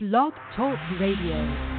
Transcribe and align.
Blog 0.00 0.32
Talk 0.54 0.78
Radio. 1.00 1.77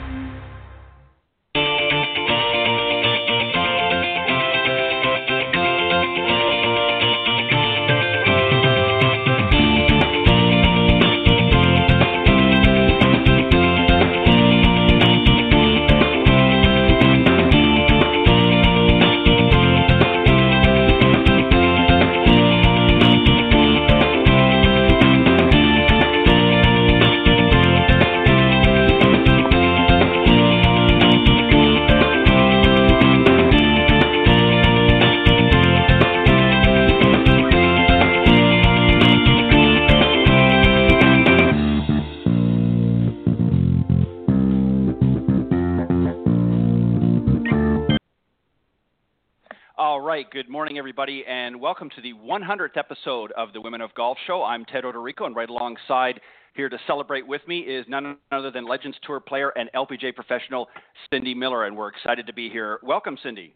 Right, 50.10 50.32
good 50.32 50.50
morning, 50.50 50.80
everybody, 50.80 51.24
and 51.28 51.62
welcome 51.62 51.88
to 51.88 52.02
the 52.02 52.14
100th 52.14 52.78
episode 52.78 53.32
of 53.34 53.54
the 53.54 53.62
Women 53.62 53.80
of 53.80 53.94
Golf 53.94 54.18
Show. 54.26 54.42
I'm 54.42 54.66
Ted 54.66 54.84
Odorico, 54.84 55.28
and 55.28 55.36
right 55.36 55.48
alongside 55.48 56.20
here 56.56 56.68
to 56.68 56.80
celebrate 56.88 57.28
with 57.28 57.48
me 57.48 57.60
is 57.60 57.86
none 57.88 58.18
other 58.32 58.50
than 58.50 58.66
Legends 58.66 58.98
Tour 59.06 59.20
player 59.20 59.50
and 59.50 59.70
LPGA 59.76 60.16
professional 60.16 60.68
Cindy 61.14 61.36
Miller, 61.36 61.66
and 61.66 61.78
we're 61.78 61.90
excited 61.90 62.26
to 62.26 62.34
be 62.34 62.50
here. 62.50 62.80
Welcome, 62.82 63.20
Cindy. 63.22 63.54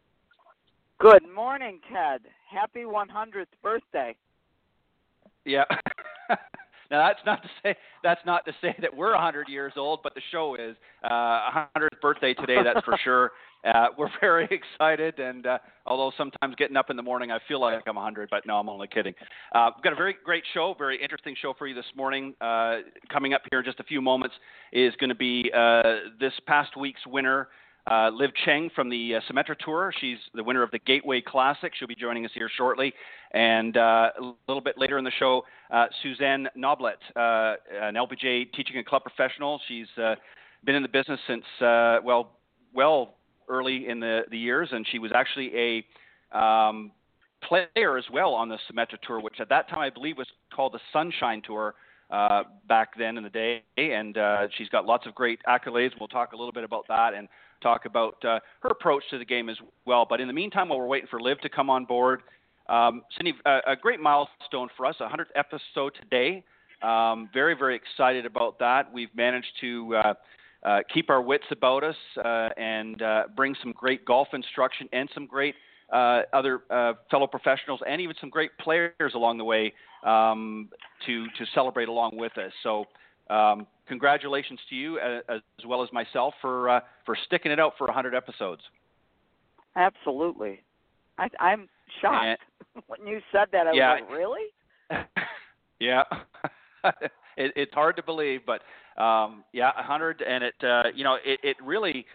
Good 1.00 1.23
morning, 1.33 1.80
Ted. 1.91 2.22
Happy 2.47 2.81
100th 2.81 3.47
birthday. 3.63 4.16
Yeah. 5.45 5.63
now 6.94 7.08
that's 7.08 7.25
not 7.25 7.41
to 7.41 7.49
say 7.63 7.75
that's 8.03 8.22
not 8.25 8.45
to 8.45 8.53
say 8.61 8.75
that 8.81 8.95
we're 8.95 9.13
100 9.13 9.49
years 9.49 9.73
old, 9.75 10.02
but 10.03 10.13
the 10.13 10.22
show 10.31 10.55
is 10.55 10.75
uh, 11.03 11.66
100th 11.75 12.00
birthday 12.02 12.35
today. 12.35 12.58
That's 12.63 12.85
for 12.85 12.97
sure. 13.03 13.31
Uh, 13.66 13.88
we're 13.97 14.09
very 14.22 14.47
excited, 14.52 15.19
and 15.19 15.47
uh, 15.47 15.58
although 15.88 16.11
sometimes 16.17 16.53
getting 16.55 16.75
up 16.75 16.89
in 16.89 16.97
the 16.97 17.02
morning, 17.02 17.31
I 17.31 17.39
feel 17.47 17.61
like 17.61 17.81
I'm 17.88 17.95
100, 17.95 18.30
but 18.30 18.45
no, 18.45 18.58
I'm 18.58 18.69
only 18.69 18.88
kidding. 18.88 19.13
Uh, 19.55 19.72
we've 19.75 19.83
got 19.83 19.94
a 19.94 19.95
very 19.95 20.16
great 20.23 20.44
show, 20.53 20.75
very 20.77 21.02
interesting 21.02 21.33
show 21.41 21.53
for 21.58 21.66
you 21.66 21.73
this 21.73 21.85
morning. 21.95 22.35
Uh, 22.41 22.80
coming 23.11 23.33
up 23.33 23.41
here 23.50 23.59
in 23.59 23.66
just 23.66 23.80
a 23.80 23.83
few 23.83 24.02
moments 24.02 24.35
is 24.72 24.94
going 25.00 25.09
to 25.09 25.16
be 25.16 25.50
uh, 25.55 26.11
this 26.19 26.33
past 26.45 26.78
week's 26.78 27.02
winner. 27.07 27.47
Uh, 27.89 28.09
Liv 28.14 28.31
Cheng 28.45 28.70
from 28.73 28.89
the 28.89 29.16
uh, 29.16 29.20
Symetra 29.30 29.58
Tour. 29.59 29.94
She's 30.00 30.17
the 30.34 30.44
winner 30.44 30.64
of 30.64 30.72
the 30.72 30.80
Gateway 30.80 31.22
Classic. 31.22 31.73
She'll 31.78 31.88
be 31.88 31.95
joining 31.95 32.25
us 32.25 32.31
here 32.34 32.50
shortly. 32.56 32.94
And 33.31 33.75
uh, 33.75 34.09
a 34.17 34.34
little 34.48 34.62
bit 34.62 34.78
later 34.78 34.98
in 34.98 35.03
the 35.03 35.12
show, 35.20 35.44
uh, 35.72 35.88
Suzanne 36.02 36.48
Noblett, 36.56 37.00
uh, 37.16 37.56
an 37.73 37.95
LPGA 37.95 38.52
teaching 38.53 38.78
and 38.78 38.86
club 38.86 39.03
professional. 39.03 39.59
She's 39.67 39.88
uh, 40.02 40.16
been 40.64 40.75
in 40.75 40.84
the 40.84 40.90
business 40.90 41.20
since, 41.28 41.44
well, 41.59 42.31
well 42.73 43.16
early 43.50 43.90
in 43.90 44.00
the, 44.00 44.22
the 44.31 44.38
years, 44.38 44.70
and 44.72 44.88
she 44.90 45.00
was 45.00 45.12
actually 45.14 45.52
a 46.34 46.38
um, 46.38 46.92
player 47.47 47.97
as 47.97 48.06
well 48.12 48.34
on 48.34 48.47
the 48.47 48.58
Symetra 48.72 48.97
Tour, 49.06 49.20
which 49.20 49.42
at 49.42 49.50
that 49.50 49.68
time 49.68 49.80
I 49.80 49.90
believe 49.90 50.18
was 50.18 50.28
called 50.56 50.73
the 50.73 50.80
Sunshine 50.94 51.42
Tour 51.45 51.75
uh, 52.09 52.44
back 52.68 52.98
then 52.98 53.18
in 53.18 53.23
the 53.23 53.30
day. 53.30 53.64
And 53.78 54.18
uh, 54.18 54.48
she's 54.58 54.70
got 54.70 54.86
lots 54.86 55.06
of 55.06 55.16
great 55.16 55.40
accolades. 55.48 55.92
We'll 56.00 56.08
talk 56.08 56.34
a 56.34 56.38
little 56.38 56.52
bit 56.52 56.64
about 56.64 56.86
that 56.88 57.14
and 57.14 57.28
talk 57.62 57.86
about 57.86 58.23
uh, 58.26 58.40
her 58.62 58.70
approach 58.70 59.04
to 59.12 59.18
the 59.18 59.26
game 59.26 59.50
as 59.50 59.58
well. 59.86 60.06
But 60.08 60.22
in 60.22 60.28
the 60.28 60.34
meantime, 60.34 60.70
while 60.70 60.80
we're 60.80 60.88
waiting 60.88 61.08
for 61.09 61.20
Liv 61.20 61.40
to 61.42 61.50
come 61.50 61.70
on 61.70 61.86
board, 61.86 62.22
um, 62.69 63.03
Cindy, 63.18 63.34
uh, 63.46 63.59
a 63.68 63.75
great 63.75 64.00
milestone 64.00 64.69
for 64.78 64.86
us, 64.86 64.96
100th 65.00 65.25
episode 65.36 65.94
today. 66.02 66.44
Um, 66.81 67.30
very, 67.34 67.56
very 67.56 67.75
excited 67.75 68.25
about 68.25 68.59
that. 68.59 68.92
We've 68.94 69.13
managed 69.16 69.47
to 69.62 69.96
uh, 69.96 70.13
uh, 70.66 70.80
keep 70.94 71.09
our 71.09 71.22
wits 71.22 71.46
about 71.52 71.84
us 71.84 71.96
uh, 72.24 72.50
and 72.58 73.02
uh, 73.02 73.24
bring 73.36 73.56
some 73.62 73.74
great 73.74 74.06
golf 74.06 74.30
instruction 74.34 74.88
and 74.94 75.09
some 75.13 75.25
great 75.25 75.56
uh, 75.91 76.21
other 76.31 76.61
uh, 76.69 76.94
fellow 77.09 77.27
professionals 77.27 77.81
and 77.88 78.01
even 78.01 78.16
some 78.19 78.29
great 78.29 78.51
players 78.59 79.13
along 79.13 79.38
the 79.38 79.44
way 79.44 79.73
um, 80.05 80.69
to 81.05 81.25
to 81.38 81.45
celebrate 81.53 81.88
along 81.88 82.17
with 82.17 82.38
us. 82.38 82.51
So. 82.63 82.85
Um, 83.29 83.67
congratulations 83.88 84.59
to 84.69 84.75
you 84.75 84.99
uh, 84.99 85.21
as 85.33 85.66
well 85.66 85.81
as 85.81 85.88
myself 85.94 86.33
for 86.41 86.69
uh, 86.69 86.79
for 87.05 87.17
sticking 87.25 87.53
it 87.53 87.59
out 87.59 87.71
for 87.77 87.88
100 87.88 88.13
episodes. 88.13 88.61
Absolutely. 89.77 90.61
I, 91.17 91.29
I'm 91.39 91.69
shocked. 92.01 92.41
And, 92.75 92.83
when 92.88 93.07
you 93.07 93.21
said 93.31 93.47
that, 93.51 93.67
I 93.67 93.73
yeah, 93.73 93.94
was 93.94 94.01
like, 94.01 94.17
really? 94.17 94.41
yeah. 95.79 96.03
it, 97.38 97.53
it's 97.55 97.73
hard 97.73 97.95
to 97.95 98.03
believe, 98.03 98.41
but 98.45 98.61
um, 99.01 99.44
yeah, 99.53 99.71
100, 99.75 100.21
and 100.21 100.44
it 100.44 100.53
uh, 100.63 100.83
you 100.94 101.03
know 101.03 101.17
it, 101.23 101.39
it 101.44 101.57
really, 101.63 102.05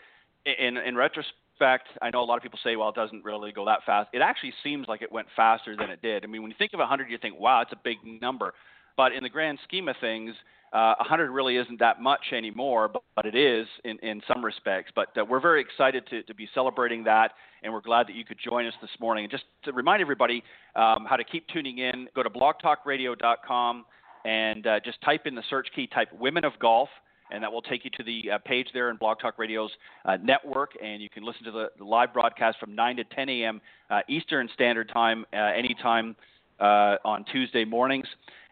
in 0.46 0.76
in 0.76 0.96
retrospect, 0.96 1.36
I 1.60 2.10
know 2.12 2.22
a 2.22 2.24
lot 2.24 2.36
of 2.36 2.42
people 2.42 2.58
say, 2.62 2.76
well, 2.76 2.88
it 2.88 2.94
doesn't 2.94 3.24
really 3.24 3.52
go 3.52 3.64
that 3.66 3.80
fast. 3.84 4.10
It 4.12 4.20
actually 4.20 4.52
seems 4.62 4.88
like 4.88 5.02
it 5.02 5.10
went 5.10 5.28
faster 5.36 5.76
than 5.76 5.90
it 5.90 6.02
did. 6.02 6.24
I 6.24 6.26
mean, 6.26 6.42
when 6.42 6.50
you 6.50 6.56
think 6.58 6.72
of 6.72 6.78
100, 6.78 7.10
you 7.10 7.18
think, 7.18 7.38
wow, 7.38 7.60
it's 7.62 7.72
a 7.72 7.80
big 7.82 7.98
number, 8.04 8.54
but 8.96 9.12
in 9.12 9.22
the 9.22 9.28
grand 9.28 9.58
scheme 9.64 9.88
of 9.88 9.96
things, 10.00 10.34
uh, 10.72 10.94
100 10.98 11.30
really 11.30 11.56
isn't 11.56 11.78
that 11.80 12.00
much 12.00 12.20
anymore, 12.32 12.88
but, 12.88 13.02
but 13.16 13.24
it 13.24 13.34
is 13.34 13.66
in, 13.84 13.98
in 14.00 14.20
some 14.28 14.44
respects. 14.44 14.92
But 14.94 15.08
uh, 15.16 15.24
we're 15.24 15.40
very 15.40 15.60
excited 15.60 16.06
to, 16.10 16.22
to 16.24 16.34
be 16.34 16.48
celebrating 16.54 17.04
that, 17.04 17.32
and 17.62 17.72
we're 17.72 17.80
glad 17.80 18.06
that 18.08 18.14
you 18.14 18.24
could 18.24 18.38
join 18.38 18.66
us 18.66 18.74
this 18.82 18.90
morning. 19.00 19.24
And 19.24 19.30
just 19.30 19.44
to 19.64 19.72
remind 19.72 20.02
everybody 20.02 20.42
um, 20.76 21.06
how 21.08 21.16
to 21.16 21.24
keep 21.24 21.46
tuning 21.48 21.78
in, 21.78 22.08
go 22.14 22.22
to 22.22 22.28
blogtalkradio.com 22.28 23.86
and 24.24 24.66
uh, 24.66 24.80
just 24.84 25.00
type 25.00 25.22
in 25.26 25.34
the 25.34 25.42
search 25.48 25.68
key, 25.74 25.86
type 25.86 26.08
Women 26.12 26.44
of 26.44 26.52
Golf, 26.60 26.90
and 27.30 27.42
that 27.42 27.52
will 27.52 27.62
take 27.62 27.84
you 27.84 27.90
to 27.96 28.02
the 28.02 28.30
uh, 28.32 28.38
page 28.38 28.68
there 28.72 28.90
in 28.90 28.96
Blog 28.96 29.18
Talk 29.20 29.38
Radio's 29.38 29.70
uh, 30.04 30.16
network, 30.22 30.72
and 30.82 31.02
you 31.02 31.08
can 31.08 31.24
listen 31.24 31.44
to 31.44 31.50
the, 31.50 31.70
the, 31.78 31.84
live 31.84 32.12
broadcast 32.12 32.58
from 32.58 32.74
9 32.74 32.96
to 32.96 33.04
10 33.04 33.28
a.m. 33.28 33.60
Uh, 33.90 34.00
Eastern 34.08 34.48
Standard 34.54 34.90
Time, 34.92 35.24
uh, 35.32 35.36
anytime 35.36 36.16
uh, 36.60 36.96
on 37.04 37.24
Tuesday 37.30 37.64
mornings. 37.64 38.06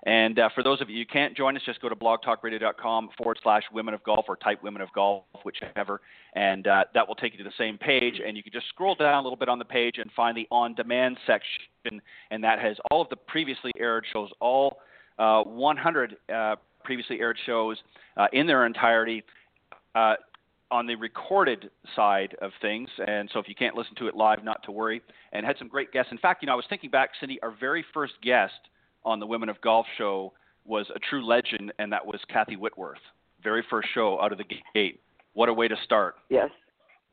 And 0.04 0.38
uh, 0.38 0.50
for 0.54 0.62
those 0.62 0.80
of 0.80 0.88
you 0.88 0.98
who 0.98 1.06
can't 1.06 1.36
join 1.36 1.56
us, 1.56 1.62
just 1.66 1.80
go 1.80 1.88
to 1.88 1.96
blogtalkradio.com 1.96 3.10
forward 3.18 3.38
slash 3.42 3.64
women 3.72 3.92
of 3.92 4.04
golf 4.04 4.26
or 4.28 4.36
type 4.36 4.62
women 4.62 4.80
of 4.80 4.92
golf, 4.92 5.24
whichever, 5.44 6.00
and 6.34 6.64
that 6.64 7.08
will 7.08 7.16
take 7.16 7.32
you 7.32 7.38
to 7.38 7.44
the 7.44 7.54
same 7.58 7.76
page. 7.76 8.20
And 8.24 8.36
you 8.36 8.42
can 8.44 8.52
just 8.52 8.68
scroll 8.68 8.94
down 8.94 9.14
a 9.14 9.22
little 9.22 9.36
bit 9.36 9.48
on 9.48 9.58
the 9.58 9.64
page 9.64 9.96
and 9.98 10.08
find 10.14 10.36
the 10.36 10.46
on 10.52 10.74
demand 10.74 11.18
section, 11.26 12.00
and 12.30 12.44
that 12.44 12.60
has 12.60 12.76
all 12.92 13.02
of 13.02 13.08
the 13.08 13.16
previously 13.16 13.72
aired 13.80 14.04
shows, 14.12 14.30
all 14.40 14.78
uh, 15.18 15.42
100 15.42 16.16
uh, 16.32 16.56
previously 16.86 17.20
aired 17.20 17.36
shows 17.44 17.76
uh, 18.16 18.28
in 18.32 18.46
their 18.46 18.64
entirety. 18.64 19.22
Uh, 19.94 20.14
on 20.70 20.86
the 20.86 20.96
recorded 20.96 21.70
side 21.94 22.34
of 22.42 22.50
things, 22.60 22.88
and 23.06 23.30
so 23.32 23.38
if 23.38 23.48
you 23.48 23.54
can't 23.54 23.76
listen 23.76 23.94
to 23.94 24.08
it 24.08 24.16
live, 24.16 24.42
not 24.42 24.60
to 24.64 24.72
worry. 24.72 25.00
And 25.32 25.46
had 25.46 25.56
some 25.58 25.68
great 25.68 25.92
guests. 25.92 26.10
In 26.10 26.18
fact, 26.18 26.42
you 26.42 26.46
know, 26.46 26.52
I 26.54 26.56
was 26.56 26.64
thinking 26.68 26.90
back, 26.90 27.10
Cindy, 27.20 27.40
our 27.40 27.54
very 27.58 27.84
first 27.94 28.14
guest 28.20 28.54
on 29.04 29.20
the 29.20 29.26
Women 29.26 29.48
of 29.48 29.60
Golf 29.60 29.86
show 29.96 30.32
was 30.64 30.86
a 30.94 30.98
true 30.98 31.24
legend, 31.24 31.72
and 31.78 31.92
that 31.92 32.04
was 32.04 32.20
Kathy 32.28 32.56
Whitworth. 32.56 32.98
Very 33.44 33.64
first 33.70 33.88
show 33.94 34.20
out 34.20 34.32
of 34.32 34.38
the 34.38 34.44
gate. 34.74 35.00
What 35.34 35.48
a 35.48 35.52
way 35.52 35.68
to 35.68 35.76
start. 35.84 36.16
Yes. 36.28 36.50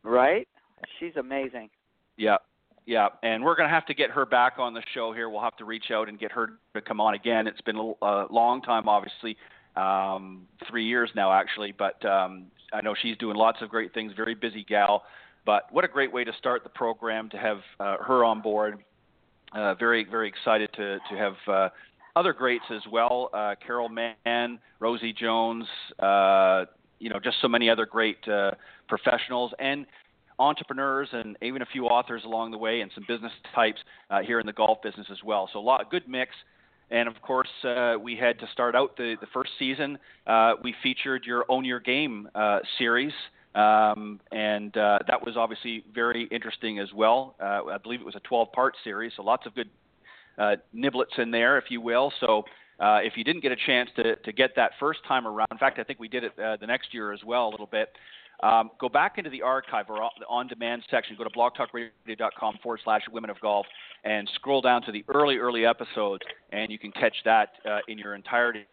Right? 0.01 0.47
She's 0.99 1.15
amazing. 1.15 1.69
Yeah. 2.17 2.37
Yeah, 2.85 3.07
and 3.21 3.43
we're 3.43 3.55
going 3.55 3.69
to 3.69 3.73
have 3.73 3.85
to 3.85 3.93
get 3.93 4.09
her 4.09 4.25
back 4.25 4.55
on 4.57 4.73
the 4.73 4.81
show 4.93 5.13
here. 5.13 5.29
We'll 5.29 5.41
have 5.41 5.55
to 5.57 5.65
reach 5.65 5.85
out 5.91 6.09
and 6.09 6.19
get 6.19 6.33
her 6.33 6.49
to 6.73 6.81
come 6.81 6.99
on 6.99 7.13
again. 7.13 7.47
It's 7.47 7.61
been 7.61 7.77
a 7.77 7.91
uh, 8.03 8.27
long 8.29 8.61
time, 8.61 8.89
obviously, 8.89 9.37
um, 9.75 10.47
three 10.69 10.85
years 10.85 11.09
now, 11.15 11.31
actually, 11.31 11.71
but 11.71 12.03
um, 12.05 12.45
I 12.71 12.81
know 12.81 12.95
she's 12.99 13.17
doing 13.17 13.35
lots 13.35 13.61
of 13.61 13.69
great 13.69 13.93
things, 13.93 14.13
very 14.15 14.35
busy 14.35 14.63
gal. 14.63 15.03
But 15.45 15.63
what 15.71 15.83
a 15.83 15.89
great 15.89 16.13
way 16.13 16.23
to 16.23 16.31
start 16.37 16.63
the 16.63 16.69
program 16.69 17.29
to 17.29 17.37
have 17.37 17.57
uh, 17.79 17.97
her 17.97 18.23
on 18.23 18.41
board 18.41 18.79
uh, 19.53 19.75
very 19.75 20.03
very 20.03 20.27
excited 20.27 20.69
to 20.73 20.99
to 21.09 21.17
have 21.17 21.35
uh, 21.47 21.69
other 22.15 22.33
greats 22.33 22.65
as 22.71 22.81
well. 22.91 23.29
Uh, 23.33 23.55
Carol 23.65 23.89
Mann, 23.89 24.59
Rosie 24.79 25.13
Jones, 25.13 25.65
uh, 25.99 26.65
you 26.99 27.09
know, 27.09 27.19
just 27.23 27.37
so 27.41 27.47
many 27.47 27.69
other 27.69 27.85
great 27.85 28.27
uh, 28.27 28.51
professionals 28.87 29.51
and 29.59 29.85
entrepreneurs 30.39 31.09
and 31.11 31.37
even 31.41 31.61
a 31.61 31.65
few 31.65 31.85
authors 31.85 32.23
along 32.25 32.51
the 32.51 32.57
way 32.57 32.81
and 32.81 32.91
some 32.95 33.05
business 33.07 33.31
types 33.53 33.79
uh, 34.09 34.21
here 34.21 34.39
in 34.39 34.45
the 34.47 34.53
golf 34.53 34.81
business 34.81 35.07
as 35.11 35.19
well. 35.23 35.47
So 35.53 35.59
a 35.59 35.61
lot 35.61 35.89
good 35.91 36.07
mix. 36.07 36.31
And 36.91 37.07
of 37.07 37.21
course, 37.21 37.49
uh, 37.63 37.95
we 38.01 38.15
had 38.15 38.39
to 38.39 38.47
start 38.51 38.75
out 38.75 38.97
the, 38.97 39.15
the 39.19 39.27
first 39.33 39.51
season. 39.57 39.97
Uh, 40.27 40.53
we 40.63 40.75
featured 40.83 41.25
your 41.25 41.45
Own 41.49 41.65
Your 41.65 41.79
Game 41.79 42.29
uh, 42.35 42.59
series, 42.77 43.13
um, 43.55 44.19
and 44.31 44.75
uh, 44.77 44.99
that 45.07 45.25
was 45.25 45.35
obviously 45.37 45.83
very 45.93 46.25
interesting 46.25 46.79
as 46.79 46.89
well. 46.93 47.35
Uh, 47.41 47.61
I 47.71 47.77
believe 47.81 48.01
it 48.01 48.05
was 48.05 48.15
a 48.15 48.21
12 48.21 48.51
part 48.51 48.75
series, 48.83 49.13
so 49.15 49.23
lots 49.23 49.45
of 49.45 49.55
good 49.55 49.69
uh, 50.37 50.55
niblets 50.75 51.17
in 51.17 51.31
there, 51.31 51.57
if 51.57 51.65
you 51.69 51.81
will. 51.81 52.11
So 52.19 52.43
if 52.79 53.13
you 53.15 53.23
didn't 53.23 53.41
get 53.41 53.51
a 53.51 53.57
chance 53.65 53.89
to, 53.95 54.15
to 54.17 54.31
get 54.33 54.55
that 54.57 54.71
first 54.79 54.99
time 55.07 55.25
around, 55.25 55.47
in 55.51 55.57
fact, 55.57 55.79
I 55.79 55.83
think 55.83 55.99
we 55.99 56.09
did 56.09 56.23
it 56.23 56.35
the 56.35 56.67
next 56.67 56.93
year 56.93 57.13
as 57.13 57.23
well 57.23 57.47
a 57.47 57.51
little 57.51 57.65
bit. 57.65 57.89
Um, 58.41 58.71
go 58.79 58.89
back 58.89 59.17
into 59.17 59.29
the 59.29 59.41
archive 59.41 59.85
or 59.89 60.09
the 60.19 60.25
on 60.27 60.47
demand 60.47 60.83
section, 60.89 61.15
go 61.17 61.23
to 61.23 61.29
blogtalkradio.com 61.29 62.59
forward 62.61 62.81
slash 62.83 63.01
women 63.11 63.29
of 63.29 63.39
golf 63.39 63.65
and 64.03 64.29
scroll 64.35 64.61
down 64.61 64.81
to 64.83 64.91
the 64.91 65.05
early, 65.07 65.37
early 65.37 65.65
episodes, 65.65 66.23
and 66.51 66.71
you 66.71 66.77
can 66.77 66.91
catch 66.91 67.15
that 67.23 67.49
uh, 67.65 67.79
in 67.87 67.97
your 67.97 68.15
entirety. 68.15 68.65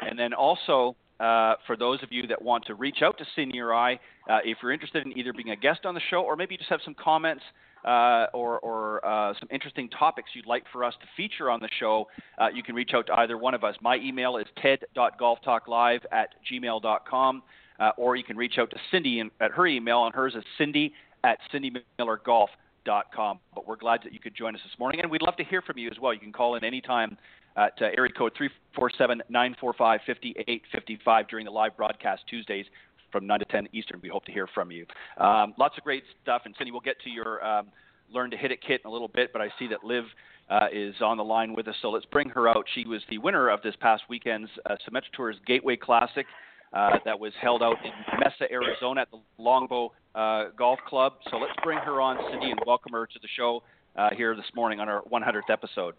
And 0.00 0.18
then 0.18 0.32
also, 0.32 0.94
uh, 1.18 1.54
for 1.66 1.76
those 1.76 2.02
of 2.02 2.12
you 2.12 2.26
that 2.26 2.40
want 2.40 2.64
to 2.66 2.74
reach 2.74 2.98
out 3.02 3.18
to 3.18 3.58
or 3.58 3.74
I, 3.74 3.94
uh, 4.28 4.38
if 4.44 4.58
you're 4.62 4.72
interested 4.72 5.04
in 5.06 5.16
either 5.18 5.32
being 5.32 5.50
a 5.50 5.56
guest 5.56 5.86
on 5.86 5.94
the 5.94 6.00
show 6.10 6.22
or 6.22 6.36
maybe 6.36 6.54
you 6.54 6.58
just 6.58 6.70
have 6.70 6.80
some 6.84 6.94
comments 6.94 7.42
uh, 7.86 8.26
or, 8.34 8.58
or 8.60 9.04
uh, 9.06 9.32
some 9.38 9.48
interesting 9.50 9.88
topics 9.88 10.30
you'd 10.34 10.46
like 10.46 10.64
for 10.72 10.84
us 10.84 10.94
to 11.00 11.06
feature 11.16 11.50
on 11.50 11.60
the 11.60 11.68
show, 11.78 12.06
uh, 12.38 12.48
you 12.52 12.62
can 12.62 12.74
reach 12.74 12.90
out 12.94 13.06
to 13.06 13.14
either 13.14 13.38
one 13.38 13.54
of 13.54 13.64
us. 13.64 13.76
My 13.80 13.96
email 13.96 14.36
is 14.36 14.46
ted.golftalklive 14.60 16.00
at 16.12 16.30
gmail.com, 16.50 17.42
uh, 17.80 17.90
or 17.96 18.16
you 18.16 18.24
can 18.24 18.36
reach 18.36 18.58
out 18.58 18.70
to 18.70 18.76
Cindy 18.90 19.20
in, 19.20 19.30
at 19.40 19.52
her 19.52 19.66
email, 19.66 20.04
and 20.06 20.14
hers 20.14 20.34
is 20.34 20.44
cindy 20.58 20.92
at 21.24 21.38
cindymillergolf.com. 21.52 23.38
But 23.54 23.66
we're 23.66 23.76
glad 23.76 24.00
that 24.04 24.12
you 24.12 24.20
could 24.20 24.34
join 24.34 24.54
us 24.54 24.60
this 24.64 24.78
morning, 24.78 25.00
and 25.00 25.10
we'd 25.10 25.22
love 25.22 25.36
to 25.36 25.44
hear 25.44 25.62
from 25.62 25.78
you 25.78 25.88
as 25.88 25.98
well. 26.00 26.14
You 26.14 26.20
can 26.20 26.32
call 26.32 26.54
in 26.56 26.64
anytime 26.64 27.16
at 27.56 27.72
uh, 27.80 27.86
area 27.96 28.12
code 28.12 28.32
347-945-5855 28.76 31.28
during 31.28 31.46
the 31.46 31.50
live 31.50 31.76
broadcast 31.76 32.22
Tuesdays 32.28 32.66
from 33.10 33.26
9 33.26 33.38
to 33.38 33.44
10 33.46 33.68
Eastern. 33.72 34.00
We 34.02 34.08
hope 34.08 34.24
to 34.26 34.32
hear 34.32 34.46
from 34.52 34.70
you. 34.70 34.84
Um, 35.18 35.54
lots 35.58 35.78
of 35.78 35.84
great 35.84 36.04
stuff. 36.22 36.42
And 36.44 36.54
Cindy, 36.58 36.70
we'll 36.70 36.80
get 36.80 37.00
to 37.04 37.10
your 37.10 37.44
um, 37.44 37.68
Learn 38.12 38.30
to 38.30 38.36
Hit 38.36 38.52
It 38.52 38.60
kit 38.60 38.82
in 38.84 38.88
a 38.88 38.92
little 38.92 39.08
bit, 39.08 39.32
but 39.32 39.42
I 39.42 39.48
see 39.58 39.66
that 39.68 39.84
Liv 39.84 40.04
uh, 40.48 40.66
is 40.72 40.94
on 41.00 41.16
the 41.16 41.24
line 41.24 41.54
with 41.54 41.66
us, 41.66 41.74
so 41.82 41.90
let's 41.90 42.06
bring 42.06 42.28
her 42.30 42.48
out. 42.48 42.64
She 42.74 42.86
was 42.86 43.02
the 43.10 43.18
winner 43.18 43.48
of 43.48 43.62
this 43.62 43.74
past 43.80 44.04
weekend's 44.08 44.50
uh, 44.66 44.76
Symetra 44.88 45.10
Tours 45.12 45.36
Gateway 45.46 45.76
Classic. 45.76 46.26
Uh, 46.72 46.98
that 47.04 47.18
was 47.18 47.32
held 47.40 47.62
out 47.62 47.76
in 47.84 47.92
Mesa, 48.18 48.50
Arizona 48.52 49.02
at 49.02 49.10
the 49.10 49.18
Longbow 49.38 49.92
uh, 50.14 50.46
Golf 50.58 50.78
Club. 50.86 51.14
So 51.30 51.36
let's 51.38 51.54
bring 51.62 51.78
her 51.78 52.00
on, 52.00 52.18
Cindy, 52.30 52.50
and 52.50 52.60
welcome 52.66 52.92
her 52.92 53.06
to 53.06 53.18
the 53.22 53.28
show 53.36 53.62
uh, 53.96 54.10
here 54.14 54.34
this 54.34 54.44
morning 54.54 54.80
on 54.80 54.88
our 54.88 55.02
100th 55.02 55.48
episode. 55.50 55.94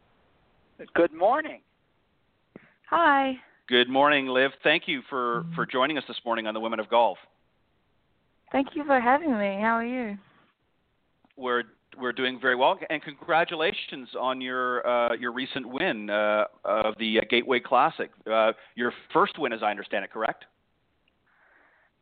Good 0.94 1.14
morning. 1.14 1.62
Hi. 2.90 3.34
Good 3.68 3.90
morning, 3.90 4.28
Liv. 4.28 4.52
Thank 4.64 4.84
you 4.88 5.02
for, 5.10 5.46
for 5.56 5.66
joining 5.66 5.98
us 5.98 6.04
this 6.08 6.18
morning 6.24 6.48
on 6.48 6.54
the 6.54 6.60
Women 6.60 6.80
of 6.80 6.90
Golf. 6.90 7.18
Thank 8.52 8.70
you 8.76 8.86
for 8.86 9.00
having 9.00 9.38
me. 9.38 9.58
How 9.60 9.76
are 9.76 9.86
you? 9.86 10.18
We're 11.36 11.64
we're 12.00 12.14
doing 12.14 12.40
very 12.40 12.56
well, 12.56 12.78
and 12.90 13.02
congratulations 13.02 14.10
on 14.20 14.40
your 14.40 14.86
uh, 14.88 15.16
your 15.16 15.32
recent 15.32 15.68
win 15.68 16.10
uh, 16.10 16.46
of 16.64 16.96
the 17.00 17.20
uh, 17.20 17.22
Gateway 17.30 17.60
Classic. 17.60 18.10
Uh, 18.32 18.54
your 18.76 18.94
first 19.14 19.38
win, 19.38 19.52
as 19.52 19.62
I 19.64 19.72
understand 19.72 20.06
it, 20.06 20.12
correct? 20.12 20.46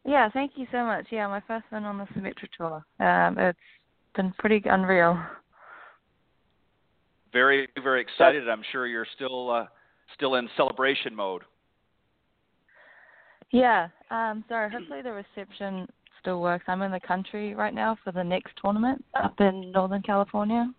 Yeah, 0.05 0.29
thank 0.29 0.51
you 0.55 0.67
so 0.71 0.85
much. 0.85 1.07
Yeah, 1.11 1.27
my 1.27 1.41
first 1.47 1.65
win 1.71 1.83
on 1.83 1.97
the 1.97 2.05
Symetra 2.05 2.47
Tour. 2.55 2.85
Um, 3.05 3.39
it's 3.39 3.57
been 4.15 4.33
pretty 4.37 4.61
unreal. 4.69 5.19
Very, 7.33 7.67
very 7.83 8.01
excited. 8.01 8.47
I'm 8.47 8.61
sure 8.71 8.85
you're 8.85 9.07
still 9.15 9.49
uh, 9.49 9.65
still 10.13 10.35
in 10.35 10.47
celebration 10.55 11.15
mode. 11.15 11.41
Yeah. 13.51 13.87
Um, 14.11 14.45
sorry. 14.47 14.71
Hopefully 14.71 15.01
the 15.01 15.11
reception 15.11 15.87
still 16.21 16.39
works. 16.39 16.65
I'm 16.67 16.83
in 16.83 16.91
the 16.91 16.99
country 16.99 17.55
right 17.55 17.73
now 17.73 17.97
for 18.03 18.11
the 18.11 18.23
next 18.23 18.53
tournament 18.61 19.03
up 19.21 19.33
in 19.39 19.71
Northern 19.71 20.03
California. 20.03 20.71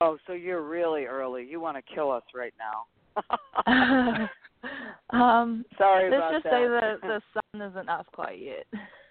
Oh, 0.00 0.18
so 0.26 0.32
you're 0.32 0.62
really 0.62 1.04
early. 1.04 1.46
You 1.48 1.60
want 1.60 1.76
to 1.76 1.94
kill 1.94 2.10
us 2.10 2.24
right 2.34 2.54
now. 2.58 4.26
um, 5.10 5.64
Sorry 5.78 6.10
let's 6.10 6.20
about 6.20 6.32
just 6.32 6.44
that. 6.44 6.50
say 6.50 6.62
the 6.66 6.98
the 7.02 7.20
sun 7.32 7.70
isn't 7.70 7.88
up 7.88 8.06
quite 8.12 8.38
yet. 8.38 8.66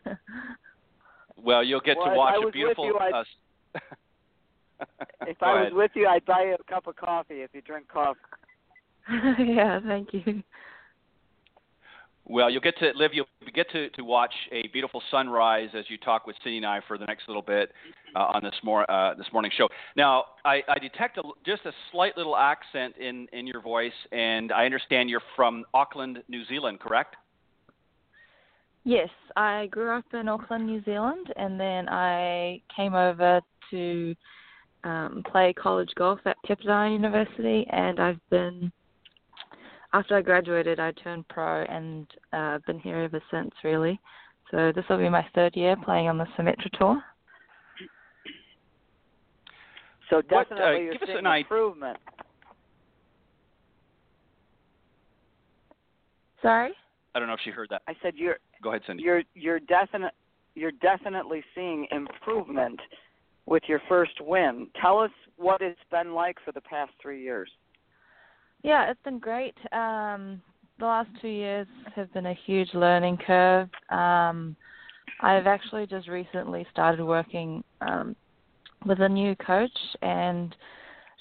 well, 1.37 1.63
you'll 1.63 1.81
get 1.81 1.97
well, 1.97 2.09
to 2.09 2.15
watch 2.15 2.35
a 2.47 2.51
beautiful. 2.51 2.85
You, 2.85 2.97
uh, 2.97 3.23
if 5.27 5.41
I 5.41 5.53
was 5.53 5.61
ahead. 5.61 5.73
with 5.73 5.91
you, 5.95 6.07
I'd 6.07 6.25
buy 6.25 6.43
you 6.43 6.55
a 6.59 6.71
cup 6.71 6.87
of 6.87 6.95
coffee 6.95 7.41
if 7.41 7.51
you 7.53 7.61
drink 7.61 7.87
coffee. 7.87 8.19
yeah, 9.39 9.79
thank 9.85 10.09
you. 10.13 10.43
Well, 12.25 12.49
you'll 12.49 12.61
get 12.61 12.77
to 12.79 12.91
live. 12.95 13.11
You'll 13.13 13.27
get 13.53 13.69
to, 13.71 13.89
to 13.89 14.03
watch 14.03 14.33
a 14.51 14.67
beautiful 14.69 15.01
sunrise 15.11 15.69
as 15.77 15.85
you 15.89 15.97
talk 15.97 16.25
with 16.25 16.37
Cindy 16.43 16.57
and 16.57 16.65
I 16.65 16.79
for 16.87 16.97
the 16.97 17.05
next 17.05 17.27
little 17.27 17.41
bit 17.41 17.71
uh, 18.15 18.31
on 18.33 18.41
this 18.41 18.55
mor- 18.63 18.89
uh, 18.89 19.13
this 19.15 19.27
morning 19.33 19.51
show. 19.57 19.67
Now, 19.97 20.25
I, 20.45 20.61
I 20.69 20.79
detect 20.79 21.17
a, 21.17 21.23
just 21.45 21.65
a 21.65 21.71
slight 21.91 22.15
little 22.15 22.37
accent 22.37 22.95
in, 22.97 23.27
in 23.33 23.45
your 23.45 23.61
voice, 23.61 23.91
and 24.13 24.53
I 24.53 24.65
understand 24.65 25.09
you're 25.09 25.21
from 25.35 25.65
Auckland, 25.73 26.23
New 26.29 26.45
Zealand, 26.45 26.79
correct? 26.79 27.17
Yes, 28.85 29.09
I 29.35 29.67
grew 29.67 29.97
up 29.97 30.05
in 30.13 30.29
Auckland, 30.29 30.65
New 30.65 30.83
Zealand, 30.83 31.27
and 31.35 31.59
then 31.59 31.89
I 31.89 32.61
came 32.73 32.93
over 32.93 33.41
to 33.71 34.15
um, 34.83 35.23
play 35.29 35.53
college 35.53 35.89
golf 35.95 36.19
at 36.25 36.37
Pepperdine 36.45 36.93
University, 36.93 37.65
and 37.69 37.99
I've 37.99 38.19
been 38.29 38.71
after 39.93 40.17
I 40.17 40.21
graduated, 40.21 40.79
I 40.79 40.91
turned 40.91 41.27
pro 41.29 41.63
and 41.63 42.07
uh, 42.33 42.59
been 42.65 42.79
here 42.79 42.97
ever 42.97 43.21
since, 43.31 43.51
really. 43.63 43.99
So 44.51 44.71
this 44.75 44.85
will 44.89 44.97
be 44.97 45.09
my 45.09 45.25
third 45.33 45.55
year 45.55 45.75
playing 45.83 46.07
on 46.07 46.17
the 46.17 46.25
Symetra 46.37 46.69
Tour. 46.77 47.01
So 50.09 50.17
What, 50.17 50.25
uh, 50.25 50.39
definitely 50.55 50.83
you're 50.85 50.93
give 50.93 51.01
us 51.03 51.07
seeing 51.07 51.19
an 51.19 51.27
idea- 51.27 51.41
improvement. 51.45 51.97
Sorry? 56.41 56.73
I 57.15 57.19
don't 57.19 57.27
know 57.27 57.35
if 57.35 57.39
she 57.43 57.51
heard 57.51 57.69
that. 57.69 57.83
I 57.87 57.93
said 58.01 58.13
you're 58.15 58.37
Go 58.61 58.69
ahead, 58.71 58.81
Cindy. 58.85 59.03
you're 59.03 59.23
you're 59.33 59.59
definite 59.61 60.13
you're 60.55 60.71
definitely 60.71 61.43
seeing 61.55 61.87
improvement 61.91 62.79
with 63.45 63.63
your 63.67 63.81
first 63.87 64.19
win. 64.21 64.67
Tell 64.81 64.99
us 64.99 65.11
what 65.37 65.61
it's 65.61 65.79
been 65.91 66.13
like 66.13 66.37
for 66.43 66.51
the 66.51 66.61
past 66.61 66.91
three 67.01 67.21
years. 67.23 67.49
Yeah, 68.63 68.89
it's 68.89 69.01
been 69.03 69.19
great. 69.19 69.55
Um, 69.73 70.41
the 70.79 70.85
last 70.85 71.09
two 71.21 71.27
years 71.27 71.67
have 71.95 72.11
been 72.13 72.27
a 72.27 72.37
huge 72.45 72.73
learning 72.73 73.17
curve. 73.17 73.69
Um, 73.89 74.55
I've 75.21 75.47
actually 75.47 75.85
just 75.85 76.07
recently 76.07 76.65
started 76.71 77.03
working 77.03 77.63
um, 77.81 78.15
with 78.85 79.01
a 79.01 79.09
new 79.09 79.35
coach 79.35 79.77
and 80.01 80.55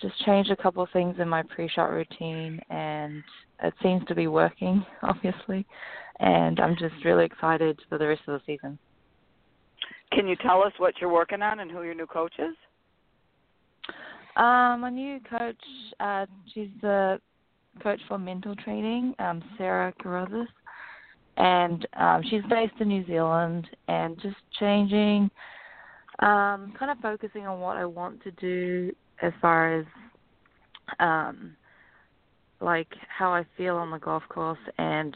just 0.00 0.18
changed 0.24 0.50
a 0.50 0.56
couple 0.56 0.82
of 0.84 0.88
things 0.92 1.16
in 1.18 1.28
my 1.28 1.42
pre-shot 1.42 1.90
routine, 1.90 2.60
and 2.70 3.22
it 3.62 3.74
seems 3.82 4.04
to 4.06 4.14
be 4.14 4.28
working, 4.28 4.84
obviously. 5.02 5.66
And 6.20 6.60
I'm 6.60 6.76
just 6.78 6.94
really 7.04 7.24
excited 7.24 7.78
for 7.88 7.98
the 7.98 8.06
rest 8.06 8.22
of 8.28 8.40
the 8.40 8.52
season. 8.54 8.78
Can 10.12 10.28
you 10.28 10.36
tell 10.36 10.62
us 10.62 10.72
what 10.78 10.94
you're 11.00 11.12
working 11.12 11.42
on 11.42 11.60
and 11.60 11.70
who 11.70 11.82
your 11.82 11.94
new 11.94 12.06
coach 12.06 12.34
is? 12.38 12.54
Um, 14.36 14.80
my 14.80 14.90
new 14.90 15.20
coach, 15.28 15.56
uh, 16.00 16.26
she's 16.54 16.68
the 16.80 17.20
coach 17.82 18.00
for 18.08 18.18
mental 18.18 18.54
training, 18.56 19.14
um, 19.18 19.42
Sarah 19.56 19.92
Carruthers, 20.00 20.48
and 21.36 21.86
um, 21.98 22.22
she's 22.28 22.42
based 22.48 22.74
in 22.80 22.88
New 22.88 23.06
Zealand. 23.06 23.68
And 23.88 24.20
just 24.20 24.36
changing, 24.58 25.30
um, 26.18 26.74
kind 26.78 26.90
of 26.90 26.98
focusing 26.98 27.46
on 27.46 27.60
what 27.60 27.76
I 27.76 27.84
want 27.84 28.22
to 28.24 28.30
do 28.32 28.92
as 29.22 29.32
far 29.40 29.78
as 29.78 29.86
um, 30.98 31.56
like 32.60 32.88
how 33.08 33.32
I 33.32 33.44
feel 33.56 33.76
on 33.76 33.90
the 33.90 33.98
golf 33.98 34.22
course, 34.28 34.58
and 34.78 35.14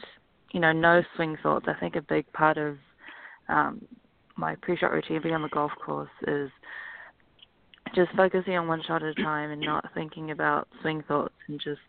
you 0.51 0.59
know, 0.59 0.71
no 0.71 1.03
swing 1.15 1.37
thoughts. 1.43 1.65
I 1.67 1.79
think 1.79 1.95
a 1.95 2.01
big 2.01 2.31
part 2.33 2.57
of 2.57 2.77
um, 3.49 3.85
my 4.37 4.55
pre-shot 4.61 4.91
routine 4.91 5.21
being 5.21 5.35
on 5.35 5.41
the 5.41 5.49
golf 5.49 5.71
course 5.83 6.09
is 6.27 6.49
just 7.95 8.11
focusing 8.15 8.55
on 8.55 8.67
one 8.67 8.83
shot 8.85 9.03
at 9.03 9.17
a 9.17 9.23
time 9.23 9.51
and 9.51 9.61
not 9.61 9.85
thinking 9.93 10.31
about 10.31 10.67
swing 10.81 11.03
thoughts 11.07 11.33
and 11.47 11.59
just 11.59 11.79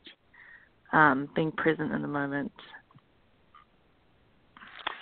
um, 0.93 1.29
being 1.35 1.53
present 1.53 1.93
in 1.93 2.03
the 2.03 2.09
moment. 2.09 2.53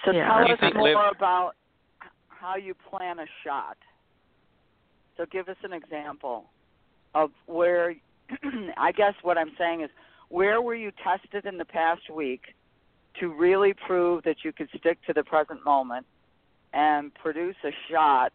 So 0.05 0.12
Yeah, 0.12 0.28
tell 0.28 0.52
us 0.52 0.75
more 0.75 0.85
Liv- 0.85 1.16
about 1.16 1.52
how 2.28 2.57
you 2.57 2.75
plan 2.75 3.19
a 3.19 3.26
shot. 3.45 3.76
So 5.16 5.25
give 5.31 5.49
us 5.49 5.57
an 5.62 5.73
example 5.73 6.50
of 7.14 7.31
where 7.47 7.95
I 8.76 8.93
guess 8.93 9.14
what 9.23 9.38
I'm 9.38 9.52
saying 9.59 9.83
is 9.83 9.90
where 10.28 10.61
were 10.61 10.75
you 10.75 10.93
tested 11.02 11.47
in 11.47 11.59
the 11.59 11.64
past 11.64 12.11
week 12.12 12.43
to 13.21 13.33
really 13.33 13.73
prove 13.87 14.23
that 14.25 14.37
you 14.45 14.52
could 14.52 14.69
stick 14.76 14.99
to 15.07 15.12
the 15.12 15.25
present 15.25 15.64
moment 15.64 16.07
and 16.73 17.14
produce 17.14 17.57
a 17.64 17.71
shot 17.90 18.33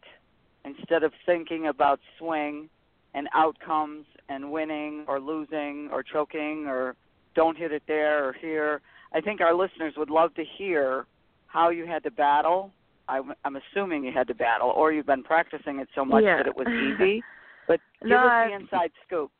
instead 0.65 1.03
of 1.03 1.11
thinking 1.25 1.67
about 1.67 1.99
swing 2.17 2.69
and 3.13 3.27
outcomes 3.33 4.05
and 4.29 4.51
winning 4.51 5.05
or 5.07 5.19
losing 5.19 5.89
or 5.91 6.01
choking 6.01 6.65
or 6.67 6.95
don't 7.35 7.57
hit 7.57 7.71
it 7.71 7.83
there 7.87 8.27
or 8.27 8.33
here. 8.33 8.81
I 9.13 9.21
think 9.21 9.41
our 9.41 9.53
listeners 9.53 9.93
would 9.97 10.09
love 10.09 10.33
to 10.35 10.43
hear 10.57 11.05
how 11.47 11.69
you 11.69 11.85
had 11.85 12.03
to 12.03 12.11
battle. 12.11 12.71
I'm, 13.07 13.33
I'm 13.43 13.57
assuming 13.57 14.03
you 14.03 14.11
had 14.13 14.27
to 14.27 14.35
battle, 14.35 14.69
or 14.69 14.93
you've 14.93 15.05
been 15.05 15.23
practicing 15.23 15.79
it 15.79 15.89
so 15.95 16.05
much 16.05 16.23
Yeah. 16.23 16.37
that 16.37 16.47
it 16.47 16.55
was 16.55 16.67
easy. 16.67 17.23
But 17.67 17.79
give 18.01 18.09
No, 18.09 18.17
us 18.27 18.49
the 18.49 18.55
inside 18.55 18.91
scoop. 19.05 19.31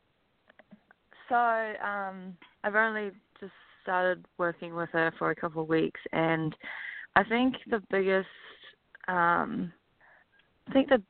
So 1.28 1.36
um, 1.36 2.38
I've 2.64 2.76
only 2.76 3.12
just 3.40 3.52
started 3.82 4.26
working 4.38 4.76
with 4.76 4.90
her 4.92 5.12
for 5.18 5.32
a 5.32 5.36
couple 5.36 5.64
of 5.64 5.68
weeks, 5.68 6.00
and 6.14 6.56
I 7.16 7.24
think 7.24 7.56
the 7.70 7.82
biggest, 7.90 8.28
um, 9.08 9.74
I 10.68 10.72
think 10.72 10.90
the, 10.90 11.02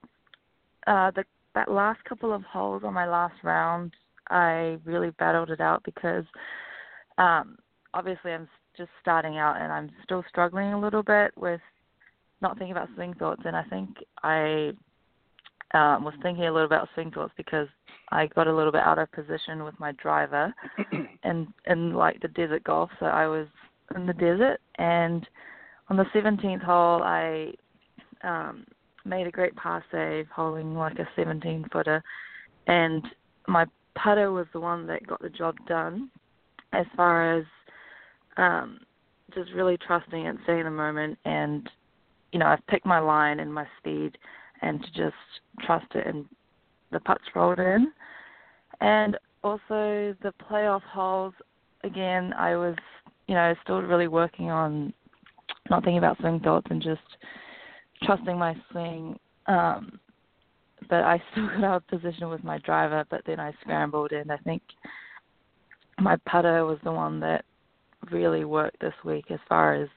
uh, 0.87 1.11
the 1.11 1.25
that 1.53 1.69
last 1.69 2.03
couple 2.05 2.33
of 2.33 2.43
holes 2.43 2.83
on 2.85 2.93
my 2.93 3.07
last 3.07 3.35
round, 3.43 3.91
I 4.29 4.77
really 4.85 5.09
battled 5.19 5.49
it 5.49 5.59
out 5.59 5.83
because, 5.83 6.23
um, 7.21 7.57
obviously 7.93 8.31
I'm 8.31 8.47
just 8.75 8.89
starting 9.01 9.37
out 9.37 9.61
and 9.61 9.71
I'm 9.71 9.89
still 10.03 10.23
struggling 10.27 10.73
a 10.73 10.79
little 10.79 11.03
bit 11.03 11.31
with 11.37 11.61
not 12.41 12.57
thinking 12.57 12.71
about 12.71 12.89
swing 12.95 13.13
thoughts, 13.13 13.43
and 13.45 13.55
I 13.55 13.63
think 13.65 13.89
I 14.23 14.71
um, 15.73 16.03
was 16.03 16.15
thinking 16.23 16.45
a 16.45 16.51
little 16.51 16.65
about 16.65 16.89
swing 16.95 17.11
thoughts 17.11 17.33
because 17.37 17.67
I 18.11 18.27
got 18.27 18.47
a 18.47 18.55
little 18.55 18.71
bit 18.71 18.81
out 18.81 18.97
of 18.97 19.11
position 19.11 19.63
with 19.63 19.79
my 19.79 19.91
driver 19.93 20.53
and 21.23 21.47
in 21.67 21.93
like 21.93 22.19
the 22.21 22.27
desert 22.29 22.63
golf. 22.63 22.89
So 22.99 23.05
I 23.05 23.27
was 23.27 23.47
in 23.95 24.07
the 24.07 24.13
desert 24.13 24.59
and 24.79 25.27
on 25.89 25.97
the 25.97 26.05
17th 26.15 26.63
hole 26.63 27.03
I 27.03 27.53
um, 28.23 28.65
made 29.05 29.27
a 29.27 29.31
great 29.31 29.55
par 29.55 29.83
save, 29.91 30.27
holding 30.33 30.75
like 30.75 30.97
a 30.97 31.07
17 31.15 31.67
footer, 31.71 32.03
and 32.67 33.05
my 33.47 33.65
putter 33.95 34.31
was 34.31 34.47
the 34.53 34.59
one 34.59 34.87
that 34.87 35.05
got 35.05 35.21
the 35.21 35.29
job 35.29 35.55
done. 35.67 36.09
As 36.73 36.85
far 36.95 37.37
as 37.37 37.45
um, 38.37 38.79
just 39.33 39.51
really 39.53 39.77
trusting 39.77 40.27
and 40.27 40.39
staying 40.43 40.59
in 40.59 40.65
the 40.65 40.71
moment, 40.71 41.17
and 41.25 41.69
you 42.31 42.39
know 42.39 42.47
I've 42.47 42.65
picked 42.67 42.85
my 42.85 42.99
line 42.99 43.39
and 43.39 43.53
my 43.53 43.65
speed 43.79 44.17
and 44.61 44.81
to 44.81 44.87
just 44.91 45.15
trust 45.65 45.87
it 45.95 46.07
and 46.07 46.25
the 46.91 46.99
putts 46.99 47.23
rolled 47.35 47.59
in. 47.59 47.91
And 48.79 49.17
also 49.43 50.15
the 50.21 50.33
playoff 50.49 50.81
holes, 50.83 51.33
again, 51.83 52.33
I 52.33 52.55
was, 52.55 52.75
you 53.27 53.35
know, 53.35 53.53
still 53.63 53.81
really 53.81 54.07
working 54.07 54.49
on 54.49 54.93
not 55.69 55.83
thinking 55.83 55.99
about 55.99 56.17
swing 56.19 56.39
thoughts 56.39 56.67
and 56.69 56.81
just 56.81 57.01
trusting 58.03 58.37
my 58.37 58.55
swing. 58.71 59.17
Um, 59.47 59.99
but 60.89 61.03
I 61.03 61.21
still 61.31 61.47
got 61.47 61.63
out 61.63 61.75
of 61.77 61.87
position 61.87 62.29
with 62.29 62.43
my 62.43 62.57
driver, 62.59 63.05
but 63.09 63.21
then 63.25 63.39
I 63.39 63.53
scrambled 63.61 64.11
and 64.11 64.31
I 64.31 64.37
think 64.37 64.61
my 66.01 66.17
putter 66.25 66.65
was 66.65 66.79
the 66.83 66.91
one 66.91 67.19
that 67.19 67.45
really 68.11 68.45
worked 68.45 68.79
this 68.81 68.93
week 69.05 69.25
as 69.29 69.39
far 69.47 69.75
as 69.75 69.87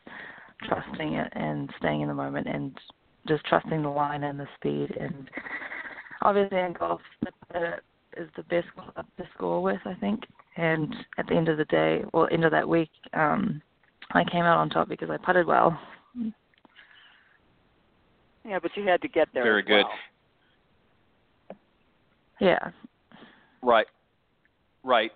trusting 0.64 1.14
it 1.14 1.32
and 1.32 1.70
staying 1.78 2.02
in 2.02 2.08
the 2.08 2.14
moment 2.14 2.46
and 2.46 2.78
just 3.26 3.44
trusting 3.46 3.82
the 3.82 3.88
line 3.88 4.24
and 4.24 4.38
the 4.38 4.46
speed. 4.56 4.96
And 5.00 5.28
obviously 6.22 6.58
in 6.58 6.74
golf, 6.74 7.00
the 7.22 7.30
putter 7.46 7.82
is 8.16 8.28
the 8.36 8.42
best 8.44 8.66
club 8.74 9.06
to 9.16 9.24
score 9.34 9.62
with, 9.62 9.80
I 9.86 9.94
think. 9.94 10.20
And 10.56 10.94
at 11.18 11.26
the 11.26 11.34
end 11.34 11.48
of 11.48 11.56
the 11.56 11.64
day, 11.64 12.04
well, 12.12 12.28
end 12.30 12.44
of 12.44 12.52
that 12.52 12.68
week, 12.68 12.90
um, 13.14 13.60
I 14.12 14.22
came 14.24 14.44
out 14.44 14.58
on 14.58 14.70
top 14.70 14.88
because 14.88 15.10
I 15.10 15.16
putted 15.16 15.46
well. 15.46 15.78
Yeah, 18.44 18.58
but 18.60 18.70
you 18.76 18.86
had 18.86 19.00
to 19.00 19.08
get 19.08 19.28
there. 19.32 19.42
Very 19.42 19.62
good. 19.62 19.84
Well. 19.84 21.58
Yeah. 22.40 22.70
Right. 23.62 23.86
Right. 24.82 25.12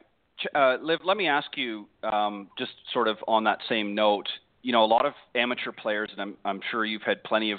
Uh, 0.55 0.77
Liv, 0.81 1.01
let 1.05 1.17
me 1.17 1.27
ask 1.27 1.57
you, 1.57 1.89
um, 2.03 2.49
just 2.59 2.73
sort 2.93 3.09
of 3.09 3.17
on 3.27 3.45
that 3.45 3.59
same 3.69 3.95
note. 3.95 4.29
You 4.63 4.73
know, 4.73 4.85
a 4.85 4.87
lot 4.87 5.07
of 5.07 5.15
amateur 5.35 5.73
players, 5.73 6.11
and 6.13 6.21
I'm, 6.21 6.35
I'm 6.45 6.61
sure 6.71 6.85
you've 6.85 7.03
had 7.03 7.23
plenty 7.25 7.53
of 7.53 7.59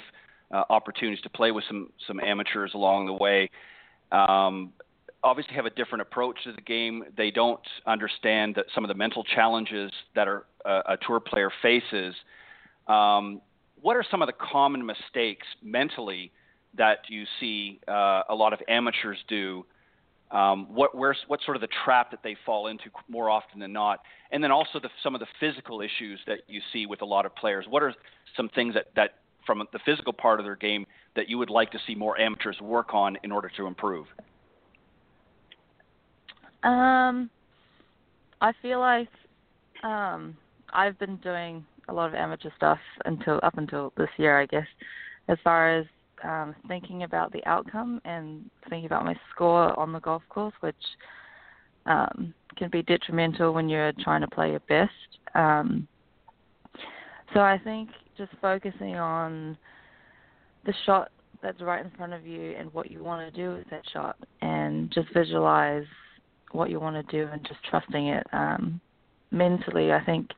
uh, 0.52 0.64
opportunities 0.70 1.22
to 1.22 1.30
play 1.30 1.50
with 1.50 1.64
some 1.68 1.90
some 2.06 2.20
amateurs 2.20 2.72
along 2.74 3.06
the 3.06 3.12
way. 3.12 3.50
Um, 4.12 4.72
obviously, 5.22 5.54
have 5.54 5.66
a 5.66 5.70
different 5.70 6.02
approach 6.02 6.42
to 6.44 6.52
the 6.52 6.60
game. 6.62 7.04
They 7.16 7.30
don't 7.30 7.60
understand 7.86 8.54
that 8.56 8.66
some 8.74 8.84
of 8.84 8.88
the 8.88 8.94
mental 8.94 9.24
challenges 9.24 9.92
that 10.14 10.28
are, 10.28 10.46
uh, 10.64 10.82
a 10.86 10.96
tour 11.06 11.20
player 11.20 11.50
faces. 11.62 12.14
Um, 12.86 13.40
what 13.80 13.96
are 13.96 14.04
some 14.10 14.20
of 14.22 14.26
the 14.26 14.34
common 14.34 14.84
mistakes 14.84 15.46
mentally 15.62 16.32
that 16.76 16.98
you 17.08 17.24
see 17.38 17.80
uh, 17.88 18.22
a 18.28 18.34
lot 18.34 18.52
of 18.52 18.60
amateurs 18.68 19.18
do? 19.28 19.64
Um, 20.32 20.68
what 20.72 20.94
where's 20.94 21.18
what's 21.26 21.44
sort 21.44 21.56
of 21.56 21.60
the 21.60 21.68
trap 21.84 22.12
that 22.12 22.20
they 22.22 22.36
fall 22.46 22.68
into 22.68 22.84
more 23.08 23.28
often 23.28 23.58
than 23.58 23.72
not, 23.72 24.00
and 24.30 24.42
then 24.42 24.52
also 24.52 24.78
the, 24.80 24.88
some 25.02 25.14
of 25.14 25.20
the 25.20 25.26
physical 25.40 25.80
issues 25.80 26.20
that 26.26 26.40
you 26.46 26.60
see 26.72 26.86
with 26.86 27.02
a 27.02 27.04
lot 27.04 27.26
of 27.26 27.34
players. 27.34 27.66
What 27.68 27.82
are 27.82 27.92
some 28.36 28.48
things 28.50 28.74
that 28.74 28.86
that 28.94 29.14
from 29.44 29.66
the 29.72 29.80
physical 29.84 30.12
part 30.12 30.38
of 30.38 30.46
their 30.46 30.56
game 30.56 30.86
that 31.16 31.28
you 31.28 31.36
would 31.38 31.50
like 31.50 31.72
to 31.72 31.78
see 31.86 31.94
more 31.94 32.18
amateurs 32.18 32.60
work 32.60 32.94
on 32.94 33.16
in 33.24 33.32
order 33.32 33.50
to 33.56 33.66
improve? 33.66 34.06
Um, 36.62 37.30
I 38.40 38.52
feel 38.62 38.78
like 38.78 39.08
um, 39.82 40.36
I've 40.72 40.98
been 40.98 41.16
doing 41.16 41.64
a 41.88 41.92
lot 41.92 42.08
of 42.08 42.14
amateur 42.14 42.50
stuff 42.56 42.78
until 43.04 43.40
up 43.42 43.58
until 43.58 43.92
this 43.96 44.10
year, 44.16 44.40
I 44.40 44.46
guess, 44.46 44.66
as 45.28 45.38
far 45.42 45.76
as 45.76 45.86
um, 46.24 46.54
thinking 46.68 47.02
about 47.02 47.32
the 47.32 47.44
outcome 47.46 48.00
and 48.04 48.48
thinking 48.68 48.86
about 48.86 49.04
my 49.04 49.14
score 49.30 49.78
on 49.78 49.92
the 49.92 50.00
golf 50.00 50.22
course, 50.28 50.54
which 50.60 50.76
um, 51.86 52.34
can 52.56 52.70
be 52.70 52.82
detrimental 52.82 53.52
when 53.52 53.68
you're 53.68 53.92
trying 54.00 54.20
to 54.20 54.28
play 54.28 54.50
your 54.50 54.60
best. 54.60 54.92
Um, 55.34 55.86
so 57.32 57.40
I 57.40 57.58
think 57.62 57.90
just 58.18 58.32
focusing 58.40 58.96
on 58.96 59.56
the 60.66 60.74
shot 60.84 61.10
that's 61.42 61.60
right 61.62 61.84
in 61.84 61.90
front 61.92 62.12
of 62.12 62.26
you 62.26 62.54
and 62.58 62.72
what 62.74 62.90
you 62.90 63.02
want 63.02 63.32
to 63.32 63.40
do 63.40 63.56
with 63.56 63.70
that 63.70 63.82
shot, 63.92 64.16
and 64.42 64.90
just 64.92 65.08
visualize 65.14 65.86
what 66.52 66.68
you 66.68 66.80
want 66.80 66.96
to 66.96 67.16
do 67.16 67.30
and 67.32 67.42
just 67.46 67.60
trusting 67.70 68.08
it. 68.08 68.26
Um, 68.32 68.80
mentally, 69.30 69.92
I 69.92 70.04
think 70.04 70.30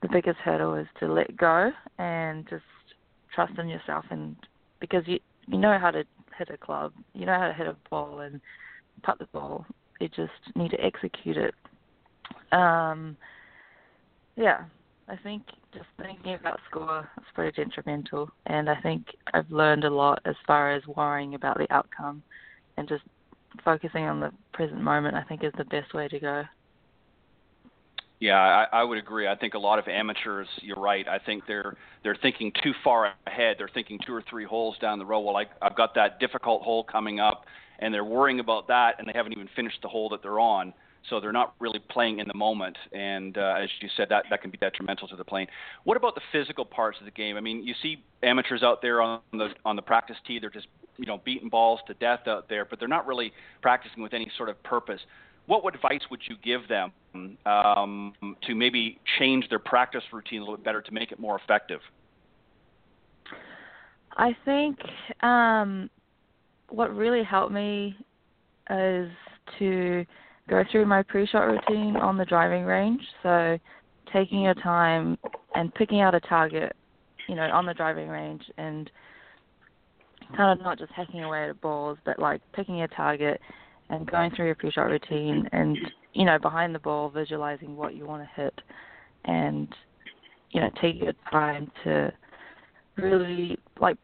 the 0.00 0.08
biggest 0.10 0.38
hurdle 0.38 0.74
is 0.74 0.86
to 1.00 1.12
let 1.12 1.36
go 1.36 1.70
and 1.98 2.48
just 2.48 2.62
trust 3.34 3.58
in 3.58 3.68
yourself, 3.68 4.04
and 4.10 4.36
because 4.80 5.02
you 5.06 5.18
you 5.46 5.58
know 5.58 5.78
how 5.78 5.90
to 5.90 6.04
hit 6.36 6.50
a 6.52 6.56
club, 6.56 6.92
you 7.14 7.26
know 7.26 7.38
how 7.38 7.48
to 7.48 7.54
hit 7.54 7.66
a 7.66 7.76
ball 7.90 8.20
and 8.20 8.40
putt 9.02 9.18
the 9.18 9.26
ball. 9.26 9.64
You 10.00 10.08
just 10.08 10.32
need 10.54 10.70
to 10.70 10.80
execute 10.80 11.36
it. 11.36 11.54
Um, 12.52 13.16
yeah, 14.36 14.64
I 15.08 15.16
think 15.16 15.42
just 15.72 15.86
thinking 16.00 16.34
about 16.34 16.60
score 16.70 17.08
is 17.16 17.24
pretty 17.34 17.62
detrimental, 17.64 18.30
and 18.46 18.68
I 18.70 18.80
think 18.80 19.06
I've 19.34 19.50
learned 19.50 19.84
a 19.84 19.90
lot 19.90 20.20
as 20.24 20.36
far 20.46 20.72
as 20.72 20.82
worrying 20.86 21.34
about 21.34 21.58
the 21.58 21.66
outcome 21.72 22.22
and 22.76 22.88
just 22.88 23.02
focusing 23.64 24.04
on 24.04 24.20
the 24.20 24.30
present 24.52 24.80
moment. 24.80 25.16
I 25.16 25.22
think 25.22 25.42
is 25.42 25.52
the 25.56 25.64
best 25.64 25.94
way 25.94 26.08
to 26.08 26.20
go. 26.20 26.44
Yeah, 28.20 28.34
I, 28.72 28.80
I 28.80 28.84
would 28.84 28.98
agree. 28.98 29.28
I 29.28 29.36
think 29.36 29.54
a 29.54 29.58
lot 29.58 29.78
of 29.78 29.86
amateurs, 29.86 30.48
you're 30.60 30.80
right. 30.80 31.06
I 31.06 31.18
think 31.18 31.44
they're 31.46 31.76
they're 32.02 32.18
thinking 32.20 32.52
too 32.62 32.72
far 32.82 33.12
ahead. 33.26 33.56
They're 33.58 33.70
thinking 33.72 33.98
two 34.04 34.12
or 34.12 34.22
three 34.28 34.44
holes 34.44 34.76
down 34.80 34.98
the 34.98 35.06
road. 35.06 35.20
Well, 35.20 35.36
I, 35.36 35.46
I've 35.62 35.76
got 35.76 35.94
that 35.94 36.18
difficult 36.18 36.62
hole 36.62 36.82
coming 36.82 37.20
up, 37.20 37.44
and 37.78 37.94
they're 37.94 38.04
worrying 38.04 38.40
about 38.40 38.66
that, 38.68 38.96
and 38.98 39.06
they 39.06 39.12
haven't 39.14 39.32
even 39.32 39.48
finished 39.54 39.78
the 39.82 39.88
hole 39.88 40.08
that 40.08 40.22
they're 40.22 40.40
on 40.40 40.74
so 41.08 41.20
they're 41.20 41.32
not 41.32 41.54
really 41.58 41.78
playing 41.78 42.18
in 42.18 42.28
the 42.28 42.34
moment. 42.34 42.76
And 42.92 43.36
uh, 43.38 43.54
as 43.62 43.68
you 43.80 43.88
said, 43.96 44.08
that 44.10 44.24
that 44.30 44.42
can 44.42 44.50
be 44.50 44.58
detrimental 44.58 45.08
to 45.08 45.16
the 45.16 45.24
playing. 45.24 45.48
What 45.84 45.96
about 45.96 46.14
the 46.14 46.20
physical 46.32 46.64
parts 46.64 46.98
of 47.00 47.04
the 47.04 47.10
game? 47.10 47.36
I 47.36 47.40
mean, 47.40 47.62
you 47.62 47.74
see 47.82 48.02
amateurs 48.22 48.62
out 48.62 48.82
there 48.82 49.00
on 49.00 49.20
the 49.32 49.48
on 49.64 49.76
the 49.76 49.82
practice 49.82 50.16
tee; 50.26 50.38
they're 50.38 50.50
just 50.50 50.66
you 50.96 51.06
know 51.06 51.20
beating 51.24 51.48
balls 51.48 51.80
to 51.86 51.94
death 51.94 52.26
out 52.26 52.48
there, 52.48 52.64
but 52.64 52.78
they're 52.78 52.88
not 52.88 53.06
really 53.06 53.32
practicing 53.62 54.02
with 54.02 54.14
any 54.14 54.30
sort 54.36 54.48
of 54.48 54.62
purpose. 54.62 55.00
What 55.46 55.74
advice 55.74 56.02
would 56.10 56.20
you 56.28 56.36
give 56.42 56.68
them 56.68 56.92
um, 57.14 58.12
to 58.46 58.54
maybe 58.54 58.98
change 59.18 59.48
their 59.48 59.58
practice 59.58 60.02
routine 60.12 60.40
a 60.40 60.42
little 60.42 60.56
bit 60.56 60.64
better 60.64 60.82
to 60.82 60.92
make 60.92 61.12
it 61.12 61.18
more 61.18 61.38
effective? 61.42 61.80
I 64.16 64.36
think 64.44 64.78
um, 65.22 65.88
what 66.68 66.94
really 66.94 67.22
helped 67.22 67.52
me 67.52 67.96
is 68.70 69.10
to 69.58 70.04
go 70.48 70.64
through 70.70 70.86
my 70.86 71.02
pre-shot 71.02 71.44
routine 71.44 71.96
on 71.96 72.16
the 72.16 72.24
driving 72.24 72.64
range. 72.64 73.00
So 73.22 73.58
taking 74.12 74.42
your 74.42 74.54
time 74.54 75.18
and 75.54 75.72
picking 75.74 76.00
out 76.00 76.14
a 76.14 76.20
target, 76.20 76.74
you 77.28 77.34
know, 77.34 77.42
on 77.42 77.66
the 77.66 77.74
driving 77.74 78.08
range 78.08 78.42
and 78.56 78.90
kind 80.36 80.58
of 80.58 80.64
not 80.64 80.78
just 80.78 80.92
hacking 80.92 81.22
away 81.24 81.48
at 81.48 81.60
balls, 81.60 81.98
but 82.04 82.18
like 82.18 82.40
picking 82.54 82.82
a 82.82 82.88
target 82.88 83.40
and 83.90 84.10
going 84.10 84.30
through 84.34 84.46
your 84.46 84.54
pre-shot 84.54 84.86
routine 84.86 85.48
and 85.52 85.76
you 86.14 86.24
know 86.24 86.38
behind 86.38 86.74
the 86.74 86.78
ball 86.78 87.08
visualizing 87.08 87.76
what 87.76 87.94
you 87.94 88.06
want 88.06 88.22
to 88.22 88.40
hit 88.40 88.60
and 89.24 89.68
you 90.50 90.60
know 90.60 90.70
take 90.80 90.96
your 91.00 91.12
time 91.30 91.70
to 91.84 92.12
really 92.96 93.58
like 93.80 93.96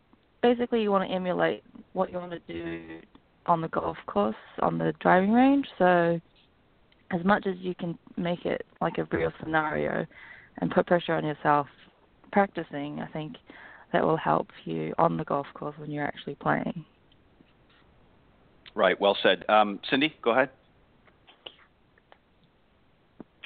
basically 0.42 0.82
you 0.82 0.90
want 0.90 1.08
to 1.08 1.14
emulate 1.14 1.62
what 1.92 2.11
you 2.11 2.18
want 2.18 2.30
to 2.30 2.40
do 2.52 3.00
on 3.46 3.61
the 3.61 3.68
golf 3.68 3.96
course 4.06 4.34
on 4.61 4.78
the 4.78 4.92
driving 5.00 5.32
range 5.32 5.66
so 5.78 6.20
as 7.11 7.25
much 7.25 7.46
as 7.46 7.54
you 7.58 7.75
can 7.75 7.99
make 8.16 8.44
it 8.44 8.66
like 8.80 8.99
a 8.99 9.04
real 9.16 9.32
scenario 9.42 10.06
and 10.58 10.70
put 10.70 10.87
pressure 10.87 11.14
on 11.14 11.25
yourself 11.25 11.66
practicing, 12.32 13.00
I 13.00 13.06
think 13.06 13.37
that 13.92 14.02
will 14.02 14.16
help 14.16 14.49
you 14.64 14.92
on 14.99 15.16
the 15.16 15.25
golf 15.25 15.46
course 15.54 15.76
when 15.78 15.90
you're 15.90 16.04
actually 16.04 16.34
playing. 16.34 16.84
Right, 18.75 19.00
well 19.00 19.16
said. 19.23 19.44
Um, 19.49 19.78
Cindy, 19.88 20.14
go 20.23 20.32
ahead. 20.32 20.50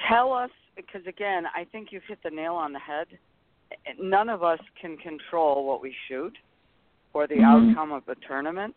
Tell 0.07 0.33
us 0.33 0.51
because 0.75 1.01
again, 1.07 1.43
I 1.55 1.65
think 1.65 1.89
you've 1.91 2.03
hit 2.07 2.19
the 2.23 2.29
nail 2.29 2.53
on 2.53 2.73
the 2.73 2.79
head. 2.79 3.07
None 3.99 4.29
of 4.29 4.43
us 4.43 4.59
can 4.81 4.97
control 4.97 5.67
what 5.67 5.81
we 5.81 5.95
shoot 6.07 6.35
or 7.13 7.27
the 7.27 7.35
Mhm. 7.35 7.71
outcome 7.71 7.91
of 7.91 8.07
a 8.07 8.15
tournament. 8.15 8.75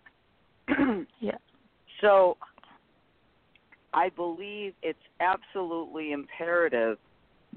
Yeah. 1.20 1.38
So 2.00 2.36
I 3.94 4.08
believe 4.08 4.74
it's 4.82 4.98
absolutely 5.20 6.12
imperative 6.12 6.98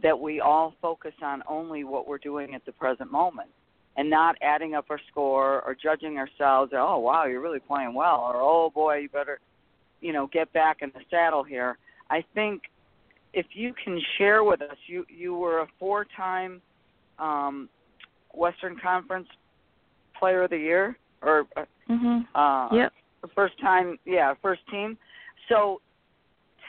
that 0.04 0.20
we 0.20 0.42
all 0.42 0.76
focus 0.82 1.14
on 1.22 1.42
only 1.48 1.84
what 1.84 2.08
we're 2.08 2.18
doing 2.18 2.54
at 2.54 2.66
the 2.66 2.72
present 2.74 3.12
moment 3.12 3.50
and 3.98 4.10
not 4.10 4.36
adding 4.42 4.76
up 4.76 4.86
our 4.90 5.00
score 5.10 5.62
or 5.62 5.76
judging 5.82 6.18
ourselves 6.18 6.74
oh 6.76 7.00
wow 7.00 7.26
you're 7.26 7.42
really 7.42 7.60
playing 7.60 7.94
well 7.94 8.20
or 8.20 8.42
oh 8.42 8.70
boy 8.70 8.98
you 8.98 9.10
better 9.10 9.40
you 10.02 10.12
know 10.12 10.28
get 10.28 10.52
back 10.52 10.82
in 10.82 10.92
the 10.94 11.00
saddle 11.10 11.44
here 11.44 11.78
i 12.10 12.22
think 12.34 12.64
if 13.36 13.46
you 13.52 13.74
can 13.84 14.02
share 14.18 14.44
with 14.44 14.62
us 14.62 14.78
you 14.88 15.06
you 15.10 15.36
were 15.36 15.60
a 15.60 15.68
four 15.78 16.06
time 16.18 16.62
um 17.20 17.70
western 18.34 18.76
conference 18.82 19.28
player 20.18 20.44
of 20.44 20.50
the 20.50 20.58
year 20.58 20.98
or 21.22 21.46
uh, 21.58 21.66
Mhm. 21.90 22.26
uh 22.34 22.70
Yep. 22.74 22.94
first 23.36 23.60
time 23.60 24.00
yeah 24.06 24.34
first 24.42 24.62
team 24.70 24.98
so 25.50 25.82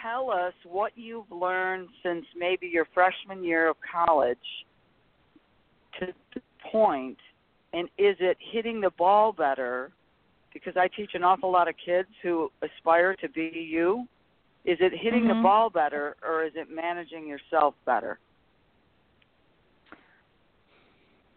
tell 0.03 0.31
us 0.31 0.55
what 0.65 0.93
you've 0.97 1.31
learned 1.31 1.89
since 2.03 2.25
maybe 2.37 2.67
your 2.67 2.87
freshman 2.93 3.45
year 3.45 3.69
of 3.69 3.77
college 3.81 4.67
to 5.99 6.13
the 6.35 6.41
point 6.71 7.19
and 7.73 7.89
is 7.99 8.17
it 8.21 8.37
hitting 8.41 8.81
the 8.81 8.91
ball 8.91 9.33
better 9.33 9.93
because 10.53 10.77
i 10.77 10.89
teach 10.89 11.11
an 11.15 11.23
awful 11.23 11.51
lot 11.51 11.69
of 11.69 11.75
kids 11.85 12.09
who 12.23 12.51
aspire 12.63 13.15
to 13.15 13.29
be 13.29 13.51
you 13.71 14.07
is 14.67 14.79
it 14.81 14.93
hitting 14.93 15.29
the 15.29 15.35
Mhm. 15.35 15.43
ball 15.43 15.71
better 15.71 16.17
or 16.23 16.45
is 16.45 16.53
it 16.57 16.69
managing 16.69 17.27
yourself 17.27 17.75
better 17.85 18.19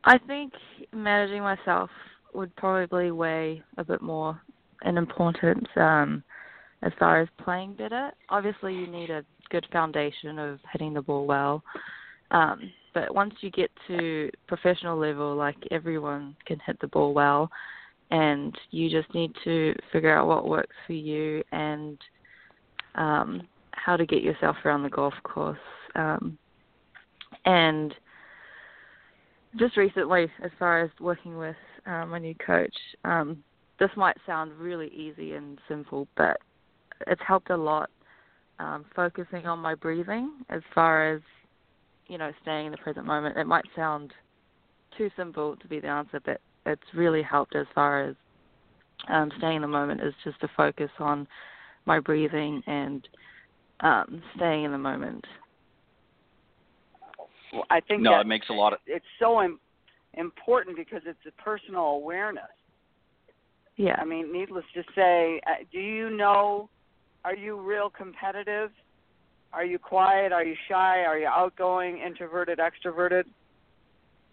I 0.04 0.18
think 0.18 0.54
managing 0.92 1.44
myself 1.44 1.90
would 2.34 2.56
probably 2.56 3.12
weigh 3.12 3.62
a 3.78 3.84
bit 3.84 4.02
more 4.02 4.42
in 4.84 4.98
importance 4.98 5.68
um, 5.76 6.24
as 6.82 6.94
far 6.98 7.20
as 7.20 7.28
playing 7.38 7.74
better. 7.74 8.12
Obviously, 8.30 8.74
you 8.74 8.88
need 8.88 9.10
a 9.10 9.26
good 9.50 9.68
foundation 9.72 10.40
of 10.40 10.60
hitting 10.72 10.94
the 10.94 11.02
ball 11.02 11.26
well. 11.26 11.64
Um, 12.32 12.72
but 12.94 13.14
once 13.14 13.36
you 13.42 13.52
get 13.52 13.72
to 13.88 14.32
professional 14.48 14.98
level, 14.98 15.36
like 15.36 15.58
everyone 15.70 16.36
can 16.46 16.60
hit 16.66 16.80
the 16.80 16.88
ball 16.88 17.14
well, 17.14 17.52
and 18.12 18.58
you 18.72 18.90
just 18.90 19.14
need 19.14 19.36
to 19.44 19.76
figure 19.92 20.16
out 20.16 20.28
what 20.28 20.48
works 20.48 20.76
for 20.88 20.94
you 20.94 21.44
and 21.52 22.00
um, 22.96 23.42
how 23.72 23.96
to 23.98 24.06
get 24.06 24.22
yourself 24.22 24.56
around 24.66 24.84
the 24.84 24.90
golf 24.90 25.14
course. 25.24 25.58
Um, 25.96 26.38
and 27.46 27.94
just 29.58 29.78
recently, 29.78 30.28
as 30.44 30.52
far 30.60 30.82
as 30.82 30.90
working 31.00 31.38
with 31.38 31.56
uh, 31.86 32.06
my 32.06 32.20
new 32.20 32.36
coach, 32.36 32.76
um, 33.04 33.44
this 33.80 33.90
might 33.96 34.18
sound 34.26 34.52
really 34.54 34.90
easy 34.90 35.34
and 35.34 35.58
simple, 35.68 36.08
but 36.18 36.38
it's 37.08 37.22
helped 37.26 37.50
a 37.50 37.58
lot 37.58 37.90
um, 38.60 38.86
focusing 38.96 39.46
on 39.46 39.60
my 39.60 39.74
breathing 39.74 40.32
as 40.50 40.62
far 40.76 41.14
as 41.14 41.22
you 42.08 42.18
know 42.18 42.32
staying 42.42 42.68
in 42.68 42.72
the 42.72 42.78
present 42.78 43.06
moment. 43.06 43.38
It 43.38 43.48
might 43.48 43.66
sound 43.76 44.14
too 44.98 45.10
simple 45.16 45.56
to 45.56 45.68
be 45.68 45.80
the 45.80 45.88
answer, 45.88 46.20
but 46.24 46.42
it's 46.66 46.82
really 46.94 47.24
helped 47.24 47.56
as 47.56 47.66
far 47.74 48.04
as 48.04 48.16
um, 49.08 49.32
staying 49.38 49.58
in 49.58 49.62
the 49.62 49.68
moment 49.68 50.02
is 50.02 50.14
just 50.24 50.40
to 50.42 50.50
focus 50.58 50.90
on 51.00 51.28
my 51.90 52.00
breathing 52.00 52.62
and 52.68 53.08
um, 53.82 54.22
staying 54.36 54.64
in 54.64 54.72
the 54.72 54.78
moment. 54.78 55.26
well, 57.52 57.66
i 57.72 57.80
think 57.82 58.02
No, 58.04 58.12
that 58.12 58.22
it 58.22 58.28
makes 58.28 58.48
a 58.50 58.54
lot 58.54 58.74
of 58.74 58.80
it's 58.86 59.06
so 59.18 59.42
Im- 59.42 59.60
important 60.14 60.78
because 60.78 61.02
it's 61.06 61.26
a 61.28 61.42
personal 61.42 61.86
awareness 62.02 62.44
Yeah. 63.76 63.96
I 63.98 64.06
mean, 64.06 64.32
needless 64.32 64.66
to 64.76 64.84
say, 64.94 65.40
uh, 65.48 65.64
do 65.72 65.80
you 65.80 66.10
know? 66.10 66.70
Are 67.24 67.36
you 67.36 67.60
real 67.60 67.90
competitive? 67.90 68.72
Are 69.54 69.66
you 69.66 69.80
quiet? 69.80 70.32
Are 70.32 70.44
you 70.44 70.56
shy? 70.68 70.96
Are 71.10 71.18
you 71.18 71.28
outgoing, 71.28 71.98
introverted, 72.06 72.60
extroverted? 72.60 73.24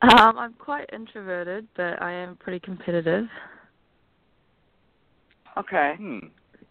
Um, 0.03 0.37
I'm 0.37 0.53
quite 0.55 0.89
introverted, 0.93 1.67
but 1.77 2.03
I 2.03 2.13
am 2.13 2.37
pretty 2.37 2.61
competitive. 2.61 3.27
Okay. 5.57 5.95
hmm. 5.97 6.19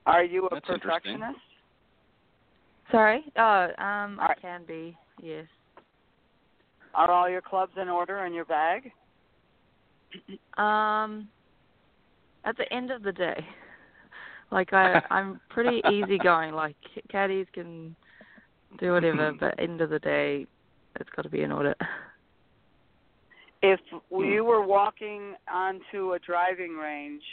Are 0.06 0.24
you 0.24 0.46
a 0.48 0.50
That's 0.52 0.66
perfectionist? 0.66 1.40
Sorry? 2.92 3.24
Oh, 3.38 3.42
um, 3.78 4.20
I 4.20 4.22
Alright. 4.22 4.42
can 4.42 4.62
be, 4.66 4.96
yes. 5.22 5.46
Are 6.94 7.12
all 7.12 7.30
your 7.30 7.42
clubs 7.42 7.74
in 7.82 7.90
order 7.90 8.26
in 8.26 8.34
your 8.34 8.46
bag? 8.46 8.92
Um, 10.58 11.28
at 12.46 12.56
the 12.58 12.72
end 12.72 12.92
of 12.92 13.04
the 13.04 13.12
day, 13.12 13.46
like 14.52 14.72
I, 14.74 15.02
I'm 15.10 15.42
pretty 15.50 15.82
easygoing. 15.92 16.54
Like 16.54 16.78
caddies 17.12 17.48
can 17.54 17.96
do 18.80 18.92
whatever, 18.94 19.34
but 19.40 19.60
end 19.60 19.82
of 19.82 19.90
the 19.90 20.00
day, 20.00 20.46
it's 21.00 21.10
got 21.16 21.24
to 21.24 21.30
be 21.30 21.42
in 21.42 21.52
order. 21.52 21.76
If 23.62 23.80
Hmm. 24.12 24.24
you 24.24 24.46
were 24.46 24.66
walking 24.66 25.34
onto 25.52 26.14
a 26.14 26.20
driving 26.20 26.76
range 26.76 27.24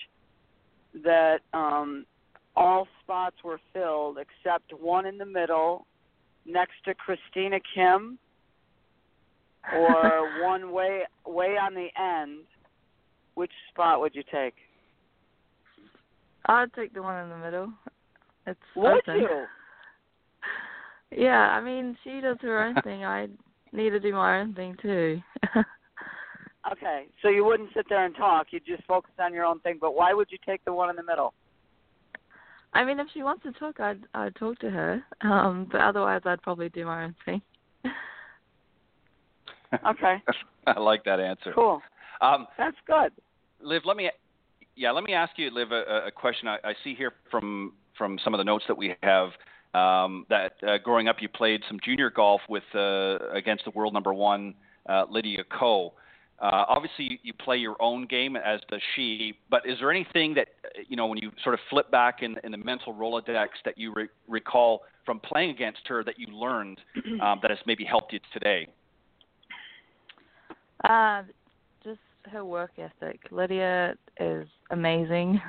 that 1.05 1.41
um, 1.53 2.07
all 2.57 2.87
spots 3.03 3.37
were 3.45 3.61
filled 3.73 4.19
except 4.19 4.73
one 4.81 5.07
in 5.07 5.19
the 5.19 5.25
middle 5.27 5.87
next 6.47 6.75
to 6.85 6.95
Christina 6.95 7.59
Kim 7.75 8.19
or 9.75 10.43
one 10.43 10.73
way 10.73 11.03
way 11.27 11.57
on 11.57 11.75
the 11.75 11.89
end, 12.01 12.41
which 13.35 13.53
spot 13.71 14.01
would 14.01 14.15
you 14.15 14.23
take? 14.33 14.55
I'd 16.47 16.73
take 16.75 16.93
the 16.93 17.03
one 17.03 17.23
in 17.23 17.31
the 17.31 17.39
middle. 17.39 17.73
It's 18.47 18.59
Would 18.77 19.09
open. 19.09 19.21
you? 19.21 19.45
Yeah, 21.15 21.51
I 21.51 21.61
mean, 21.61 21.95
she 22.03 22.23
does 22.23 22.39
her 22.41 22.65
own 22.65 22.75
thing. 22.85 23.05
I 23.05 23.29
need 23.71 23.91
to 23.91 24.01
do 24.01 24.15
my 24.15 24.41
own 24.41 24.55
thing 24.55 24.75
too. 24.81 25.21
Okay, 26.73 27.07
so 27.21 27.29
you 27.29 27.45
wouldn't 27.45 27.69
sit 27.75 27.87
there 27.89 28.07
and 28.07 28.17
talk. 28.17 28.47
You'd 28.51 28.65
just 28.65 28.85
focus 28.85 29.13
on 29.19 29.35
your 29.35 29.45
own 29.45 29.61
thing. 29.61 29.77
But 29.79 29.95
why 29.95 30.15
would 30.15 30.29
you 30.31 30.39
take 30.47 30.65
the 30.65 30.73
one 30.73 30.89
in 30.89 30.97
the 30.97 31.03
middle? 31.03 31.35
I 32.75 32.85
mean, 32.85 32.99
if 33.01 33.09
she 33.13 33.23
wants 33.23 33.43
to 33.45 33.53
talk, 33.53 33.81
I'd 33.81 34.01
I'd 34.15 34.35
talk 34.37 34.59
to 34.61 34.71
her. 34.71 35.03
Um, 35.21 35.69
but 35.71 35.81
otherwise, 35.81 36.23
I'd 36.25 36.43
probably 36.43 36.69
do 36.71 36.87
my 36.87 37.05
own 37.05 37.15
thing. 37.25 37.43
Okay, 39.87 40.23
I 40.67 40.79
like 40.79 41.03
that 41.05 41.19
answer. 41.19 41.51
cool. 41.55 41.81
Um, 42.21 42.47
That's 42.59 42.77
good. 42.87 43.11
Liv, 43.63 43.81
let 43.87 43.97
me 43.97 44.11
yeah, 44.77 44.91
let 44.91 45.05
me 45.05 45.15
ask 45.15 45.33
you, 45.37 45.51
Liv, 45.51 45.73
a, 45.73 46.07
a 46.07 46.11
question. 46.11 46.49
I, 46.49 46.59
I 46.63 46.75
see 46.85 46.95
here 46.95 47.13
from 47.31 47.73
from 47.97 48.19
some 48.23 48.35
of 48.35 48.39
the 48.39 48.45
notes 48.45 48.65
that 48.69 48.77
we 48.77 48.95
have 49.03 49.31
um, 49.75 50.27
that 50.29 50.53
uh, 50.67 50.79
growing 50.79 51.09
up 51.09 51.17
you 51.21 51.29
played 51.29 51.63
some 51.69 51.79
junior 51.85 52.11
golf 52.11 52.41
with 52.49 52.63
uh, 52.75 53.19
against 53.33 53.65
the 53.65 53.71
world 53.71 53.93
number 53.95 54.13
one 54.13 54.55
uh, 54.89 55.05
Lydia 55.11 55.45
Ko. 55.45 55.95
Uh, 56.43 56.65
obviously, 56.69 57.21
you, 57.23 57.33
play 57.33 57.57
your 57.57 57.77
own 57.81 58.05
game, 58.05 58.35
as 58.35 58.61
does 58.69 58.81
she. 58.97 59.33
But 59.49 59.63
is 59.65 59.79
there 59.79 59.93
anything 59.93 60.35
that 60.35 60.49
uh, 60.65 60.83
you 60.89 60.97
know 60.97 61.07
when 61.07 61.19
you 61.19 61.31
sort 61.45 61.55
of 61.55 61.61
flip 61.71 61.89
back 61.93 62.23
in, 62.23 62.35
in 62.43 62.51
the 62.51 62.59
mental 62.59 62.93
rolodex 62.93 63.49
that 63.65 63.79
you 63.79 63.93
re- 63.95 64.09
recall 64.27 64.83
from 65.07 65.21
playing 65.21 65.51
against 65.51 65.87
her 65.87 66.03
that 66.03 66.19
you 66.19 66.27
learned 66.27 66.81
um, 67.23 67.39
that 67.43 67.51
has 67.51 67.61
maybe 67.65 67.85
helped 67.85 68.13
you 68.13 68.19
today? 68.33 68.67
Uh, 70.89 71.23
just 71.85 72.01
her 72.31 72.45
work 72.45 72.73
ethic. 72.77 73.21
Lydia 73.31 73.95
is 74.19 74.49
amazing, 74.73 75.41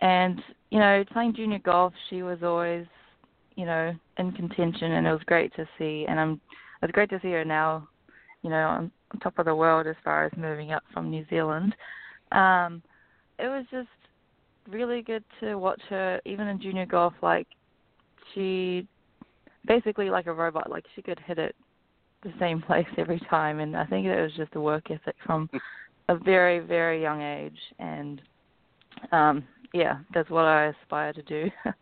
and 0.00 0.40
you 0.70 0.78
know, 0.78 1.04
playing 1.12 1.34
junior 1.34 1.58
golf, 1.58 1.92
she 2.08 2.22
was 2.22 2.38
always, 2.44 2.86
you 3.56 3.66
know, 3.66 3.92
in 4.18 4.30
contention, 4.30 4.92
and 4.92 5.08
it 5.08 5.12
was 5.12 5.22
great 5.26 5.52
to 5.56 5.66
see. 5.76 6.06
And 6.08 6.20
I'm, 6.20 6.40
it's 6.82 6.92
great 6.92 7.10
to 7.10 7.20
see 7.20 7.30
her 7.32 7.44
now, 7.44 7.88
you 8.44 8.50
know, 8.50 8.68
on, 8.68 8.92
top 9.22 9.38
of 9.38 9.46
the 9.46 9.54
world 9.54 9.86
as 9.86 9.94
far 10.02 10.24
as 10.24 10.32
moving 10.36 10.72
up 10.72 10.82
from 10.92 11.08
New 11.08 11.24
Zealand. 11.30 11.74
Um, 12.32 12.82
it 13.38 13.46
was 13.46 13.64
just 13.70 13.88
really 14.68 15.02
good 15.02 15.22
to 15.40 15.54
watch 15.54 15.80
her, 15.88 16.20
even 16.24 16.48
in 16.48 16.60
junior 16.60 16.84
golf. 16.84 17.14
Like 17.22 17.46
she, 18.34 18.88
basically 19.66 20.10
like 20.10 20.26
a 20.26 20.32
robot. 20.32 20.68
Like 20.68 20.84
she 20.96 21.02
could 21.02 21.20
hit 21.20 21.38
it 21.38 21.54
the 22.24 22.32
same 22.40 22.60
place 22.66 22.86
every 22.98 23.20
time 23.30 23.60
and 23.60 23.76
I 23.76 23.86
think 23.86 24.06
it 24.06 24.20
was 24.20 24.32
just 24.36 24.52
the 24.52 24.60
work 24.60 24.90
ethic 24.90 25.16
from 25.24 25.48
a 26.08 26.16
very, 26.16 26.58
very 26.58 27.00
young 27.00 27.22
age 27.22 27.58
and 27.78 28.20
um 29.12 29.44
yeah, 29.72 29.98
that's 30.12 30.30
what 30.30 30.44
I 30.44 30.66
aspire 30.66 31.12
to 31.12 31.22
do. 31.22 31.50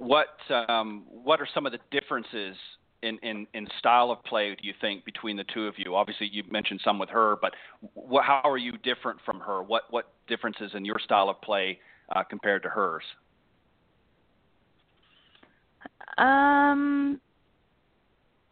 What 0.00 0.38
um, 0.48 1.04
what 1.10 1.42
are 1.42 1.48
some 1.52 1.66
of 1.66 1.72
the 1.72 1.78
differences 1.90 2.56
in, 3.02 3.18
in, 3.22 3.46
in 3.54 3.66
style 3.78 4.10
of 4.10 4.22
play 4.24 4.54
do 4.60 4.66
you 4.66 4.74
think 4.80 5.04
between 5.04 5.36
the 5.36 5.44
two 5.54 5.66
of 5.66 5.74
you? 5.78 5.94
Obviously, 5.94 6.28
you 6.30 6.42
mentioned 6.50 6.80
some 6.84 6.98
with 6.98 7.08
her, 7.08 7.36
but 7.40 7.52
how 8.22 8.42
are 8.44 8.58
you 8.58 8.72
different 8.78 9.18
from 9.24 9.40
her? 9.40 9.62
What 9.62 9.84
what 9.90 10.12
differences 10.28 10.72
in 10.74 10.84
your 10.84 10.98
style 11.02 11.28
of 11.28 11.40
play 11.40 11.78
uh, 12.14 12.22
compared 12.22 12.62
to 12.64 12.68
hers? 12.68 13.02
Um, 16.18 17.20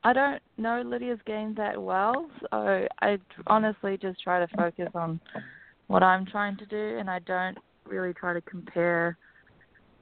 I 0.05 0.13
don't 0.13 0.41
know 0.57 0.83
Lydia's 0.85 1.19
game 1.27 1.55
that 1.57 1.81
well, 1.81 2.31
so 2.41 2.87
I 3.03 3.19
honestly 3.47 3.99
just 4.01 4.23
try 4.23 4.45
to 4.45 4.57
focus 4.57 4.89
on 4.95 5.21
what 5.89 6.03
I'm 6.03 6.25
trying 6.25 6.57
to 6.59 6.67
do, 6.67 6.99
and 6.99 7.11
I 7.11 7.19
don't 7.21 7.59
really 7.87 8.15
try 8.15 8.33
to 8.33 8.41
compare 8.43 9.17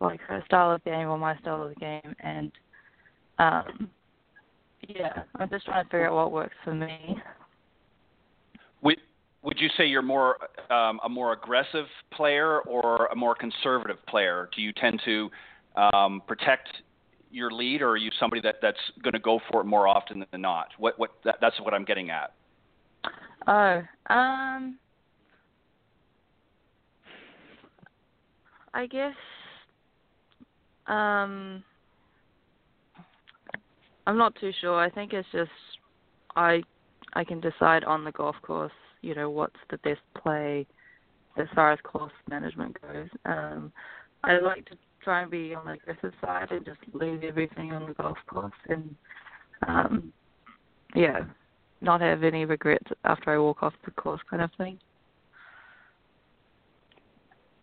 like 0.00 0.20
her 0.20 0.42
style 0.46 0.72
of 0.72 0.84
game 0.84 1.08
or 1.08 1.18
my 1.18 1.36
style 1.38 1.62
of 1.62 1.70
the 1.70 1.80
game. 1.80 2.14
And 2.20 2.52
um, 3.38 3.90
yeah, 4.88 5.22
I'm 5.36 5.48
just 5.48 5.64
trying 5.64 5.84
to 5.84 5.90
figure 5.90 6.08
out 6.08 6.14
what 6.14 6.32
works 6.32 6.54
for 6.64 6.74
me. 6.74 7.16
Would 8.82 8.96
would 9.42 9.58
you 9.60 9.68
say 9.76 9.86
you're 9.86 10.02
more 10.02 10.36
um, 10.70 11.00
a 11.04 11.08
more 11.08 11.32
aggressive 11.32 11.86
player 12.12 12.60
or 12.60 13.06
a 13.06 13.16
more 13.16 13.34
conservative 13.34 13.98
player? 14.06 14.48
Do 14.54 14.62
you 14.62 14.72
tend 14.72 15.00
to 15.04 15.30
um, 15.76 16.22
protect 16.26 16.68
your 17.30 17.50
lead, 17.50 17.82
or 17.82 17.90
are 17.90 17.96
you 17.96 18.10
somebody 18.18 18.42
that 18.42 18.56
that's 18.62 18.78
going 19.02 19.12
to 19.12 19.20
go 19.20 19.40
for 19.50 19.60
it 19.60 19.64
more 19.64 19.88
often 19.88 20.24
than 20.30 20.40
not? 20.40 20.68
What 20.78 20.98
what 20.98 21.10
that, 21.24 21.36
that's 21.40 21.60
what 21.60 21.74
I'm 21.74 21.84
getting 21.84 22.10
at. 22.10 22.32
Oh, 23.46 23.82
um, 24.12 24.78
I 28.74 28.86
guess 28.86 29.14
um, 30.86 31.62
I'm 34.06 34.16
not 34.16 34.34
too 34.40 34.52
sure. 34.60 34.78
I 34.78 34.90
think 34.90 35.12
it's 35.12 35.28
just 35.32 35.50
I 36.36 36.62
I 37.14 37.24
can 37.24 37.40
decide 37.40 37.84
on 37.84 38.04
the 38.04 38.12
golf 38.12 38.36
course, 38.42 38.72
you 39.02 39.14
know, 39.14 39.30
what's 39.30 39.56
the 39.70 39.78
best 39.78 40.00
play 40.22 40.66
as 41.36 41.46
far 41.54 41.72
as 41.72 41.78
course 41.82 42.12
management 42.28 42.76
goes. 42.80 43.08
Um, 43.24 43.72
I 44.24 44.38
like 44.38 44.64
to 44.66 44.76
try 45.02 45.22
and 45.22 45.30
be 45.30 45.54
on 45.54 45.66
the 45.66 45.72
aggressive 45.72 46.12
side 46.20 46.50
and 46.50 46.64
just 46.64 46.78
leave 46.92 47.22
everything 47.22 47.72
on 47.72 47.86
the 47.86 47.94
golf 47.94 48.18
course 48.26 48.52
and 48.68 48.94
um 49.66 50.12
yeah, 50.94 51.20
not 51.80 52.00
have 52.00 52.22
any 52.22 52.44
regrets 52.44 52.86
after 53.04 53.30
I 53.30 53.38
walk 53.38 53.62
off 53.62 53.74
the 53.84 53.90
course 53.92 54.20
kind 54.30 54.42
of 54.42 54.50
thing. 54.56 54.78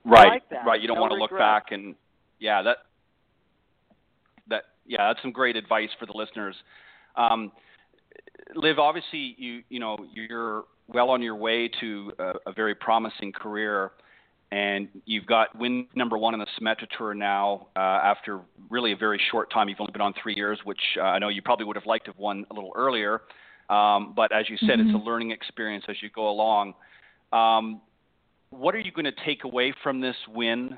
Right, 0.05 0.41
like 0.51 0.65
right. 0.65 0.81
You 0.81 0.87
don't 0.87 0.97
No 0.97 1.01
want 1.01 1.13
to 1.13 1.17
look 1.17 1.31
back 1.31 1.71
and 1.71 1.95
yeah, 2.39 2.61
that 2.61 2.77
that 2.77 2.77
yeah, 4.85 5.07
that's 5.07 5.21
some 5.21 5.31
great 5.31 5.55
advice 5.55 5.89
for 5.99 6.05
the 6.05 6.13
listeners. 6.13 6.55
Um, 7.15 7.51
Liv, 8.55 8.79
obviously 8.79 9.35
you 9.37 9.63
you 9.69 9.79
know 9.79 9.97
you're 10.13 10.65
well 10.87 11.09
on 11.09 11.21
your 11.21 11.35
way 11.35 11.69
to 11.79 12.11
a, 12.19 12.33
a 12.47 12.53
very 12.53 12.75
promising 12.75 13.31
career, 13.31 13.91
and 14.51 14.89
you've 15.05 15.25
got 15.25 15.57
win 15.57 15.87
number 15.95 16.17
one 16.17 16.33
in 16.33 16.39
the 16.39 16.47
Symetra 16.59 16.87
Tour 16.97 17.13
now 17.13 17.67
uh, 17.75 17.79
after 17.79 18.41
really 18.69 18.91
a 18.91 18.97
very 18.97 19.19
short 19.31 19.51
time. 19.51 19.69
You've 19.69 19.79
only 19.79 19.93
been 19.93 20.01
on 20.01 20.13
three 20.21 20.35
years, 20.35 20.59
which 20.63 20.81
uh, 20.97 21.03
I 21.03 21.19
know 21.19 21.29
you 21.29 21.41
probably 21.41 21.65
would 21.65 21.75
have 21.75 21.85
liked 21.85 22.05
to 22.05 22.11
have 22.11 22.19
won 22.19 22.45
a 22.51 22.53
little 22.53 22.71
earlier. 22.75 23.21
Um, 23.69 24.13
but 24.15 24.31
as 24.31 24.49
you 24.49 24.57
said, 24.57 24.79
it's 24.81 24.89
a 24.89 24.93
Mhm. 24.93 25.05
learning 25.05 25.31
experience 25.31 25.85
as 25.87 26.01
you 26.03 26.09
go 26.09 26.27
along. 26.29 26.75
Um, 27.31 27.81
what 28.49 28.75
are 28.75 28.79
you 28.79 28.91
going 28.91 29.05
to 29.05 29.23
take 29.25 29.45
away 29.45 29.71
from 29.71 30.01
this 30.01 30.17
win 30.27 30.77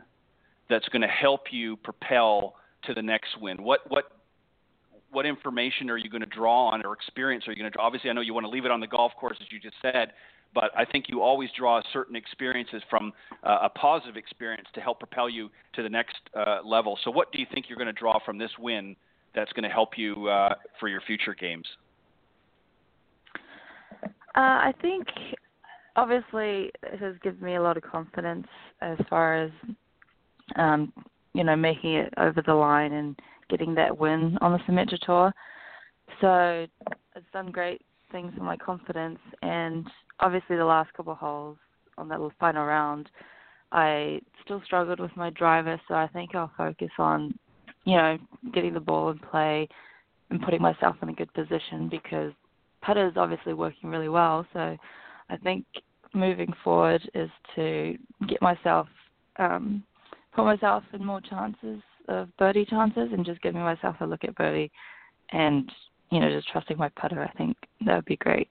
that's 0.69 0.87
going 0.89 1.01
to 1.01 1.07
help 1.07 1.51
you 1.51 1.77
propel 1.77 2.55
to 2.87 2.93
the 2.93 3.01
next 3.01 3.39
win? 3.41 3.63
What 3.63 3.81
what 3.89 4.05
what 5.11 5.25
information 5.25 5.89
are 5.89 5.97
you 5.97 6.09
going 6.09 6.21
to 6.21 6.27
draw 6.27 6.69
on 6.69 6.85
or 6.85 6.93
experience 6.93 7.47
are 7.47 7.51
you 7.51 7.57
going 7.57 7.71
to 7.71 7.75
draw? 7.75 7.85
Obviously, 7.85 8.09
I 8.09 8.13
know 8.13 8.21
you 8.21 8.33
want 8.33 8.45
to 8.45 8.49
leave 8.49 8.65
it 8.65 8.71
on 8.71 8.79
the 8.79 8.87
golf 8.87 9.13
course 9.19 9.37
as 9.39 9.47
you 9.49 9.59
just 9.59 9.75
said, 9.81 10.11
but 10.53 10.71
I 10.75 10.85
think 10.85 11.05
you 11.09 11.21
always 11.21 11.49
draw 11.57 11.81
certain 11.93 12.15
experiences 12.15 12.81
from 12.89 13.13
uh, 13.43 13.59
a 13.63 13.69
positive 13.69 14.17
experience 14.17 14.67
to 14.73 14.81
help 14.81 14.99
propel 14.99 15.29
you 15.29 15.49
to 15.73 15.83
the 15.83 15.89
next 15.89 16.17
uh, 16.35 16.59
level. 16.65 16.97
So, 17.03 17.11
what 17.11 17.31
do 17.31 17.39
you 17.39 17.45
think 17.53 17.67
you're 17.69 17.77
going 17.77 17.87
to 17.87 17.93
draw 17.93 18.19
from 18.25 18.37
this 18.37 18.51
win 18.59 18.95
that's 19.35 19.51
going 19.53 19.63
to 19.63 19.69
help 19.69 19.97
you 19.97 20.27
uh, 20.27 20.55
for 20.79 20.87
your 20.87 21.01
future 21.01 21.35
games? 21.35 21.67
Uh, 24.03 24.09
I 24.35 24.73
think 24.81 25.07
obviously 25.95 26.71
it 26.83 26.99
has 26.99 27.15
given 27.23 27.43
me 27.43 27.55
a 27.55 27.61
lot 27.61 27.77
of 27.77 27.83
confidence 27.83 28.47
as 28.81 28.97
far 29.09 29.43
as 29.43 29.51
um, 30.57 30.91
you 31.35 31.43
know 31.43 31.55
making 31.55 31.95
it 31.95 32.13
over 32.17 32.41
the 32.41 32.53
line 32.53 32.93
and 32.93 33.19
getting 33.49 33.75
that 33.75 33.95
win 33.95 34.37
on 34.41 34.53
the 34.53 34.59
Symetra 34.59 34.99
Tour. 35.01 35.33
So 36.21 36.65
it's 37.15 37.25
done 37.33 37.51
great 37.51 37.81
things 38.11 38.33
for 38.37 38.43
my 38.43 38.57
confidence, 38.57 39.19
and 39.41 39.85
obviously 40.19 40.55
the 40.55 40.65
last 40.65 40.93
couple 40.93 41.13
of 41.13 41.19
holes 41.19 41.57
on 41.97 42.07
that 42.09 42.19
final 42.39 42.65
round, 42.65 43.09
I 43.71 44.19
still 44.43 44.61
struggled 44.65 44.99
with 44.99 45.15
my 45.15 45.29
driver. 45.31 45.79
So 45.87 45.95
I 45.95 46.07
think 46.07 46.35
I'll 46.35 46.51
focus 46.57 46.91
on 46.97 47.37
you 47.83 47.97
know 47.97 48.17
getting 48.53 48.73
the 48.73 48.79
ball 48.79 49.11
in 49.11 49.19
play 49.19 49.67
and 50.29 50.41
putting 50.41 50.61
myself 50.61 50.95
in 51.01 51.09
a 51.09 51.13
good 51.13 51.33
position 51.33 51.89
because 51.89 52.33
putter 52.81 53.07
is 53.07 53.13
obviously 53.17 53.53
working 53.53 53.89
really 53.89 54.09
well. 54.09 54.45
So 54.53 54.77
I 55.29 55.37
think 55.37 55.65
moving 56.13 56.53
forward 56.63 57.01
is 57.13 57.29
to 57.55 57.97
get 58.27 58.41
myself, 58.41 58.87
um, 59.37 59.83
put 60.35 60.45
myself 60.45 60.83
in 60.93 61.05
more 61.05 61.21
chances 61.21 61.81
of 62.07 62.35
birdie 62.37 62.65
chances 62.65 63.09
and 63.11 63.25
just 63.25 63.41
giving 63.41 63.61
myself 63.61 63.95
a 64.01 64.05
look 64.05 64.23
at 64.23 64.35
birdie 64.35 64.71
and, 65.31 65.71
you 66.11 66.19
know, 66.19 66.29
just 66.29 66.47
trusting 66.49 66.77
my 66.77 66.89
putter. 66.89 67.23
I 67.23 67.37
think 67.37 67.57
that 67.85 67.95
would 67.95 68.05
be 68.05 68.17
great. 68.17 68.47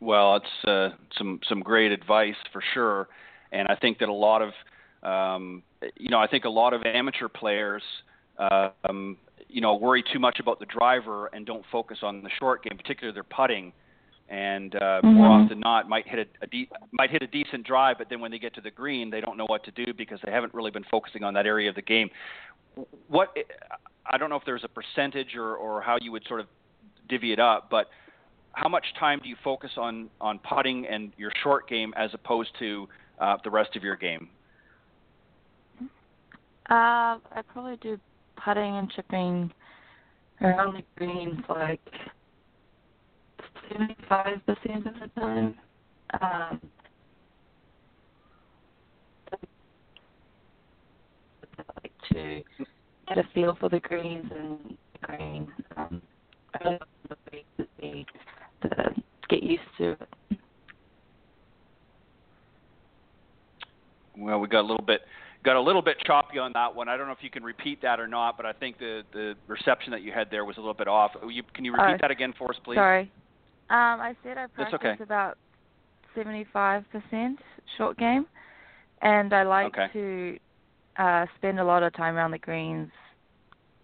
Well, 0.00 0.36
it's 0.36 0.68
uh, 0.68 0.90
some 1.16 1.40
some 1.48 1.60
great 1.60 1.90
advice 1.90 2.36
for 2.52 2.62
sure, 2.72 3.08
and 3.50 3.66
I 3.66 3.74
think 3.74 3.98
that 3.98 4.08
a 4.08 4.12
lot 4.12 4.42
of 4.42 4.52
um, 5.02 5.62
you 5.96 6.10
know 6.10 6.20
I 6.20 6.28
think 6.28 6.44
a 6.44 6.48
lot 6.48 6.72
of 6.72 6.82
amateur 6.84 7.26
players 7.26 7.82
uh, 8.38 8.70
um, 8.88 9.16
you 9.48 9.60
know 9.60 9.74
worry 9.74 10.04
too 10.12 10.20
much 10.20 10.38
about 10.38 10.60
the 10.60 10.66
driver 10.66 11.26
and 11.32 11.44
don't 11.44 11.64
focus 11.72 11.98
on 12.02 12.22
the 12.22 12.30
short 12.38 12.62
game, 12.62 12.76
particularly 12.76 13.12
their 13.12 13.24
putting, 13.24 13.72
and 14.28 14.74
uh, 14.74 15.00
more 15.02 15.26
Mhm. 15.26 15.30
often 15.30 15.48
than 15.48 15.60
not 15.60 15.88
might 15.88 16.06
hit 16.06 16.18
a, 16.18 16.44
a 16.44 16.46
de- 16.46 16.68
might 16.92 17.10
hit 17.10 17.22
a 17.22 17.26
decent 17.26 17.66
drive, 17.66 17.98
but 17.98 18.08
then 18.08 18.20
when 18.20 18.30
they 18.30 18.38
get 18.38 18.54
to 18.54 18.60
the 18.60 18.70
green, 18.70 19.10
they 19.10 19.20
don't 19.20 19.36
know 19.36 19.46
what 19.46 19.64
to 19.64 19.70
do 19.70 19.94
because 19.94 20.20
they 20.24 20.30
haven't 20.30 20.52
really 20.54 20.70
been 20.70 20.84
focusing 20.84 21.24
on 21.24 21.34
that 21.34 21.46
area 21.46 21.68
of 21.68 21.74
the 21.74 21.82
game. 21.82 22.10
What 23.08 23.36
I 24.06 24.18
don't 24.18 24.30
know 24.30 24.36
if 24.36 24.44
there's 24.44 24.64
a 24.64 24.68
percentage 24.68 25.34
or 25.36 25.56
or 25.56 25.80
how 25.80 25.98
you 26.00 26.12
would 26.12 26.26
sort 26.26 26.40
of 26.40 26.46
divvy 27.08 27.32
it 27.32 27.38
up, 27.38 27.70
but 27.70 27.88
how 28.52 28.68
much 28.68 28.84
time 28.98 29.20
do 29.22 29.28
you 29.28 29.36
focus 29.42 29.70
on 29.76 30.10
on 30.20 30.38
putting 30.40 30.86
and 30.86 31.12
your 31.16 31.32
short 31.42 31.68
game 31.68 31.94
as 31.96 32.12
opposed 32.12 32.50
to 32.58 32.88
uh, 33.18 33.36
the 33.44 33.50
rest 33.50 33.76
of 33.76 33.82
your 33.82 33.96
game? 33.96 34.28
Uh, 36.70 37.16
I 37.32 37.42
probably 37.52 37.76
do 37.76 37.98
putting 38.36 38.76
and 38.76 38.90
chipping 38.90 39.50
around 40.42 40.74
the 40.74 40.82
greens 40.96 41.40
like 41.48 41.80
75% 43.70 44.86
of 44.86 44.94
the 45.00 45.20
time. 45.20 45.54
Um, 46.20 46.60
like 51.82 51.92
to 52.12 52.42
get 53.08 53.18
a 53.18 53.24
feel 53.34 53.56
for 53.60 53.68
the 53.68 53.80
greens 53.80 54.30
and 54.34 54.76
the 54.92 55.06
green. 55.06 55.48
Um, 55.76 56.02
early 56.64 56.76
on 56.76 56.80
in 56.80 57.08
the 57.10 57.16
week 57.32 57.46
would 57.58 57.68
be 57.80 58.06
to 58.62 58.94
get 59.28 59.42
used 59.42 59.62
to 59.78 59.90
it. 59.92 60.08
Well, 64.16 64.40
we 64.40 64.48
got 64.48 64.60
a 64.60 64.66
little 64.66 64.84
bit 64.84 65.02
got 65.44 65.56
a 65.56 65.60
little 65.60 65.82
bit 65.82 65.96
choppy 66.04 66.38
on 66.38 66.52
that 66.54 66.74
one. 66.74 66.88
I 66.88 66.96
don't 66.96 67.06
know 67.06 67.12
if 67.12 67.22
you 67.22 67.30
can 67.30 67.44
repeat 67.44 67.80
that 67.82 68.00
or 68.00 68.08
not, 68.08 68.36
but 68.36 68.46
I 68.46 68.52
think 68.52 68.78
the 68.78 69.02
the 69.12 69.34
reception 69.46 69.92
that 69.92 70.02
you 70.02 70.12
had 70.12 70.30
there 70.30 70.44
was 70.44 70.56
a 70.56 70.60
little 70.60 70.74
bit 70.74 70.88
off. 70.88 71.12
You, 71.28 71.42
can 71.54 71.64
you 71.64 71.72
repeat 71.72 71.94
Oh, 71.94 71.98
that 72.00 72.10
again 72.10 72.34
for 72.36 72.50
us, 72.50 72.56
please? 72.64 72.76
Sorry. 72.76 73.10
Um, 73.70 74.00
I 74.00 74.14
said 74.22 74.38
I 74.38 74.46
practice 74.46 74.78
okay. 74.80 75.02
about 75.02 75.36
75% 76.16 76.84
short 77.76 77.98
game, 77.98 78.26
and 79.02 79.32
I 79.32 79.42
like 79.42 79.66
Okay. 79.66 79.88
to 79.92 80.38
uh, 80.98 81.26
spend 81.36 81.60
a 81.60 81.64
lot 81.64 81.82
of 81.82 81.92
time 81.92 82.16
around 82.16 82.30
the 82.30 82.38
greens 82.38 82.90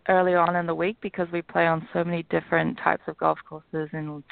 early 0.08 0.34
on 0.34 0.56
in 0.56 0.66
the 0.66 0.74
week 0.74 0.96
because 1.00 1.28
we 1.32 1.42
play 1.42 1.66
on 1.66 1.86
so 1.92 2.02
many 2.04 2.24
different 2.30 2.78
types 2.82 3.02
of 3.06 3.16
golf 3.18 3.38
courses 3.48 3.88
and 3.92 4.24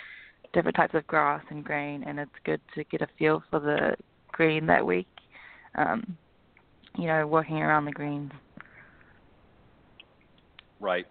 different 0.52 0.76
types 0.76 0.94
of 0.94 1.06
grass 1.06 1.42
and 1.50 1.64
grain, 1.64 2.02
and 2.06 2.18
it's 2.18 2.30
good 2.44 2.60
to 2.74 2.84
get 2.84 3.02
a 3.02 3.06
feel 3.18 3.42
for 3.50 3.60
the 3.60 3.94
green 4.32 4.66
that 4.66 4.84
week. 4.84 5.08
Um, 5.76 6.16
you 6.98 7.06
know, 7.06 7.26
working 7.26 7.58
around 7.58 7.86
the 7.86 7.92
greens. 7.92 8.32
Right. 10.80 11.06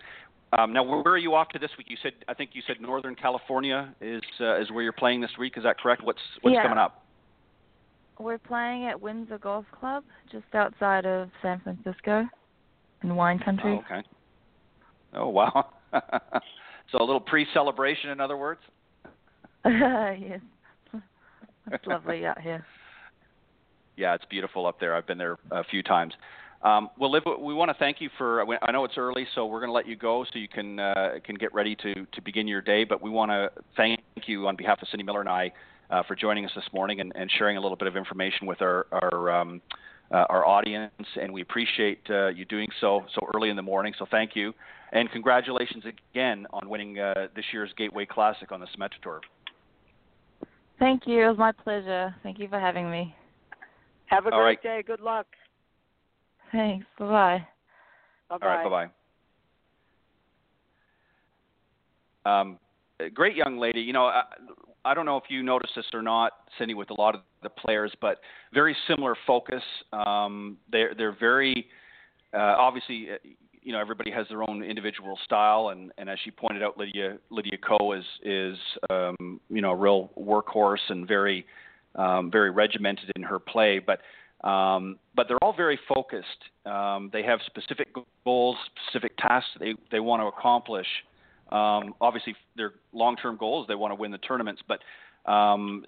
Um, 0.57 0.73
now, 0.73 0.83
where 0.83 1.13
are 1.13 1.17
you 1.17 1.33
off 1.33 1.49
to 1.49 1.59
this 1.59 1.71
week? 1.77 1.87
You 1.89 1.97
said 2.03 2.11
I 2.27 2.33
think 2.33 2.51
you 2.53 2.61
said 2.67 2.81
Northern 2.81 3.15
California 3.15 3.93
is 4.01 4.21
uh, 4.39 4.59
is 4.59 4.69
where 4.71 4.83
you're 4.83 4.91
playing 4.91 5.21
this 5.21 5.31
week. 5.39 5.53
Is 5.55 5.63
that 5.63 5.79
correct? 5.79 6.03
What's 6.03 6.19
what's 6.41 6.53
Yeah. 6.53 6.63
coming 6.63 6.77
up? 6.77 7.05
We're 8.19 8.37
playing 8.37 8.85
at 8.85 9.01
Windsor 9.01 9.39
Golf 9.39 9.65
Club, 9.71 10.03
just 10.31 10.45
outside 10.53 11.05
of 11.05 11.29
San 11.41 11.59
Francisco, 11.61 12.27
in 13.01 13.15
wine 13.15 13.39
country. 13.39 13.79
Oh, 13.79 13.95
okay. 13.95 14.07
Oh 15.15 15.29
wow. 15.29 15.69
so 15.93 16.99
a 16.99 17.03
little 17.03 17.19
pre-celebration, 17.19 18.11
in 18.11 18.19
other 18.21 18.37
words. 18.37 18.59
yes. 19.65 20.39
It's 21.71 21.87
lovely 21.87 22.25
out 22.25 22.41
here. 22.41 22.65
Yeah, 23.97 24.15
it's 24.15 24.25
beautiful 24.29 24.65
up 24.65 24.79
there. 24.79 24.95
I've 24.95 25.05
been 25.05 25.17
there 25.17 25.37
a 25.51 25.63
few 25.65 25.83
times. 25.83 26.13
Um, 26.63 26.89
well, 26.99 27.11
Liv, 27.11 27.23
we 27.39 27.53
want 27.55 27.69
to 27.69 27.75
thank 27.75 27.99
you 28.01 28.09
for. 28.17 28.45
I 28.63 28.71
know 28.71 28.85
it's 28.85 28.97
early, 28.97 29.25
so 29.33 29.47
we're 29.47 29.59
going 29.59 29.69
to 29.69 29.73
let 29.73 29.87
you 29.87 29.95
go 29.95 30.23
so 30.31 30.37
you 30.37 30.47
can 30.47 30.79
uh, 30.79 31.13
can 31.23 31.35
get 31.35 31.53
ready 31.53 31.75
to 31.77 32.05
to 32.05 32.21
begin 32.21 32.47
your 32.47 32.61
day. 32.61 32.83
But 32.83 33.01
we 33.01 33.09
want 33.09 33.31
to 33.31 33.49
thank 33.75 33.99
you 34.27 34.47
on 34.47 34.55
behalf 34.55 34.79
of 34.81 34.87
Cindy 34.89 35.03
Miller 35.03 35.21
and 35.21 35.29
I 35.29 35.51
uh, 35.89 36.03
for 36.03 36.15
joining 36.15 36.45
us 36.45 36.51
this 36.55 36.65
morning 36.71 36.99
and, 37.01 37.11
and, 37.15 37.29
sharing 37.37 37.57
a 37.57 37.61
little 37.61 37.75
bit 37.75 37.87
of 37.87 37.97
information 37.97 38.45
with 38.45 38.61
our 38.61 38.85
our 38.91 39.31
um, 39.31 39.59
uh, 40.11 40.25
our 40.29 40.45
audience. 40.45 40.91
And 41.19 41.33
we 41.33 41.41
appreciate 41.41 42.01
uh, 42.11 42.27
you 42.27 42.45
doing 42.45 42.67
so 42.79 43.05
so 43.15 43.27
early 43.33 43.49
in 43.49 43.55
the 43.55 43.63
morning. 43.63 43.93
So 43.97 44.05
thank 44.11 44.35
you, 44.35 44.53
and 44.91 45.09
congratulations 45.09 45.83
again 45.85 46.45
on 46.53 46.69
winning 46.69 46.99
uh, 46.99 47.27
this 47.35 47.45
year's 47.51 47.71
Gateway 47.75 48.05
Classic 48.05 48.51
on 48.51 48.59
the 48.59 48.67
Symetra 48.67 49.01
Tour. 49.01 49.21
Thank 50.77 51.07
you. 51.07 51.25
It 51.25 51.27
was 51.27 51.37
my 51.39 51.53
pleasure. 51.53 52.13
Thank 52.21 52.37
you 52.37 52.47
for 52.47 52.59
having 52.59 52.91
me. 52.91 53.15
Have 54.05 54.27
a 54.27 54.31
All 54.31 54.41
great 54.41 54.59
right. 54.63 54.63
day. 54.63 54.83
Good 54.85 54.99
luck. 54.99 55.25
Thanks. 56.51 56.85
Bye 56.99 57.05
bye. 57.05 57.47
Bye 58.29 58.37
All 58.41 58.49
right. 58.49 58.63
Bye 58.63 58.89
bye. 62.25 62.41
Um, 62.43 62.59
great 63.13 63.35
young 63.35 63.57
lady. 63.57 63.81
You 63.81 63.93
know, 63.93 64.05
I, 64.05 64.23
I 64.85 64.93
don't 64.93 65.05
know 65.05 65.17
if 65.17 65.23
you 65.29 65.43
noticed 65.43 65.73
this 65.75 65.85
or 65.93 66.01
not, 66.01 66.33
Cindy, 66.57 66.73
with 66.73 66.89
a 66.89 66.93
lot 66.93 67.15
of 67.15 67.21
the 67.43 67.49
players, 67.49 67.91
but 68.01 68.19
very 68.53 68.75
similar 68.87 69.15
focus. 69.25 69.63
Um, 69.93 70.57
they're 70.71 70.93
they're 70.95 71.15
very 71.17 71.67
uh, 72.33 72.55
obviously. 72.57 73.07
Uh, 73.11 73.17
you 73.63 73.71
know, 73.71 73.79
everybody 73.79 74.09
has 74.09 74.25
their 74.27 74.41
own 74.41 74.63
individual 74.63 75.19
style, 75.23 75.69
and, 75.69 75.91
and 75.99 76.09
as 76.09 76.17
she 76.23 76.31
pointed 76.31 76.63
out, 76.63 76.79
Lydia 76.79 77.19
Lydia 77.29 77.57
Ko 77.57 77.91
is 77.91 78.03
is 78.23 78.57
um, 78.89 79.39
you 79.51 79.61
know 79.61 79.69
a 79.69 79.75
real 79.75 80.09
workhorse 80.19 80.89
and 80.89 81.07
very 81.07 81.45
um, 81.95 82.31
very 82.31 82.49
regimented 82.49 83.11
in 83.15 83.21
her 83.21 83.37
play. 83.37 83.77
But 83.77 83.99
um, 84.43 84.97
but 85.15 85.27
they're 85.27 85.43
all 85.43 85.53
very 85.53 85.79
focused. 85.87 86.27
Um, 86.65 87.09
they 87.13 87.23
have 87.23 87.39
specific 87.45 87.89
goals, 88.25 88.57
specific 88.87 89.15
tasks 89.17 89.49
they, 89.59 89.75
they 89.91 89.99
want 89.99 90.21
to 90.21 90.27
accomplish. 90.27 90.87
Um, 91.51 91.93
obviously, 91.99 92.35
their 92.55 92.73
long-term 92.93 93.37
goals 93.37 93.67
they 93.67 93.75
want 93.75 93.91
to 93.91 93.95
win 93.95 94.11
the 94.11 94.17
tournaments, 94.19 94.61
but 94.67 95.31
um, 95.31 95.85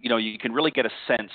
you 0.00 0.08
know 0.10 0.18
you 0.18 0.38
can 0.38 0.52
really 0.52 0.70
get 0.70 0.86
a 0.86 0.90
sense 1.06 1.32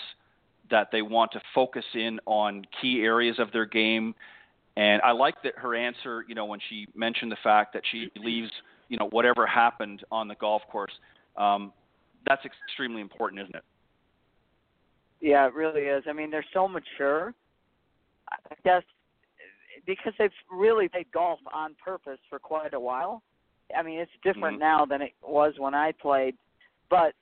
that 0.70 0.90
they 0.92 1.02
want 1.02 1.32
to 1.32 1.42
focus 1.54 1.86
in 1.94 2.20
on 2.26 2.66
key 2.82 3.02
areas 3.02 3.38
of 3.40 3.52
their 3.52 3.66
game. 3.66 4.16
And 4.78 5.02
I 5.04 5.12
like 5.12 5.36
that 5.44 5.58
her 5.58 5.76
answer, 5.76 6.26
you 6.28 6.36
know, 6.36 6.46
when 6.46 6.60
she 6.70 6.88
mentioned 6.96 7.32
the 7.32 7.38
fact 7.44 7.74
that 7.74 7.84
she 7.90 8.12
leaves, 8.18 8.52
you 8.90 8.98
know, 8.98 9.08
whatever 9.10 9.46
happened 9.46 10.04
on 10.12 10.28
the 10.28 10.36
golf 10.36 10.64
course. 10.72 10.92
Um, 11.38 11.72
that's 12.28 12.42
extremely 12.46 13.02
important, 13.02 13.42
isn't 13.42 13.56
it? 13.56 13.64
Yeah, 15.22 15.48
it 15.48 15.54
really 15.54 15.84
is. 15.84 16.04
I 16.08 16.14
mean, 16.14 16.30
they're 16.30 16.46
so 16.54 16.68
mature. 16.68 17.34
I 18.32 18.56
guess 18.64 18.84
because 19.86 20.14
they've 20.18 20.32
really 20.52 20.88
played 20.90 21.12
golf 21.12 21.40
on 21.54 21.76
purpose 21.84 22.20
for 22.30 22.40
quite 22.40 22.74
a 22.74 22.80
while. 22.80 23.22
I 23.76 23.84
mean, 23.84 24.00
it's 24.00 24.12
different 24.24 24.58
Mhm. 24.58 24.62
now 24.62 24.86
than 24.86 25.02
it 25.02 25.14
was 25.22 25.58
when 25.60 25.74
I 25.74 25.92
played, 25.92 26.38
but 26.90 27.14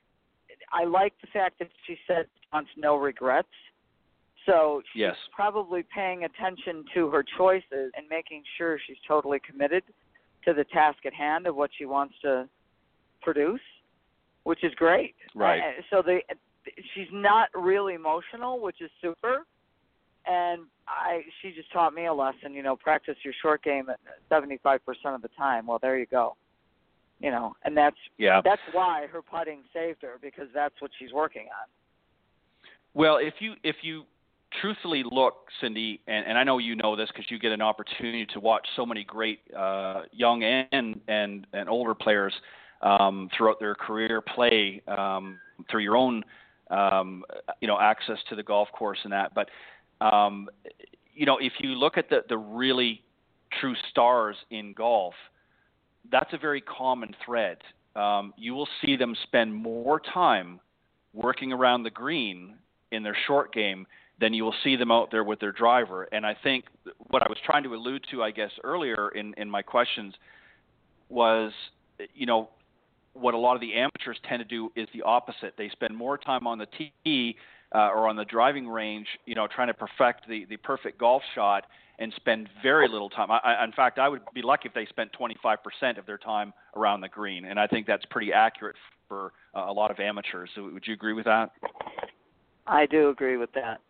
I 0.72 0.84
like 0.84 1.18
the 1.20 1.26
fact 1.28 1.58
that 1.58 1.70
she 1.84 1.98
said 2.06 2.28
she 2.40 2.48
wants 2.52 2.70
no 2.76 2.96
regrets. 2.96 3.52
So 4.46 4.82
she's 4.92 5.00
Yes. 5.00 5.28
probably 5.32 5.82
paying 5.84 6.24
attention 6.24 6.84
to 6.94 7.08
her 7.10 7.22
choices 7.22 7.92
and 7.94 8.08
making 8.08 8.44
sure 8.56 8.78
she's 8.78 9.00
totally 9.00 9.40
committed 9.40 9.84
to 10.42 10.52
the 10.52 10.64
task 10.64 11.04
at 11.06 11.14
hand 11.14 11.46
of 11.46 11.56
what 11.56 11.72
she 11.72 11.86
wants 11.86 12.18
to 12.20 12.48
produce, 13.22 13.62
which 14.42 14.62
is 14.62 14.74
great. 14.74 15.16
Right. 15.34 15.78
Uh, 15.78 15.82
So 15.90 16.02
the 16.02 16.22
she's 16.94 17.08
not 17.12 17.48
really 17.54 17.94
emotional, 17.94 18.60
which 18.60 18.80
is 18.80 18.90
super. 19.02 19.44
And 20.26 20.62
I 20.88 21.22
she 21.42 21.52
just 21.52 21.70
taught 21.72 21.92
me 21.94 22.06
a 22.06 22.14
lesson, 22.14 22.54
you 22.54 22.62
know, 22.62 22.76
practice 22.76 23.16
your 23.24 23.34
short 23.42 23.62
game 23.62 23.88
at 23.90 23.98
75% 24.30 24.78
of 25.06 25.22
the 25.22 25.28
time. 25.36 25.66
Well, 25.66 25.78
there 25.80 25.98
you 25.98 26.06
go. 26.06 26.36
You 27.20 27.30
know, 27.30 27.54
and 27.64 27.76
that's 27.76 27.96
Yeah. 28.18 28.40
that's 28.42 28.62
why 28.72 29.06
her 29.12 29.22
putting 29.22 29.60
saved 29.72 30.02
her 30.02 30.18
because 30.20 30.48
that's 30.54 30.74
what 30.80 30.90
she's 30.98 31.12
working 31.12 31.42
on. 31.42 31.68
Well, 32.94 33.18
if 33.18 33.34
you 33.40 33.54
if 33.62 33.76
you 33.82 34.04
truthfully 34.60 35.02
look, 35.10 35.48
Cindy, 35.60 36.00
and, 36.06 36.26
and 36.26 36.38
I 36.38 36.44
know 36.44 36.58
you 36.58 36.76
know 36.76 36.96
this 36.96 37.08
because 37.08 37.30
you 37.30 37.38
get 37.38 37.52
an 37.52 37.60
opportunity 37.60 38.26
to 38.26 38.40
watch 38.40 38.66
so 38.76 38.86
many 38.86 39.04
great 39.04 39.40
uh, 39.56 40.02
young 40.12 40.42
and 40.42 41.00
and 41.08 41.46
and 41.52 41.68
older 41.68 41.94
players 41.94 42.32
um, 42.82 43.28
throughout 43.36 43.58
their 43.60 43.74
career 43.74 44.20
play 44.20 44.82
um, 44.88 45.38
through 45.70 45.82
your 45.82 45.96
own 45.96 46.22
um, 46.70 47.24
you 47.60 47.68
know 47.68 47.78
access 47.80 48.18
to 48.28 48.36
the 48.36 48.42
golf 48.42 48.68
course 48.72 48.98
and 49.04 49.12
that. 49.12 49.32
But 49.34 49.48
um, 50.04 50.48
you 51.14 51.26
know, 51.26 51.38
if 51.38 51.52
you 51.60 51.70
look 51.70 51.96
at 51.98 52.08
the 52.08 52.22
the 52.28 52.38
really 52.38 53.02
true 53.60 53.74
stars 53.90 54.36
in 54.50 54.72
golf, 54.72 55.14
that's 56.10 56.32
a 56.32 56.38
very 56.38 56.60
common 56.60 57.14
thread. 57.24 57.58
Um, 57.96 58.34
you 58.36 58.54
will 58.54 58.68
see 58.84 58.96
them 58.96 59.14
spend 59.22 59.54
more 59.54 60.00
time 60.00 60.60
working 61.12 61.52
around 61.52 61.84
the 61.84 61.90
green 61.90 62.56
in 62.90 63.02
their 63.02 63.16
short 63.26 63.52
game 63.52 63.86
than 64.20 64.32
you 64.32 64.44
will 64.44 64.54
see 64.62 64.76
them 64.76 64.90
out 64.90 65.10
there 65.10 65.24
with 65.24 65.40
their 65.40 65.52
driver. 65.52 66.08
And 66.12 66.24
I 66.24 66.36
think 66.42 66.64
what 67.10 67.22
I 67.22 67.26
was 67.28 67.38
trying 67.44 67.64
to 67.64 67.74
allude 67.74 68.04
to, 68.10 68.22
I 68.22 68.30
guess, 68.30 68.50
earlier 68.62 69.08
in, 69.10 69.34
in 69.36 69.50
my 69.50 69.62
questions 69.62 70.14
was, 71.08 71.52
you 72.14 72.26
know, 72.26 72.48
what 73.14 73.34
a 73.34 73.38
lot 73.38 73.54
of 73.54 73.60
the 73.60 73.74
amateurs 73.74 74.18
tend 74.28 74.40
to 74.40 74.44
do 74.44 74.70
is 74.76 74.88
the 74.92 75.02
opposite. 75.02 75.54
They 75.56 75.68
spend 75.70 75.96
more 75.96 76.18
time 76.18 76.46
on 76.46 76.58
the 76.58 76.66
tee 77.04 77.36
uh, 77.74 77.78
or 77.88 78.08
on 78.08 78.16
the 78.16 78.24
driving 78.24 78.68
range, 78.68 79.06
you 79.26 79.34
know, 79.34 79.46
trying 79.46 79.68
to 79.68 79.74
perfect 79.74 80.28
the, 80.28 80.44
the 80.48 80.56
perfect 80.58 80.98
golf 80.98 81.22
shot 81.34 81.64
and 81.98 82.12
spend 82.16 82.48
very 82.62 82.88
little 82.88 83.08
time. 83.08 83.30
I, 83.30 83.38
I, 83.38 83.64
in 83.64 83.72
fact, 83.72 83.98
I 83.98 84.08
would 84.08 84.22
be 84.34 84.42
lucky 84.42 84.68
if 84.68 84.74
they 84.74 84.86
spent 84.86 85.10
25% 85.18 85.98
of 85.98 86.06
their 86.06 86.18
time 86.18 86.52
around 86.76 87.00
the 87.00 87.08
green. 87.08 87.44
And 87.44 87.58
I 87.58 87.66
think 87.66 87.86
that's 87.86 88.04
pretty 88.06 88.32
accurate 88.32 88.76
for 89.08 89.32
uh, 89.54 89.66
a 89.68 89.72
lot 89.72 89.90
of 89.90 90.00
amateurs. 90.00 90.50
So 90.54 90.70
would 90.72 90.86
you 90.86 90.94
agree 90.94 91.12
with 91.12 91.24
that? 91.24 91.50
I 92.66 92.86
do 92.86 93.10
agree 93.10 93.36
with 93.36 93.52
that. 93.52 93.80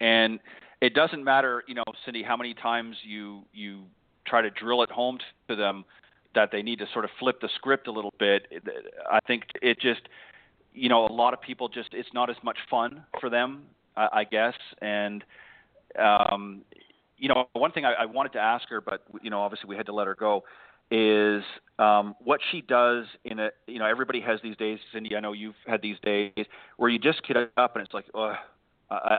and 0.00 0.40
it 0.80 0.94
doesn't 0.94 1.24
matter, 1.24 1.64
you 1.66 1.74
know, 1.74 1.84
Cindy, 2.04 2.22
how 2.22 2.36
many 2.36 2.54
times 2.54 2.96
you 3.02 3.42
you 3.52 3.84
try 4.26 4.42
to 4.42 4.50
drill 4.50 4.82
it 4.82 4.90
home 4.90 5.18
to 5.48 5.56
them 5.56 5.84
that 6.36 6.50
they 6.52 6.62
need 6.62 6.78
to 6.78 6.86
sort 6.92 7.04
of 7.04 7.10
flip 7.18 7.40
the 7.40 7.48
script 7.56 7.88
a 7.88 7.92
little 7.92 8.14
bit. 8.20 8.46
I 9.10 9.18
think 9.26 9.42
it 9.60 9.80
just, 9.80 10.02
you 10.72 10.88
know, 10.88 11.04
a 11.06 11.12
lot 11.12 11.34
of 11.34 11.40
people 11.40 11.68
just 11.68 11.88
it's 11.92 12.08
not 12.14 12.30
as 12.30 12.36
much 12.44 12.58
fun 12.70 13.04
for 13.20 13.28
them, 13.28 13.64
I, 13.96 14.08
I 14.12 14.24
guess, 14.24 14.54
and 14.80 15.24
um, 15.98 16.62
you 17.18 17.28
know, 17.28 17.48
one 17.54 17.72
thing 17.72 17.84
I, 17.84 17.94
I 17.94 18.04
wanted 18.04 18.32
to 18.34 18.38
ask 18.38 18.68
her, 18.68 18.80
but 18.80 19.02
you 19.22 19.30
know, 19.30 19.40
obviously 19.40 19.68
we 19.68 19.76
had 19.76 19.86
to 19.86 19.92
let 19.94 20.06
her 20.06 20.14
go, 20.14 20.44
is 20.90 21.42
um, 21.78 22.14
what 22.22 22.40
she 22.52 22.60
does 22.60 23.06
in 23.24 23.38
a, 23.40 23.48
you 23.66 23.78
know, 23.78 23.86
everybody 23.86 24.20
has 24.20 24.38
these 24.42 24.56
days, 24.56 24.78
Cindy. 24.92 25.16
I 25.16 25.20
know 25.20 25.32
you've 25.32 25.54
had 25.66 25.82
these 25.82 25.96
days 26.02 26.32
where 26.76 26.90
you 26.90 26.98
just 26.98 27.26
get 27.26 27.36
up 27.56 27.74
and 27.74 27.84
it's 27.84 27.94
like, 27.94 28.04
I, 28.14 28.38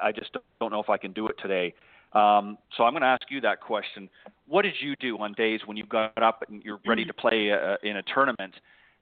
I 0.03 0.11
just 0.15 0.31
don't 0.61 0.71
know 0.71 0.81
if 0.81 0.89
I 0.89 0.97
can 0.97 1.11
do 1.11 1.27
it 1.27 1.35
today. 1.41 1.73
Um, 2.17 2.57
so 2.75 2.83
I'm 2.83 2.93
going 2.93 3.01
to 3.01 3.07
ask 3.07 3.23
you 3.29 3.41
that 3.41 3.61
question. 3.61 4.09
What 4.47 4.63
did 4.63 4.73
you 4.79 4.95
do 4.95 5.17
on 5.19 5.33
days 5.33 5.59
when 5.65 5.77
you 5.77 5.85
got 5.85 6.21
up 6.21 6.43
and 6.47 6.63
you're 6.63 6.79
ready 6.87 7.05
to 7.05 7.13
play 7.13 7.51
uh 7.51 7.75
in 7.83 7.97
a 7.97 8.03
tournament, 8.13 8.53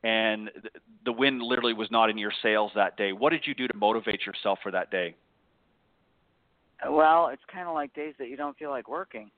and 0.04 0.50
th- 0.62 0.74
the 1.06 1.12
wind 1.12 1.42
literally 1.42 1.74
was 1.74 1.90
not 1.92 2.10
in 2.10 2.18
your 2.18 2.34
sails 2.42 2.72
that 2.76 2.98
day? 2.98 3.14
What 3.14 3.30
did 3.32 3.44
you 3.46 3.54
do 3.56 3.68
to 3.68 3.78
motivate 3.78 4.26
yourself 4.26 4.60
for 4.62 4.72
that 4.72 4.92
day? 4.92 5.16
Well, 6.88 7.30
it's 7.30 7.42
kind 7.52 7.68
of 7.68 7.74
like 7.74 7.94
days 7.94 8.16
that 8.20 8.28
you 8.30 8.36
don't 8.36 8.58
feel 8.58 8.70
like 8.70 8.90
working. 8.90 9.32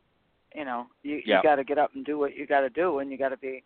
You 0.56 0.66
know, 0.66 0.88
you 1.04 1.22
Yeah. 1.26 1.38
you 1.38 1.44
got 1.44 1.56
to 1.56 1.64
get 1.64 1.78
up 1.78 1.92
and 1.94 2.04
do 2.06 2.18
what 2.18 2.36
you 2.36 2.48
got 2.48 2.62
to 2.62 2.70
do, 2.70 3.00
and 3.00 3.12
you 3.12 3.18
got 3.18 3.30
to 3.30 3.38
be 3.38 3.64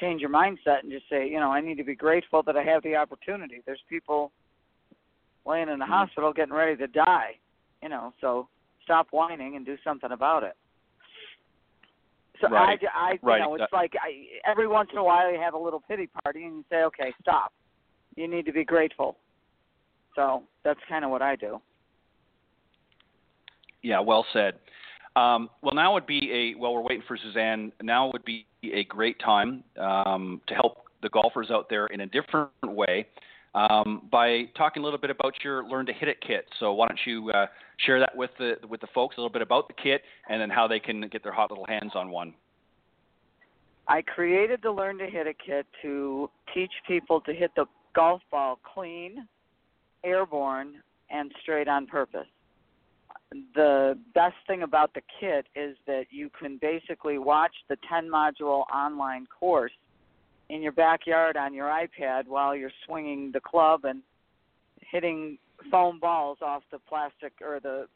change 0.00 0.22
your 0.22 0.30
mindset 0.30 0.80
and 0.82 0.90
just 0.90 1.06
say, 1.10 1.28
you 1.28 1.38
know, 1.38 1.52
I 1.52 1.60
need 1.60 1.76
to 1.76 1.84
be 1.84 1.94
grateful 1.94 2.42
that 2.44 2.56
I 2.56 2.64
have 2.64 2.82
the 2.82 2.96
opportunity. 2.96 3.62
There's 3.66 3.82
people 3.88 4.32
laying 5.44 5.68
in 5.68 5.78
the 5.78 5.84
Mhm. 5.84 5.88
hospital 5.88 6.32
getting 6.32 6.54
ready 6.54 6.76
to 6.76 6.86
die. 6.86 7.36
You 7.82 7.90
know, 7.90 8.14
so 8.20 8.48
stop 8.82 9.08
whining 9.10 9.56
and 9.56 9.64
do 9.64 9.76
something 9.84 10.12
about 10.12 10.42
it. 10.42 10.56
So 12.40 12.48
Right. 12.48 12.78
I, 12.82 13.10
I, 13.12 13.18
Right. 13.22 13.38
you 13.38 13.44
know, 13.44 13.54
it's 13.54 13.72
like 13.72 13.94
I, 14.00 14.26
every 14.44 14.66
once 14.66 14.90
in 14.92 14.98
a 14.98 15.04
while 15.04 15.30
you 15.30 15.38
have 15.38 15.54
a 15.54 15.58
little 15.58 15.80
pity 15.80 16.08
party 16.22 16.44
and 16.44 16.56
you 16.56 16.64
say, 16.70 16.82
okay, 16.84 17.12
stop. 17.20 17.52
You 18.16 18.28
need 18.28 18.46
to 18.46 18.52
be 18.52 18.64
grateful. 18.64 19.16
So 20.16 20.42
that's 20.64 20.80
kind 20.88 21.04
of 21.04 21.10
what 21.10 21.22
I 21.22 21.36
do. 21.36 21.60
Yeah, 23.82 24.00
well 24.00 24.26
said. 24.32 24.54
Um, 25.16 25.50
well, 25.62 25.74
now 25.74 25.92
would 25.92 26.06
be 26.06 26.30
a 26.32 26.58
well. 26.58 26.74
We're 26.74 26.82
waiting 26.82 27.02
for 27.06 27.18
Suzanne. 27.18 27.72
Now 27.82 28.10
would 28.12 28.24
be 28.24 28.46
a 28.64 28.84
great 28.84 29.18
time 29.18 29.62
um, 29.78 30.40
to 30.46 30.54
help 30.54 30.84
the 31.02 31.10
golfers 31.10 31.50
out 31.50 31.68
there 31.68 31.86
in 31.86 32.00
a 32.00 32.06
different 32.06 32.50
way 32.64 33.06
um, 33.54 34.08
by 34.10 34.44
talking 34.56 34.82
a 34.82 34.84
little 34.84 34.98
bit 34.98 35.10
about 35.10 35.34
your 35.44 35.66
Learn 35.68 35.86
to 35.86 35.92
Hit 35.92 36.08
It 36.08 36.20
kit. 36.26 36.46
So 36.58 36.72
why 36.72 36.88
don't 36.88 37.00
you 37.06 37.30
uh, 37.30 37.46
share 37.78 38.00
that 38.00 38.16
with 38.16 38.30
the 38.38 38.54
with 38.68 38.80
the 38.80 38.86
folks 38.94 39.16
a 39.16 39.20
little 39.20 39.32
bit 39.32 39.42
about 39.42 39.68
the 39.68 39.74
kit 39.74 40.02
and 40.28 40.40
then 40.40 40.50
how 40.50 40.66
they 40.66 40.80
can 40.80 41.02
get 41.08 41.22
their 41.22 41.32
hot 41.32 41.50
little 41.50 41.66
hands 41.66 41.92
on 41.94 42.10
one. 42.10 42.34
I 43.88 44.00
created 44.02 44.60
the 44.62 44.70
Learn 44.70 44.98
to 44.98 45.06
Hit 45.06 45.26
It 45.26 45.36
kit 45.44 45.66
to 45.82 46.30
teach 46.54 46.72
people 46.86 47.20
to 47.22 47.32
hit 47.32 47.50
the 47.56 47.66
golf 47.94 48.22
ball 48.30 48.58
clean, 48.74 49.26
airborne, 50.04 50.74
and 51.10 51.30
straight 51.42 51.68
on 51.68 51.86
purpose. 51.86 52.26
the 53.54 53.98
best 54.14 54.36
thing 54.46 54.62
about 54.62 54.94
the 54.94 55.02
kit 55.20 55.46
is 55.54 55.76
that 55.86 56.04
you 56.10 56.30
can 56.38 56.58
basically 56.60 57.18
watch 57.18 57.52
the 57.68 57.76
10 57.88 58.08
module 58.08 58.64
online 58.72 59.26
course 59.26 59.72
in 60.52 60.60
your 60.60 60.72
backyard 60.72 61.38
on 61.38 61.54
your 61.54 61.68
iPad 61.68 62.26
while 62.26 62.54
you're 62.54 62.70
swinging 62.86 63.30
the 63.32 63.40
club 63.40 63.86
and 63.86 64.02
hitting 64.82 65.38
foam 65.70 65.98
balls 65.98 66.36
off 66.42 66.62
the 66.70 66.78
plastic 66.78 67.32
or 67.40 67.58
the 67.58 67.86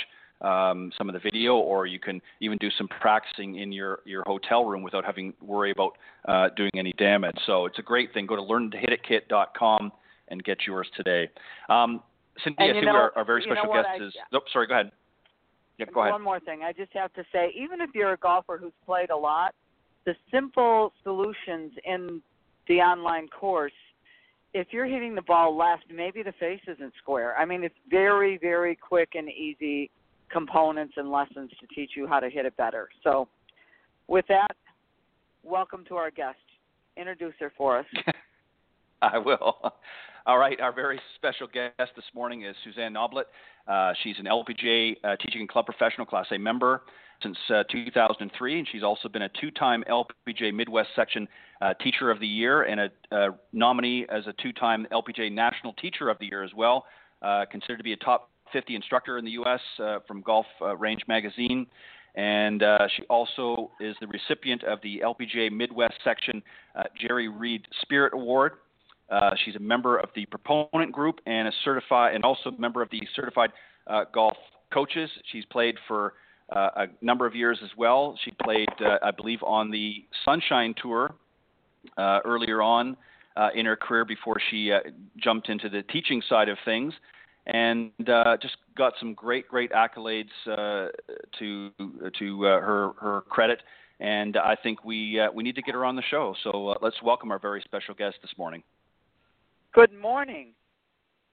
um, 0.44 0.92
some 0.96 1.08
of 1.08 1.14
the 1.14 1.20
video, 1.20 1.56
or 1.56 1.86
you 1.86 1.98
can 1.98 2.20
even 2.40 2.58
do 2.58 2.68
some 2.76 2.88
practicing 2.88 3.56
in 3.56 3.72
your, 3.72 4.00
your 4.04 4.22
hotel 4.24 4.64
room 4.64 4.82
without 4.82 5.04
having 5.04 5.32
to 5.32 5.44
worry 5.44 5.70
about 5.70 5.96
uh, 6.28 6.48
doing 6.56 6.70
any 6.76 6.92
damage. 6.92 7.36
So 7.46 7.66
it's 7.66 7.78
a 7.78 7.82
great 7.82 8.12
thing. 8.12 8.26
Go 8.26 8.36
to 8.36 8.42
learntohitit.kit.com 8.42 9.92
and 10.28 10.44
get 10.44 10.58
yours 10.66 10.88
today. 10.96 11.30
Um, 11.68 12.02
Cindy, 12.42 12.56
and 12.58 12.70
I 12.70 12.72
think 12.74 12.84
know, 12.86 12.92
our, 12.92 13.12
our 13.16 13.24
very 13.24 13.42
special 13.42 13.72
guest 13.72 13.88
I, 14.00 14.04
is. 14.04 14.12
Oh, 14.32 14.40
sorry, 14.52 14.66
go 14.66 14.74
ahead. 14.74 14.92
Yeah, 15.78 15.86
go 15.92 16.00
ahead. 16.00 16.12
One 16.12 16.22
more 16.22 16.40
thing. 16.40 16.62
I 16.62 16.72
just 16.72 16.92
have 16.92 17.12
to 17.14 17.24
say, 17.32 17.52
even 17.56 17.80
if 17.80 17.90
you're 17.94 18.12
a 18.12 18.16
golfer 18.16 18.58
who's 18.58 18.72
played 18.84 19.10
a 19.10 19.16
lot, 19.16 19.54
the 20.04 20.14
simple 20.30 20.92
solutions 21.02 21.72
in 21.84 22.20
the 22.68 22.80
online 22.80 23.28
course 23.28 23.72
if 24.54 24.68
you're 24.70 24.86
hitting 24.86 25.16
the 25.16 25.22
ball 25.22 25.56
left, 25.56 25.84
maybe 25.92 26.22
the 26.22 26.32
face 26.38 26.60
isn't 26.68 26.92
square. 27.02 27.36
I 27.36 27.44
mean, 27.44 27.64
it's 27.64 27.74
very, 27.90 28.38
very 28.38 28.76
quick 28.76 29.10
and 29.16 29.28
easy 29.28 29.90
components 30.34 30.94
and 30.96 31.10
lessons 31.10 31.50
to 31.60 31.66
teach 31.74 31.92
you 31.96 32.06
how 32.08 32.18
to 32.18 32.28
hit 32.28 32.44
it 32.44 32.56
better. 32.56 32.88
So, 33.04 33.28
with 34.08 34.26
that, 34.28 34.50
welcome 35.44 35.84
to 35.88 35.94
our 35.94 36.10
guest. 36.10 36.38
Introduce 36.96 37.34
her 37.38 37.52
for 37.56 37.78
us. 37.78 37.86
I 39.02 39.16
will. 39.16 39.56
All 40.26 40.38
right, 40.38 40.60
our 40.60 40.72
very 40.72 41.00
special 41.16 41.46
guest 41.46 41.92
this 41.94 42.04
morning 42.14 42.42
is 42.44 42.56
Suzanne 42.64 42.94
Noblett. 42.94 43.28
Uh, 43.68 43.92
she's 44.02 44.16
an 44.18 44.24
LPGA 44.24 44.96
uh, 45.04 45.16
teaching 45.16 45.40
and 45.40 45.48
club 45.48 45.66
professional, 45.66 46.06
Class 46.06 46.26
A 46.32 46.38
member 46.38 46.82
since 47.22 47.36
uh, 47.50 47.62
2003, 47.70 48.58
and 48.58 48.68
she's 48.70 48.82
also 48.82 49.08
been 49.08 49.22
a 49.22 49.30
two-time 49.40 49.84
LPGA 49.88 50.52
Midwest 50.52 50.88
Section 50.96 51.28
uh, 51.60 51.74
Teacher 51.74 52.10
of 52.10 52.18
the 52.18 52.26
Year 52.26 52.64
and 52.64 52.80
a, 52.80 52.88
a, 53.12 53.28
nominee 53.52 54.04
as 54.10 54.26
a 54.26 54.34
two-time 54.42 54.86
LPGA 54.92 55.30
National 55.30 55.72
Teacher 55.74 56.08
of 56.08 56.18
the 56.18 56.26
Year 56.26 56.42
as 56.42 56.50
well. 56.56 56.86
Uh, 57.22 57.44
considered 57.50 57.78
to 57.78 57.84
be 57.84 57.92
a 57.92 57.96
top 57.96 58.30
50 58.54 58.74
instructor 58.74 59.18
in 59.18 59.24
the 59.26 59.32
U.S. 59.32 59.60
Uh, 59.78 59.98
from 60.08 60.22
Golf 60.22 60.46
uh, 60.62 60.74
Range 60.76 61.02
Magazine. 61.06 61.66
And 62.14 62.62
uh, 62.62 62.86
she 62.96 63.02
also 63.10 63.72
is 63.80 63.96
the 64.00 64.06
recipient 64.06 64.62
of 64.62 64.78
the 64.82 65.02
LPGA 65.04 65.50
Midwest 65.50 65.94
Section 66.04 66.42
Jeri 67.02 67.28
Reid 67.28 67.66
Spirit 67.82 68.14
Award. 68.14 68.52
she's 69.44 69.56
a 69.56 69.60
member 69.60 69.98
of 69.98 70.10
the 70.14 70.24
Proponent 70.26 70.92
Group 70.92 71.18
and 71.26 71.48
a 71.48 71.52
certified, 71.64 72.14
and 72.14 72.24
also 72.24 72.50
a 72.50 72.60
member 72.60 72.82
of 72.82 72.88
the 72.90 73.00
Certified 73.16 73.50
Golf 74.14 74.36
Coaches. 74.72 75.10
She's 75.32 75.44
played 75.46 75.74
for 75.88 76.14
uh, 76.54 76.68
a 76.76 76.86
number 77.00 77.26
of 77.26 77.34
years 77.34 77.58
as 77.64 77.70
well. 77.76 78.16
She 78.24 78.30
played, 78.44 78.68
uh, 78.80 78.98
I 79.02 79.10
believe, 79.10 79.42
on 79.42 79.72
the 79.72 80.04
Sunshine 80.24 80.72
Tour 80.80 81.12
uh, 81.98 82.20
earlier 82.24 82.62
on 82.62 82.96
in 83.56 83.66
her 83.66 83.74
career 83.74 84.04
before 84.04 84.36
she 84.50 84.72
jumped 85.16 85.48
into 85.48 85.68
the 85.68 85.82
teaching 85.82 86.22
side 86.28 86.48
of 86.48 86.56
things, 86.64 86.94
and 87.46 87.90
uh, 88.08 88.36
just 88.40 88.56
got 88.76 88.94
some 88.98 89.14
great, 89.14 89.48
great 89.48 89.72
accolades 89.72 90.30
to 90.46 91.70
to 92.18 92.42
her 92.42 92.92
her 93.00 93.22
credit. 93.28 93.60
And 94.00 94.36
I 94.36 94.56
think 94.60 94.84
we 94.84 95.20
we 95.34 95.42
need 95.42 95.54
to 95.54 95.62
get 95.62 95.74
her 95.74 95.84
on 95.84 95.96
the 95.96 96.02
show. 96.10 96.34
So 96.42 96.76
let's 96.80 97.00
welcome 97.02 97.30
our 97.30 97.38
very 97.38 97.62
special 97.64 97.94
guest 97.94 98.16
this 98.22 98.32
morning. 98.36 98.62
Good 99.72 99.92
morning. 99.92 100.52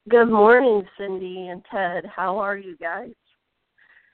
Good 0.09 0.29
morning, 0.29 0.83
Cindy 0.97 1.49
and 1.49 1.63
Ted. 1.71 2.05
How 2.05 2.37
are 2.39 2.57
you 2.57 2.75
guys? 2.77 3.11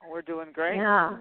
We're 0.09 0.21
doing 0.21 0.47
great. 0.53 0.77
Yeah. 0.77 1.17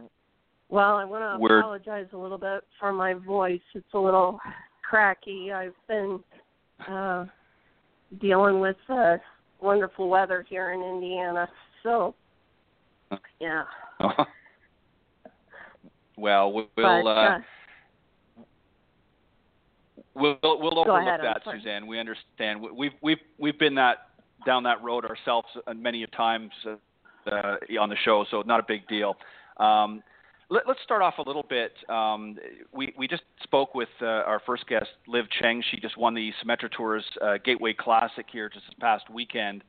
Well, 0.68 0.96
I 0.96 1.04
want 1.04 1.22
to 1.22 1.40
We're... 1.40 1.60
apologize 1.60 2.06
a 2.12 2.16
little 2.16 2.38
bit 2.38 2.64
for 2.78 2.92
my 2.92 3.14
voice. 3.14 3.60
It's 3.74 3.94
a 3.94 3.98
little 3.98 4.40
cracky. 4.88 5.52
I've 5.52 5.74
been 5.88 6.20
uh 6.88 7.26
dealing 8.20 8.60
with 8.60 8.76
uh 8.88 9.16
wonderful 9.60 10.08
weather 10.08 10.44
here 10.48 10.72
in 10.72 10.82
Indiana. 10.82 11.48
So, 11.82 12.14
yeah. 13.40 13.64
well, 16.16 16.52
we'll 16.52 16.68
but, 16.74 16.82
uh, 16.82 17.08
uh, 17.08 17.38
we'll 20.14 20.38
we'll 20.42 20.78
overlook 20.78 21.02
ahead, 21.02 21.20
that, 21.22 21.42
Suzanne. 21.44 21.86
We 21.86 21.98
understand. 21.98 22.60
We've 22.60 22.92
we've 23.02 23.18
we've 23.38 23.58
been 23.58 23.74
that 23.76 24.08
down 24.44 24.62
that 24.64 24.82
road 24.82 25.04
ourselves 25.04 25.48
many 25.74 26.02
a 26.02 26.06
times. 26.08 26.50
Uh, 26.66 26.76
uh, 27.30 27.56
on 27.80 27.88
the 27.88 27.96
show, 28.04 28.24
so 28.30 28.42
not 28.46 28.60
a 28.60 28.64
big 28.66 28.86
deal. 28.86 29.16
Um, 29.56 30.02
let, 30.48 30.68
us 30.68 30.76
start 30.84 31.02
off 31.02 31.14
a 31.18 31.22
little 31.22 31.44
bit. 31.48 31.72
Um, 31.88 32.36
we, 32.72 32.94
we 32.96 33.08
just 33.08 33.22
spoke 33.42 33.74
with 33.74 33.88
uh, 34.00 34.06
our 34.06 34.40
first 34.46 34.66
guest, 34.68 34.88
Liv 35.06 35.26
Cheng. 35.40 35.62
She 35.70 35.78
just 35.78 35.96
won 35.96 36.14
the 36.14 36.32
Symetra 36.44 36.70
Tours 36.70 37.04
uh, 37.22 37.34
Gateway 37.44 37.74
Classic 37.78 38.26
here 38.30 38.48
just 38.48 38.66
this 38.66 38.74
past 38.80 39.10
weekend, 39.10 39.64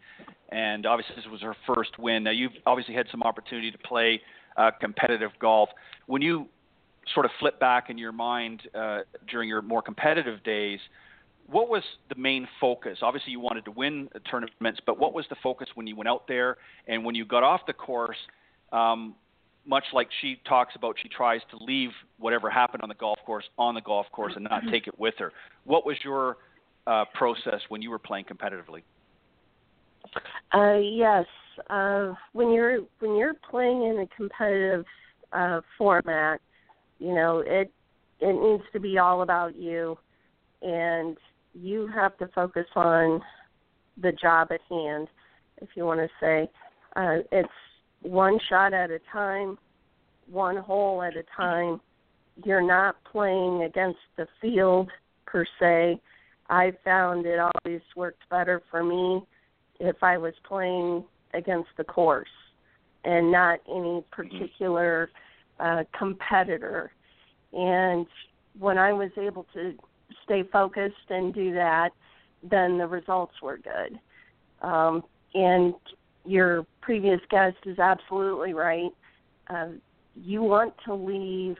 and 0.49 0.85
obviously 0.85 1.15
this 1.15 1.25
was 1.31 1.41
her 1.41 1.55
first 1.65 1.97
win. 1.97 2.23
Now 2.23 2.31
you've 2.31 2.51
obviously 2.65 2.93
had 2.93 3.07
some 3.11 3.23
opportunity 3.23 3.71
to 3.71 3.77
play 3.79 4.21
uh, 4.55 4.71
competitive 4.79 5.31
golf. 5.39 5.69
When 6.05 6.21
you 6.21 6.47
sort 7.13 7.25
of 7.25 7.31
flip 7.39 7.59
back 7.59 7.89
in 7.89 7.97
your 7.97 8.11
mind 8.11 8.63
uh, 8.75 8.99
during 9.29 9.49
your 9.49 9.61
more 9.61 9.81
competitive 9.81 10.43
days, 10.43 10.79
what 11.49 11.69
was 11.69 11.83
the 12.09 12.15
main 12.15 12.47
focus? 12.59 12.99
Obviously, 13.01 13.31
you 13.31 13.39
wanted 13.39 13.65
to 13.65 13.71
win 13.71 14.09
tournaments, 14.29 14.81
but 14.85 14.99
what 14.99 15.13
was 15.13 15.25
the 15.29 15.37
focus 15.41 15.69
when 15.75 15.87
you 15.87 15.95
went 15.95 16.09
out 16.09 16.27
there 16.27 16.57
and 16.87 17.03
when 17.05 17.15
you 17.15 17.25
got 17.25 17.41
off 17.41 17.61
the 17.65 17.73
course? 17.73 18.17
Um, 18.71 19.15
much 19.67 19.83
like 19.93 20.07
she 20.21 20.39
talks 20.47 20.75
about, 20.75 20.95
she 21.01 21.09
tries 21.09 21.41
to 21.51 21.63
leave 21.63 21.89
whatever 22.17 22.49
happened 22.49 22.81
on 22.83 22.89
the 22.89 22.95
golf 22.95 23.19
course 23.25 23.45
on 23.57 23.75
the 23.75 23.81
golf 23.81 24.07
course 24.11 24.33
and 24.35 24.47
not 24.49 24.63
take 24.71 24.87
it 24.87 24.97
with 24.97 25.13
her. 25.19 25.33
What 25.65 25.85
was 25.85 25.97
your 26.03 26.37
uh, 26.87 27.05
process 27.13 27.59
when 27.69 27.81
you 27.81 27.89
were 27.89 27.99
playing 27.99 28.25
competitively? 28.25 28.83
Uh, 30.53 30.77
yes, 30.77 31.25
uh, 31.69 32.13
when 32.31 32.51
you're 32.51 32.79
when 32.99 33.15
you're 33.17 33.33
playing 33.49 33.83
in 33.83 33.99
a 33.99 34.15
competitive 34.15 34.85
uh, 35.33 35.59
format, 35.77 36.39
you 36.99 37.13
know 37.13 37.39
it 37.45 37.71
it 38.21 38.33
needs 38.33 38.63
to 38.71 38.79
be 38.79 38.97
all 38.97 39.21
about 39.21 39.55
you, 39.55 39.97
and 40.61 41.17
you 41.53 41.87
have 41.87 42.17
to 42.19 42.27
focus 42.33 42.65
on 42.75 43.21
the 44.01 44.11
job 44.13 44.49
at 44.51 44.61
hand, 44.69 45.07
if 45.61 45.69
you 45.75 45.85
want 45.85 45.99
to 45.99 46.07
say. 46.21 46.49
Uh, 46.95 47.17
it's 47.31 47.49
one 48.01 48.39
shot 48.49 48.73
at 48.73 48.91
a 48.91 48.99
time, 49.11 49.57
one 50.29 50.57
hole 50.57 51.01
at 51.01 51.15
a 51.15 51.23
time. 51.35 51.79
You're 52.43 52.65
not 52.65 52.95
playing 53.11 53.63
against 53.63 53.99
the 54.15 54.27
field 54.41 54.89
per 55.25 55.45
se. 55.59 55.99
I 56.49 56.71
found 56.83 57.25
it 57.25 57.39
always 57.39 57.81
worked 57.95 58.21
better 58.29 58.61
for 58.69 58.83
me 58.83 59.21
if 59.79 60.01
I 60.01 60.17
was 60.17 60.33
playing 60.47 61.03
against 61.33 61.69
the 61.77 61.83
course 61.83 62.27
and 63.03 63.31
not 63.31 63.59
any 63.69 64.03
particular 64.11 65.09
uh, 65.59 65.83
competitor. 65.97 66.91
And 67.53 68.05
when 68.59 68.77
I 68.77 68.93
was 68.93 69.11
able 69.17 69.45
to 69.53 69.73
stay 70.23 70.43
focused 70.51 70.95
and 71.09 71.33
do 71.33 71.53
that, 71.53 71.89
then 72.43 72.77
the 72.77 72.87
results 72.87 73.33
were 73.41 73.57
good. 73.57 73.99
Um, 74.61 75.03
and 75.33 75.73
your 76.27 76.65
previous 76.81 77.21
guest 77.29 77.57
is 77.65 77.79
absolutely 77.79 78.53
right. 78.53 78.91
Uh, 79.49 79.69
you 80.15 80.43
want 80.43 80.73
to 80.85 80.93
leave 80.93 81.55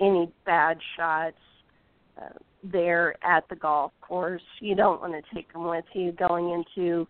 any 0.00 0.30
bad 0.44 0.78
shots 0.96 1.36
uh, 2.20 2.28
there 2.62 3.14
at 3.24 3.48
the 3.48 3.56
golf 3.56 3.92
course. 4.00 4.42
You 4.60 4.74
don't 4.74 5.00
want 5.00 5.12
to 5.12 5.34
take 5.34 5.52
them 5.52 5.68
with 5.68 5.84
you 5.92 6.12
going 6.12 6.50
into, 6.50 7.06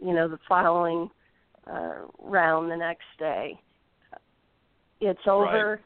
you 0.00 0.14
know, 0.14 0.28
the 0.28 0.38
following 0.48 1.10
uh, 1.70 1.94
round 2.18 2.70
the 2.70 2.76
next 2.76 3.04
day. 3.18 3.58
It's 5.00 5.20
over. 5.26 5.80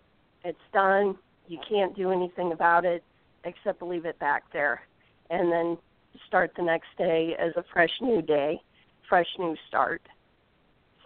Right. 0.44 0.50
It's 0.50 0.58
done. 0.72 1.16
You 1.48 1.58
can't 1.68 1.96
do 1.96 2.12
anything 2.12 2.52
about 2.52 2.84
it 2.84 3.02
except 3.44 3.82
leave 3.82 4.04
it 4.04 4.18
back 4.18 4.44
there, 4.52 4.82
and 5.30 5.50
then 5.50 5.78
start 6.26 6.52
the 6.56 6.62
next 6.62 6.88
day 6.98 7.34
as 7.38 7.52
a 7.56 7.64
fresh 7.72 7.90
new 8.00 8.20
day, 8.20 8.60
fresh 9.08 9.26
new 9.38 9.56
start. 9.68 10.02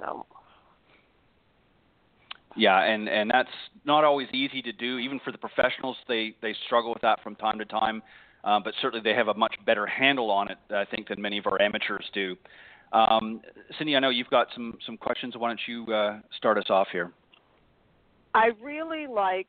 So. 0.01 0.27
Yeah, 2.57 2.83
and 2.83 3.09
and 3.09 3.31
that's 3.31 3.49
not 3.85 4.05
always 4.05 4.29
easy 4.33 4.61
to 4.63 4.73
do. 4.73 4.99
Even 4.99 5.21
for 5.25 5.31
the 5.31 5.39
professionals, 5.39 5.97
they 6.09 6.35
they 6.43 6.55
struggle 6.67 6.93
with 6.93 7.03
that 7.03 7.23
from 7.23 7.37
time 7.37 7.59
to 7.59 7.65
time. 7.65 8.03
Uh, 8.43 8.59
but 8.59 8.73
certainly 8.81 9.03
they 9.03 9.15
have 9.15 9.29
a 9.29 9.35
much 9.35 9.55
better 9.67 9.87
handle 9.87 10.31
on 10.31 10.51
it, 10.51 10.59
I 10.71 10.87
think, 10.87 11.09
than 11.09 11.21
many 11.21 11.37
of 11.37 11.47
our 11.47 11.61
amateurs 11.61 12.09
do. 12.15 12.37
Um, 12.93 13.43
Cindy, 13.77 13.97
I 13.97 14.01
know 14.01 14.09
you've 14.09 14.31
got 14.31 14.49
some 14.55 14.79
some 14.85 14.97
questions. 14.97 15.35
Why 15.37 15.49
don't 15.49 15.61
you 15.69 15.93
uh, 15.93 16.21
start 16.37 16.59
us 16.59 16.65
off 16.71 16.89
here? 16.91 17.13
I 18.35 18.51
really 18.63 19.07
like 19.07 19.49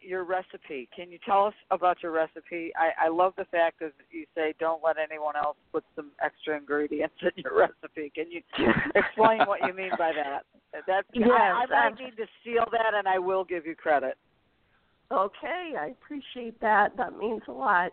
your 0.00 0.24
recipe. 0.24 0.88
Can 0.94 1.10
you 1.10 1.18
tell 1.24 1.46
us 1.46 1.54
about 1.70 2.02
your 2.02 2.12
recipe? 2.12 2.72
I, 2.76 3.06
I 3.06 3.08
love 3.08 3.34
the 3.36 3.44
fact 3.46 3.80
that 3.80 3.92
you 4.10 4.24
say 4.34 4.54
don't 4.58 4.82
let 4.82 4.96
anyone 4.98 5.36
else 5.36 5.56
put 5.72 5.84
some 5.96 6.10
extra 6.22 6.56
ingredients 6.56 7.14
in 7.22 7.30
your 7.36 7.56
recipe. 7.58 8.12
Can 8.14 8.30
you 8.30 8.42
explain 8.94 9.40
what 9.46 9.60
you 9.66 9.74
mean 9.74 9.90
by 9.98 10.12
that? 10.12 10.42
That 10.86 11.04
yes, 11.12 11.28
I, 11.30 11.64
I 11.68 11.90
might 11.90 11.98
need 11.98 12.16
to 12.16 12.26
steal 12.40 12.64
that, 12.72 12.94
and 12.96 13.06
I 13.08 13.18
will 13.18 13.44
give 13.44 13.66
you 13.66 13.74
credit. 13.74 14.16
Okay, 15.12 15.72
I 15.78 15.88
appreciate 15.88 16.60
that. 16.60 16.96
That 16.96 17.16
means 17.18 17.42
a 17.48 17.52
lot. 17.52 17.92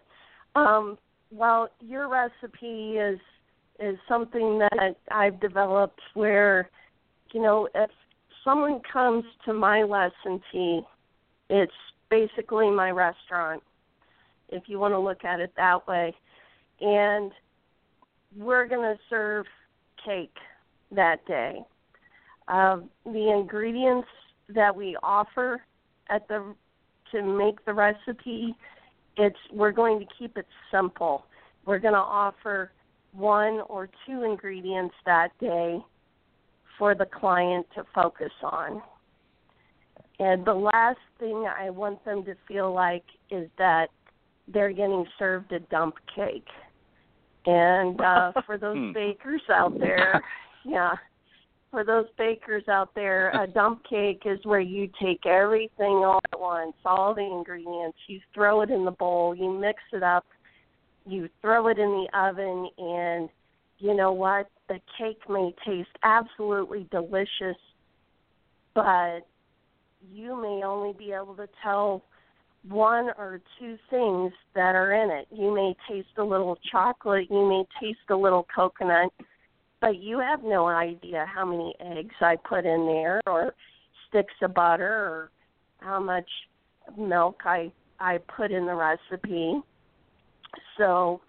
Um, 0.55 0.97
well, 1.31 1.69
your 1.81 2.09
recipe 2.09 2.97
is 2.97 3.19
is 3.79 3.97
something 4.07 4.57
that 4.57 4.95
I've 5.11 5.39
developed 5.39 6.01
where, 6.15 6.69
you 7.31 7.41
know, 7.41 7.67
if 7.75 7.91
someone 8.43 8.81
comes 8.91 9.23
to 9.45 9.53
my 9.53 9.83
lesson 9.83 10.41
tee, 10.51 10.81
it's 11.49 11.71
basically 12.09 12.69
my 12.69 12.91
restaurant, 12.91 13.61
if 14.49 14.63
you 14.67 14.79
want 14.79 14.93
to 14.93 14.99
look 14.99 15.23
at 15.23 15.39
it 15.39 15.51
that 15.57 15.87
way. 15.87 16.15
And 16.81 17.31
we're 18.35 18.67
going 18.67 18.95
to 18.95 18.99
serve 19.09 19.45
cake 20.03 20.35
that 20.91 21.25
day. 21.25 21.59
Uh, 22.47 22.77
the 23.05 23.31
ingredients 23.31 24.07
that 24.49 24.75
we 24.75 24.95
offer 25.03 25.61
at 26.09 26.27
the 26.27 26.55
to 27.11 27.23
make 27.23 27.63
the 27.65 27.73
recipe, 27.73 28.55
it's 29.17 29.37
we're 29.51 29.71
going 29.71 29.99
to 29.99 30.05
keep 30.17 30.37
it 30.37 30.45
simple. 30.71 31.25
We're 31.65 31.79
going 31.79 31.93
to 31.93 31.99
offer 31.99 32.71
one 33.13 33.61
or 33.67 33.89
two 34.05 34.23
ingredients 34.23 34.95
that 35.05 35.29
day 35.39 35.79
for 36.77 36.95
the 36.95 37.05
client 37.05 37.65
to 37.75 37.83
focus 37.93 38.31
on. 38.43 38.81
And 40.19 40.45
the 40.45 40.53
last 40.53 40.99
thing 41.19 41.47
I 41.47 41.69
want 41.69 42.03
them 42.03 42.23
to 42.25 42.35
feel 42.47 42.73
like 42.73 43.03
is 43.29 43.49
that 43.57 43.87
they're 44.47 44.71
getting 44.71 45.05
served 45.19 45.51
a 45.51 45.59
dump 45.59 45.95
cake. 46.15 46.47
And 47.45 47.99
uh, 48.01 48.31
for 48.45 48.57
those 48.57 48.77
hmm. 48.77 48.93
bakers 48.93 49.41
out 49.49 49.77
there, 49.79 50.23
yeah, 50.65 50.93
for 51.69 51.83
those 51.83 52.07
bakers 52.17 52.63
out 52.67 52.93
there, 52.95 53.29
a 53.41 53.47
dump 53.53 53.83
cake 53.87 54.23
is 54.25 54.39
where 54.43 54.59
you 54.59 54.89
take 55.01 55.25
everything 55.25 56.03
all 56.03 56.19
at 56.33 56.39
once, 56.39 56.73
all 56.85 57.13
the 57.13 57.21
ingredients, 57.21 57.97
you 58.07 58.19
throw 58.33 58.61
it 58.61 58.71
in 58.71 58.85
the 58.85 58.91
bowl, 58.91 59.35
you 59.35 59.51
mix 59.51 59.79
it 59.93 60.03
up, 60.03 60.25
you 61.05 61.29
throw 61.41 61.67
it 61.67 61.77
in 61.77 61.89
the 61.89 62.19
oven, 62.19 62.69
and 62.77 63.29
you 63.79 63.93
know 63.93 64.11
what? 64.11 64.49
The 64.67 64.79
cake 64.97 65.21
may 65.29 65.53
taste 65.65 65.89
absolutely 66.03 66.87
delicious, 66.91 67.57
but 68.73 69.19
you 70.01 70.39
may 70.41 70.63
only 70.63 70.93
be 70.93 71.11
able 71.11 71.35
to 71.35 71.47
tell 71.61 72.03
one 72.67 73.09
or 73.17 73.39
two 73.59 73.77
things 73.89 74.33
that 74.55 74.75
are 74.75 74.93
in 74.93 75.09
it. 75.09 75.27
You 75.31 75.53
may 75.53 75.75
taste 75.89 76.17
a 76.17 76.23
little 76.23 76.57
chocolate, 76.71 77.27
you 77.29 77.47
may 77.47 77.63
taste 77.79 78.09
a 78.09 78.15
little 78.15 78.45
coconut, 78.53 79.11
but 79.79 79.97
you 79.97 80.19
have 80.19 80.43
no 80.43 80.67
idea 80.67 81.25
how 81.33 81.45
many 81.45 81.75
eggs 81.79 82.15
I 82.19 82.35
put 82.35 82.65
in 82.65 82.85
there 82.85 83.21
or 83.25 83.53
sticks 84.09 84.33
of 84.41 84.53
butter 84.53 84.85
or 84.85 85.31
how 85.79 85.99
much 85.99 86.29
milk 86.97 87.41
I 87.45 87.71
I 87.99 88.19
put 88.35 88.51
in 88.51 88.65
the 88.65 88.75
recipe. 88.75 89.61
So 90.77 91.21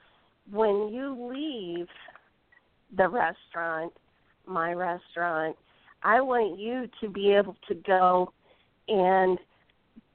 when 0.50 0.88
you 0.88 1.30
leave 1.32 1.86
the 2.96 3.08
restaurant, 3.08 3.92
my 4.46 4.72
restaurant, 4.72 5.56
I 6.02 6.20
want 6.20 6.58
you 6.58 6.88
to 7.00 7.08
be 7.08 7.32
able 7.32 7.56
to 7.68 7.74
go 7.74 8.32
and 8.88 9.38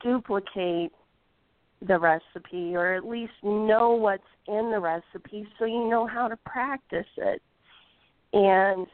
duplicate 0.01 0.91
the 1.87 1.97
recipe 1.97 2.75
or 2.75 2.93
at 2.93 3.07
least 3.07 3.33
know 3.43 3.91
what's 3.91 4.23
in 4.47 4.71
the 4.71 4.79
recipe 4.79 5.47
so 5.59 5.65
you 5.65 5.89
know 5.89 6.07
how 6.07 6.27
to 6.27 6.37
practice 6.37 7.05
it. 7.17 7.41
And 8.33 8.87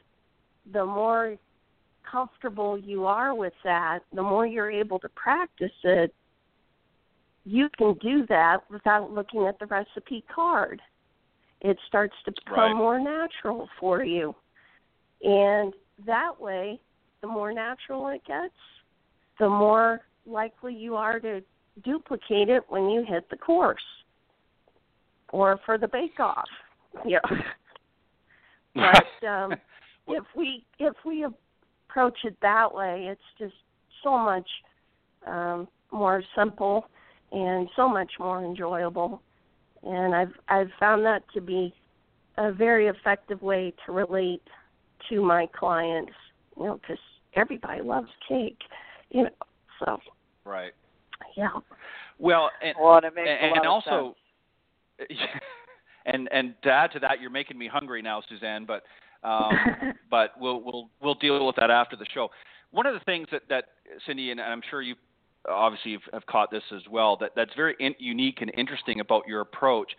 the 0.71 0.85
more 0.85 1.37
comfortable 2.09 2.77
you 2.77 3.05
are 3.05 3.35
with 3.35 3.53
that, 3.63 3.99
the 4.13 4.23
more 4.23 4.45
you're 4.45 4.71
able 4.71 4.99
to 4.99 5.09
practice 5.09 5.71
it, 5.83 6.13
you 7.45 7.69
can 7.77 7.95
do 8.01 8.25
that 8.27 8.59
without 8.69 9.11
looking 9.11 9.45
at 9.47 9.59
the 9.59 9.65
recipe 9.67 10.23
card. 10.33 10.81
It 11.61 11.77
starts 11.87 12.15
to 12.25 12.31
become 12.31 12.57
right. 12.57 12.75
more 12.75 12.99
natural 12.99 13.67
for 13.79 14.03
you. 14.03 14.35
And 15.23 15.73
that 16.05 16.39
way, 16.39 16.79
the 17.21 17.27
more 17.27 17.51
natural 17.51 18.07
it 18.07 18.21
gets, 18.25 18.53
the 19.39 19.49
more 19.49 20.01
likely 20.25 20.73
you 20.73 20.95
are 20.95 21.19
to 21.19 21.41
duplicate 21.83 22.49
it 22.49 22.63
when 22.69 22.89
you 22.89 23.03
hit 23.07 23.29
the 23.29 23.37
course 23.37 23.81
or 25.31 25.59
for 25.65 25.77
the 25.77 25.87
bake 25.87 26.19
off. 26.19 26.47
Yeah. 27.05 27.19
but 28.75 29.27
um 29.27 29.53
if 30.07 30.23
we 30.35 30.65
if 30.79 30.93
we 31.05 31.25
approach 31.89 32.17
it 32.23 32.35
that 32.41 32.73
way, 32.73 33.07
it's 33.09 33.21
just 33.37 33.53
so 34.03 34.17
much 34.17 34.47
um 35.25 35.67
more 35.91 36.23
simple 36.35 36.85
and 37.31 37.67
so 37.75 37.87
much 37.87 38.11
more 38.19 38.43
enjoyable. 38.43 39.21
And 39.83 40.13
I've 40.13 40.33
I've 40.49 40.71
found 40.79 41.05
that 41.05 41.23
to 41.33 41.41
be 41.41 41.73
a 42.37 42.51
very 42.51 42.87
effective 42.87 43.41
way 43.41 43.73
to 43.85 43.91
relate 43.91 44.41
to 45.09 45.21
my 45.21 45.47
clients, 45.57 46.11
you 46.57 46.65
know, 46.65 46.79
because 46.81 46.99
everybody 47.35 47.81
loves 47.81 48.09
cake 48.27 48.59
you 49.09 49.23
know. 49.23 49.29
So 49.83 49.99
right. 50.45 50.73
Yeah. 51.35 51.49
Well, 52.17 52.49
and, 52.61 52.75
well, 52.79 52.97
and, 52.97 53.05
and, 53.05 53.17
a 53.17 53.47
lot 53.47 53.57
and 53.57 53.65
of 53.65 53.71
also, 53.71 54.15
and 56.05 56.29
and 56.31 56.53
to 56.63 56.71
add 56.71 56.91
to 56.91 56.99
that, 56.99 57.21
you're 57.21 57.29
making 57.29 57.57
me 57.57 57.67
hungry 57.67 58.01
now, 58.01 58.21
Suzanne. 58.27 58.65
But 58.65 58.83
um, 59.23 59.51
but 60.11 60.31
we'll 60.39 60.61
we'll 60.61 60.89
we'll 61.01 61.15
deal 61.15 61.45
with 61.45 61.55
that 61.57 61.71
after 61.71 61.95
the 61.95 62.05
show. 62.13 62.29
One 62.71 62.85
of 62.85 62.93
the 62.93 62.99
things 63.01 63.27
that 63.31 63.43
that 63.49 63.65
Cindy 64.05 64.31
and 64.31 64.41
I'm 64.41 64.61
sure 64.69 64.81
you 64.81 64.95
obviously 65.49 65.93
have, 65.93 66.01
have 66.13 66.25
caught 66.25 66.51
this 66.51 66.63
as 66.75 66.81
well 66.89 67.17
that 67.17 67.31
that's 67.35 67.53
very 67.55 67.75
in, 67.79 67.95
unique 67.97 68.41
and 68.41 68.51
interesting 68.57 68.99
about 68.99 69.27
your 69.27 69.41
approach 69.41 69.91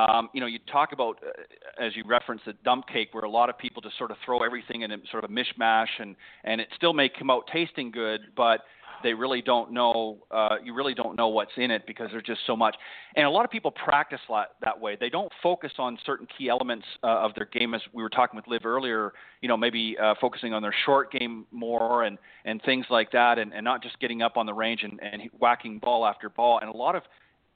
um, 0.00 0.30
you 0.32 0.40
know, 0.40 0.46
you 0.46 0.58
talk 0.70 0.92
about, 0.92 1.18
uh, 1.24 1.84
as 1.84 1.96
you 1.96 2.04
referenced, 2.06 2.44
the 2.44 2.54
dump 2.64 2.86
cake, 2.88 3.08
where 3.12 3.24
a 3.24 3.30
lot 3.30 3.48
of 3.50 3.58
people 3.58 3.82
just 3.82 3.98
sort 3.98 4.10
of 4.10 4.16
throw 4.24 4.42
everything 4.42 4.82
in 4.82 4.90
a 4.90 4.96
sort 5.10 5.24
of 5.24 5.30
a 5.30 5.32
mishmash, 5.32 5.88
and 5.98 6.16
and 6.44 6.60
it 6.60 6.68
still 6.76 6.92
may 6.92 7.08
come 7.08 7.30
out 7.30 7.48
tasting 7.52 7.90
good, 7.90 8.20
but 8.36 8.60
they 9.02 9.14
really 9.14 9.42
don't 9.42 9.72
know. 9.72 10.18
Uh, 10.30 10.56
you 10.62 10.74
really 10.74 10.94
don't 10.94 11.16
know 11.16 11.28
what's 11.28 11.52
in 11.56 11.70
it 11.70 11.86
because 11.86 12.08
there's 12.12 12.24
just 12.24 12.40
so 12.46 12.56
much. 12.56 12.76
And 13.16 13.26
a 13.26 13.30
lot 13.30 13.44
of 13.44 13.50
people 13.50 13.70
practice 13.70 14.20
that 14.62 14.80
way. 14.80 14.96
They 14.98 15.08
don't 15.08 15.32
focus 15.42 15.72
on 15.78 15.98
certain 16.04 16.26
key 16.36 16.48
elements 16.48 16.84
uh, 17.02 17.06
of 17.06 17.34
their 17.34 17.46
game, 17.46 17.74
as 17.74 17.80
we 17.92 18.02
were 18.02 18.10
talking 18.10 18.36
with 18.36 18.46
Liv 18.46 18.64
earlier. 18.64 19.12
You 19.40 19.48
know, 19.48 19.56
maybe 19.56 19.96
uh, 20.02 20.14
focusing 20.20 20.52
on 20.52 20.62
their 20.62 20.74
short 20.84 21.10
game 21.12 21.46
more 21.50 22.04
and 22.04 22.18
and 22.44 22.62
things 22.62 22.86
like 22.90 23.10
that, 23.12 23.38
and, 23.38 23.52
and 23.52 23.64
not 23.64 23.82
just 23.82 23.98
getting 24.00 24.22
up 24.22 24.36
on 24.36 24.46
the 24.46 24.54
range 24.54 24.82
and, 24.82 25.00
and 25.02 25.22
whacking 25.38 25.78
ball 25.78 26.06
after 26.06 26.28
ball. 26.28 26.58
And 26.60 26.72
a 26.72 26.76
lot 26.76 26.94
of 26.94 27.02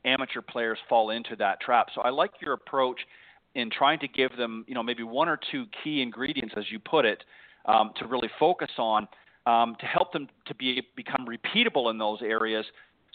amateur 0.05 0.41
players 0.43 0.79
fall 0.89 1.11
into 1.11 1.37
that 1.37 1.61
trap. 1.61 1.89
So 1.95 2.01
I 2.03 2.11
like 2.11 2.33
your 2.41 2.53
approach 2.53 3.01
in 3.55 3.71
trying 3.71 4.01
to 4.01 4.09
give 4.09 4.37
them, 4.37 4.65
you 4.67 4.75
know, 4.75 4.83
maybe 4.83 5.03
one 5.03 5.29
or 5.29 5.39
two 5.51 5.65
key 5.83 6.03
ingredients, 6.03 6.55
as 6.57 6.65
you 6.71 6.79
put 6.79 7.05
it, 7.05 7.23
um, 7.67 7.93
to 7.99 8.07
really 8.07 8.29
focus 8.39 8.71
on, 8.79 9.07
um, 9.47 9.77
to 9.81 9.87
help 9.87 10.13
them 10.13 10.29
to 10.47 10.55
be 10.55 10.83
become 10.97 11.27
repeatable 11.27 11.91
in 11.91 11.99
those 11.99 12.21
areas, 12.23 12.67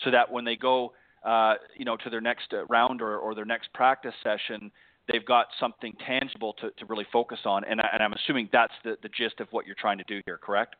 so 0.03 0.11
that 0.11 0.31
when 0.31 0.45
they 0.45 0.55
go, 0.55 0.93
uh, 1.25 1.55
you 1.75 1.85
know, 1.85 1.97
to 1.97 2.09
their 2.09 2.21
next 2.21 2.53
uh, 2.53 2.65
round 2.65 3.01
or, 3.01 3.17
or 3.17 3.35
their 3.35 3.45
next 3.45 3.71
practice 3.73 4.13
session, 4.23 4.71
they've 5.11 5.25
got 5.25 5.47
something 5.59 5.93
tangible 6.07 6.53
to, 6.53 6.69
to 6.77 6.85
really 6.85 7.05
focus 7.11 7.39
on. 7.45 7.63
And, 7.65 7.81
I, 7.81 7.97
I'm 7.99 8.13
assuming 8.13 8.47
that's 8.53 8.73
the, 8.83 8.95
the 9.01 9.09
gist 9.09 9.39
of 9.39 9.47
what 9.51 9.65
you're 9.65 9.75
trying 9.75 9.97
to 9.97 10.03
do 10.05 10.21
here, 10.25 10.37
correct? 10.37 10.75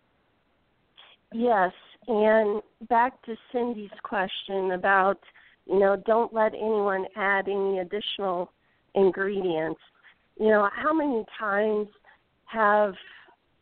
Yes, 1.34 1.74
and 2.08 2.62
back 2.88 3.22
to 3.24 3.36
Cindy's 3.52 3.90
question 4.04 4.72
about, 4.72 5.20
you 5.70 5.80
know, 5.80 5.96
don't 6.06 6.34
let 6.34 6.54
anyone 6.56 7.06
add 7.16 7.48
any 7.48 7.80
additional 7.80 8.52
ingredients. 8.96 9.80
You 10.40 10.48
know, 10.48 10.68
how 10.74 10.94
many 10.94 11.24
times 11.38 11.88
have, 12.46 12.96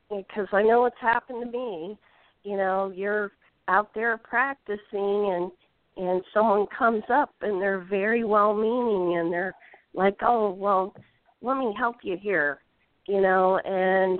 because 0.10 0.47
I 0.53 0.64
know 0.64 0.86
it's 0.86 0.95
happened 1.01 1.43
to 1.43 1.51
me, 1.51 1.97
you 2.43 2.55
know, 2.55 2.93
you're 2.95 3.34
out 3.68 3.93
there 3.93 4.18
practicing 4.18 4.80
and 4.93 5.51
and 5.97 6.22
someone 6.32 6.68
comes 6.78 7.03
up 7.12 7.34
and 7.41 7.60
they're 7.60 7.84
very 7.89 8.24
well 8.24 8.53
meaning 8.53 9.18
and 9.18 9.34
they're 9.34 9.55
like, 9.95 10.16
oh, 10.22 10.51
well, 10.51 10.93
let 11.41 11.58
me 11.58 11.74
help 11.76 11.95
you 12.03 12.16
here, 12.22 12.60
you 13.08 13.20
know, 13.20 13.58
and 13.66 14.20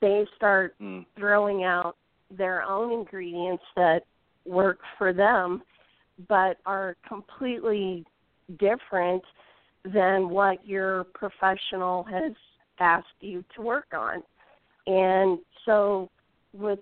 they 0.00 0.24
start 0.36 0.74
mm. 0.80 1.04
throwing 1.18 1.64
out 1.64 1.96
their 2.34 2.62
own 2.62 2.90
ingredients 2.92 3.62
that 3.76 4.04
work 4.46 4.78
for 4.96 5.12
them 5.12 5.62
but 6.26 6.56
are 6.66 6.96
completely 7.06 8.04
different 8.58 9.22
than 9.84 10.28
what 10.28 10.66
your 10.66 11.04
professional 11.14 12.02
has 12.04 12.32
asked 12.80 13.06
you 13.20 13.44
to 13.54 13.62
work 13.62 13.86
on. 13.96 14.22
And 14.86 15.38
so 15.64 16.10
with 16.52 16.80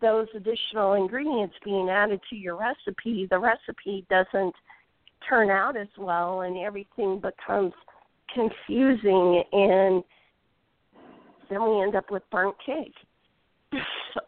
those 0.00 0.26
additional 0.34 0.94
ingredients 0.94 1.54
being 1.64 1.88
added 1.88 2.20
to 2.30 2.36
your 2.36 2.56
recipe, 2.56 3.26
the 3.30 3.38
recipe 3.38 4.06
doesn't 4.08 4.54
turn 5.28 5.50
out 5.50 5.76
as 5.76 5.88
well 5.98 6.42
and 6.42 6.56
everything 6.58 7.20
becomes 7.20 7.72
confusing 8.32 9.42
and 9.52 10.02
then 11.50 11.62
we 11.62 11.82
end 11.82 11.96
up 11.96 12.10
with 12.10 12.22
burnt 12.30 12.54
cake. 12.64 12.94
so 13.72 14.20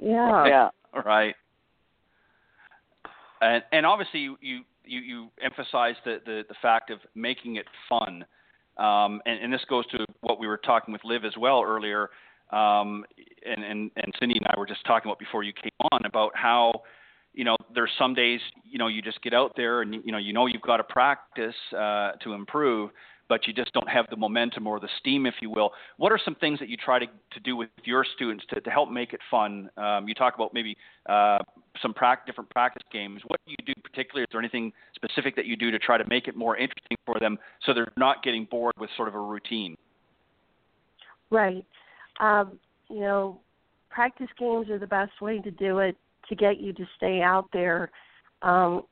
yeah. 0.00 0.46
Yeah. 0.46 0.68
Right. 1.04 1.34
And 3.40 3.62
and 3.72 3.86
obviously 3.86 4.20
you 4.20 4.36
you 4.40 4.60
you, 4.84 5.28
emphasize 5.42 5.96
the, 6.04 6.18
the 6.24 6.44
the 6.48 6.54
fact 6.62 6.90
of 6.90 6.98
making 7.14 7.56
it 7.56 7.66
fun. 7.88 8.24
Um, 8.78 9.20
and, 9.26 9.42
and 9.42 9.52
this 9.52 9.64
goes 9.68 9.86
to 9.88 10.06
what 10.20 10.38
we 10.38 10.46
were 10.46 10.56
talking 10.56 10.92
with 10.92 11.04
Liv 11.04 11.24
as 11.24 11.36
well 11.36 11.62
earlier. 11.62 12.10
Um, 12.50 13.04
and, 13.44 13.62
and, 13.64 13.90
and 13.96 14.14
Cindy 14.18 14.36
and 14.38 14.46
I 14.46 14.58
were 14.58 14.66
just 14.66 14.84
talking 14.86 15.10
about 15.10 15.18
before 15.18 15.42
you 15.42 15.52
came 15.52 15.72
on 15.92 16.00
about 16.06 16.30
how, 16.34 16.82
you 17.34 17.44
know, 17.44 17.56
there's 17.74 17.90
some 17.98 18.14
days, 18.14 18.40
you 18.64 18.78
know, 18.78 18.86
you 18.86 19.02
just 19.02 19.20
get 19.20 19.34
out 19.34 19.52
there 19.56 19.82
and, 19.82 19.94
you 20.04 20.12
know, 20.12 20.18
you 20.18 20.32
know 20.32 20.46
you've 20.46 20.62
got 20.62 20.78
to 20.78 20.84
practice 20.84 21.54
uh, 21.76 22.12
to 22.22 22.32
improve, 22.32 22.90
but 23.28 23.46
you 23.46 23.52
just 23.52 23.72
don't 23.72 23.88
have 23.88 24.06
the 24.10 24.16
momentum 24.16 24.66
or 24.66 24.80
the 24.80 24.88
steam, 24.98 25.26
if 25.26 25.34
you 25.40 25.50
will. 25.50 25.72
What 25.96 26.12
are 26.12 26.18
some 26.24 26.34
things 26.34 26.58
that 26.60 26.68
you 26.68 26.76
try 26.76 26.98
to, 26.98 27.06
to 27.06 27.40
do 27.44 27.56
with 27.56 27.68
your 27.84 28.04
students 28.14 28.44
to, 28.50 28.60
to 28.60 28.70
help 28.70 28.90
make 28.90 29.12
it 29.12 29.20
fun? 29.30 29.70
Um, 29.76 30.08
you 30.08 30.14
talk 30.14 30.34
about 30.34 30.54
maybe 30.54 30.76
uh, 31.08 31.38
some 31.82 31.94
pra- 31.94 32.20
different 32.26 32.50
practice 32.50 32.82
games. 32.92 33.20
What 33.26 33.40
do 33.46 33.52
you 33.52 33.74
do 33.74 33.80
particularly? 33.82 34.22
Is 34.24 34.28
there 34.32 34.40
anything 34.40 34.72
specific 34.94 35.36
that 35.36 35.46
you 35.46 35.56
do 35.56 35.70
to 35.70 35.78
try 35.78 35.98
to 35.98 36.08
make 36.08 36.28
it 36.28 36.36
more 36.36 36.56
interesting 36.56 36.96
for 37.04 37.18
them 37.20 37.38
so 37.64 37.74
they're 37.74 37.92
not 37.96 38.22
getting 38.22 38.46
bored 38.50 38.74
with 38.78 38.90
sort 38.96 39.08
of 39.08 39.14
a 39.14 39.20
routine? 39.20 39.76
Right. 41.30 41.64
Um, 42.20 42.58
you 42.88 43.00
know, 43.00 43.40
practice 43.90 44.28
games 44.38 44.70
are 44.70 44.78
the 44.78 44.86
best 44.86 45.20
way 45.20 45.38
to 45.40 45.50
do 45.50 45.78
it 45.80 45.96
to 46.28 46.34
get 46.34 46.58
you 46.58 46.72
to 46.72 46.86
stay 46.96 47.20
out 47.22 47.48
there 47.52 47.90
um, 48.42 48.82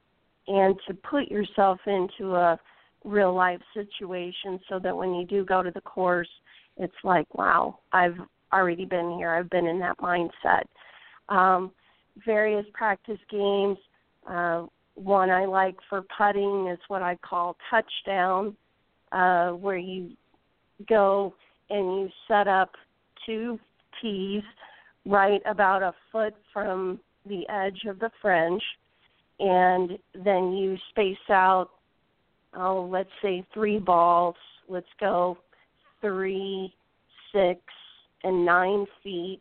and 0.46 0.76
to 0.86 0.94
put 0.94 1.28
yourself 1.28 1.78
into 1.86 2.34
a 2.34 2.58
real 3.06 3.34
life 3.34 3.60
situation 3.72 4.60
so 4.68 4.78
that 4.78 4.94
when 4.94 5.14
you 5.14 5.24
do 5.24 5.44
go 5.44 5.62
to 5.62 5.70
the 5.70 5.80
course, 5.80 6.28
it's 6.76 6.94
like, 7.04 7.32
wow, 7.34 7.78
I've 7.92 8.16
already 8.52 8.84
been 8.84 9.14
here. 9.16 9.30
I've 9.34 9.48
been 9.48 9.66
in 9.66 9.78
that 9.80 9.98
mindset. 9.98 10.64
Um, 11.28 11.70
various 12.24 12.66
practice 12.74 13.18
games. 13.30 13.78
Uh, 14.28 14.66
one 14.94 15.30
I 15.30 15.44
like 15.44 15.76
for 15.88 16.02
putting 16.16 16.68
is 16.68 16.78
what 16.88 17.02
I 17.02 17.16
call 17.16 17.56
touchdown, 17.70 18.56
uh, 19.12 19.50
where 19.50 19.76
you 19.76 20.10
go 20.88 21.34
and 21.70 22.00
you 22.00 22.08
set 22.28 22.48
up 22.48 22.72
two 23.24 23.58
tees 24.00 24.42
right 25.04 25.40
about 25.46 25.82
a 25.82 25.94
foot 26.10 26.34
from 26.52 26.98
the 27.26 27.48
edge 27.48 27.82
of 27.88 27.98
the 27.98 28.10
fringe, 28.22 28.62
and 29.38 29.98
then 30.24 30.52
you 30.52 30.76
space 30.90 31.16
out 31.30 31.70
oh, 32.56 32.88
let's 32.90 33.10
say 33.22 33.46
three 33.52 33.78
balls. 33.78 34.36
Let's 34.68 34.86
go 34.98 35.38
three, 36.00 36.72
six, 37.32 37.60
and 38.24 38.44
nine 38.44 38.86
feet. 39.02 39.40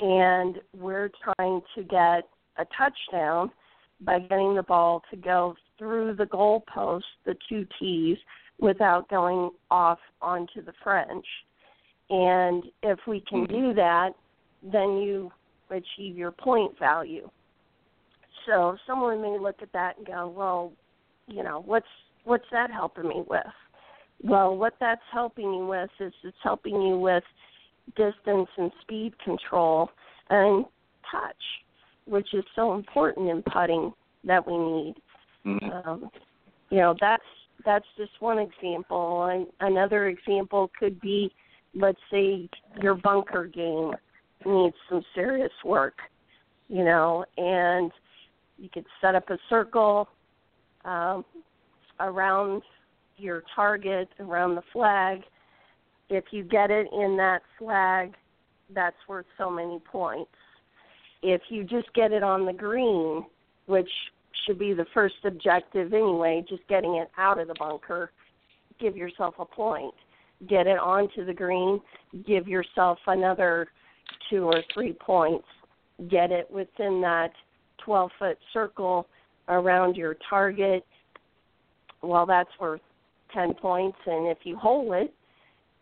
And 0.00 0.56
we're 0.76 1.10
trying 1.22 1.60
to 1.74 1.82
get 1.82 2.28
a 2.56 2.66
touchdown 2.76 3.50
by 4.00 4.20
getting 4.20 4.54
the 4.54 4.62
ball 4.62 5.02
to 5.10 5.16
go 5.16 5.56
through 5.78 6.14
the 6.14 6.26
goalpost, 6.26 7.02
the 7.24 7.36
two 7.48 7.66
tees, 7.78 8.16
without 8.60 9.08
going 9.08 9.50
off 9.70 9.98
onto 10.20 10.64
the 10.64 10.72
fringe. 10.82 11.26
And 12.10 12.64
if 12.82 12.98
we 13.06 13.22
can 13.28 13.46
mm-hmm. 13.46 13.68
do 13.68 13.74
that, 13.74 14.10
then 14.62 14.98
you 14.98 15.30
achieve 15.70 16.16
your 16.16 16.32
point 16.32 16.78
value. 16.78 17.28
So 18.46 18.76
someone 18.86 19.20
may 19.20 19.38
look 19.38 19.56
at 19.62 19.72
that 19.72 19.98
and 19.98 20.06
go, 20.06 20.32
well, 20.34 20.72
you 21.26 21.42
know, 21.42 21.62
what's 21.64 21.86
what's 22.24 22.44
that 22.52 22.70
helping 22.70 23.08
me 23.08 23.24
with? 23.28 23.40
Well, 24.22 24.56
what 24.56 24.74
that's 24.80 25.02
helping 25.12 25.52
you 25.52 25.66
with 25.66 25.90
is 26.00 26.12
it's 26.24 26.36
helping 26.42 26.80
you 26.80 26.98
with 26.98 27.24
distance 27.96 28.48
and 28.56 28.70
speed 28.80 29.14
control 29.24 29.90
and 30.30 30.64
touch, 31.10 31.36
which 32.06 32.34
is 32.34 32.44
so 32.54 32.74
important 32.74 33.28
in 33.28 33.42
putting 33.42 33.92
that 34.24 34.46
we 34.46 34.58
need. 34.58 34.94
Mm-hmm. 35.46 35.88
Um, 35.88 36.10
you 36.70 36.78
know, 36.78 36.94
that's 37.00 37.22
that's 37.64 37.86
just 37.96 38.12
one 38.20 38.38
example. 38.38 39.24
And 39.24 39.46
another 39.60 40.08
example 40.08 40.70
could 40.78 41.00
be, 41.00 41.32
let's 41.74 41.98
say, 42.10 42.48
your 42.80 42.94
bunker 42.94 43.46
game 43.46 43.92
needs 44.44 44.76
some 44.88 45.02
serious 45.14 45.52
work. 45.64 45.94
You 46.68 46.84
know, 46.84 47.24
and 47.36 47.90
you 48.58 48.68
could 48.68 48.84
set 49.00 49.14
up 49.14 49.30
a 49.30 49.38
circle, 49.48 50.08
um, 50.84 51.24
around 52.00 52.62
your 53.16 53.42
target, 53.54 54.08
around 54.20 54.54
the 54.54 54.62
flag. 54.72 55.22
If 56.08 56.24
you 56.30 56.44
get 56.44 56.70
it 56.70 56.86
in 56.92 57.16
that 57.18 57.42
flag, 57.58 58.14
that's 58.74 58.96
worth 59.08 59.26
so 59.36 59.50
many 59.50 59.80
points. 59.80 60.30
If 61.22 61.42
you 61.48 61.64
just 61.64 61.92
get 61.94 62.12
it 62.12 62.22
on 62.22 62.46
the 62.46 62.52
green, 62.52 63.24
which 63.66 63.90
should 64.46 64.58
be 64.58 64.72
the 64.72 64.86
first 64.94 65.16
objective 65.24 65.92
anyway, 65.92 66.44
just 66.48 66.66
getting 66.68 66.96
it 66.96 67.10
out 67.18 67.40
of 67.40 67.48
the 67.48 67.54
bunker, 67.58 68.10
give 68.80 68.96
yourself 68.96 69.34
a 69.38 69.44
point. 69.44 69.94
Get 70.48 70.68
it 70.68 70.78
onto 70.78 71.24
the 71.24 71.34
green, 71.34 71.80
give 72.26 72.46
yourself 72.46 72.98
another 73.08 73.68
two 74.30 74.44
or 74.44 74.62
three 74.72 74.92
points. 74.92 75.46
Get 76.08 76.30
it 76.30 76.48
within 76.48 77.00
that 77.00 77.32
12 77.84 78.10
foot 78.18 78.38
circle 78.52 79.08
around 79.48 79.96
your 79.96 80.16
target 80.30 80.86
well, 82.02 82.26
that's 82.26 82.50
worth 82.60 82.80
10 83.34 83.54
points, 83.54 83.98
and 84.06 84.28
if 84.28 84.38
you 84.44 84.56
hold 84.56 84.94
it, 84.94 85.12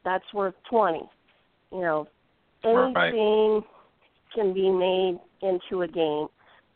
that's 0.05 0.25
worth 0.33 0.55
20. 0.71 1.01
You 1.73 1.81
know, 1.81 2.09
anything 2.65 2.95
right. 2.95 3.63
can 4.35 4.55
be 4.55 4.71
made 4.71 5.19
into 5.43 5.83
a 5.83 5.89
game. 5.89 6.29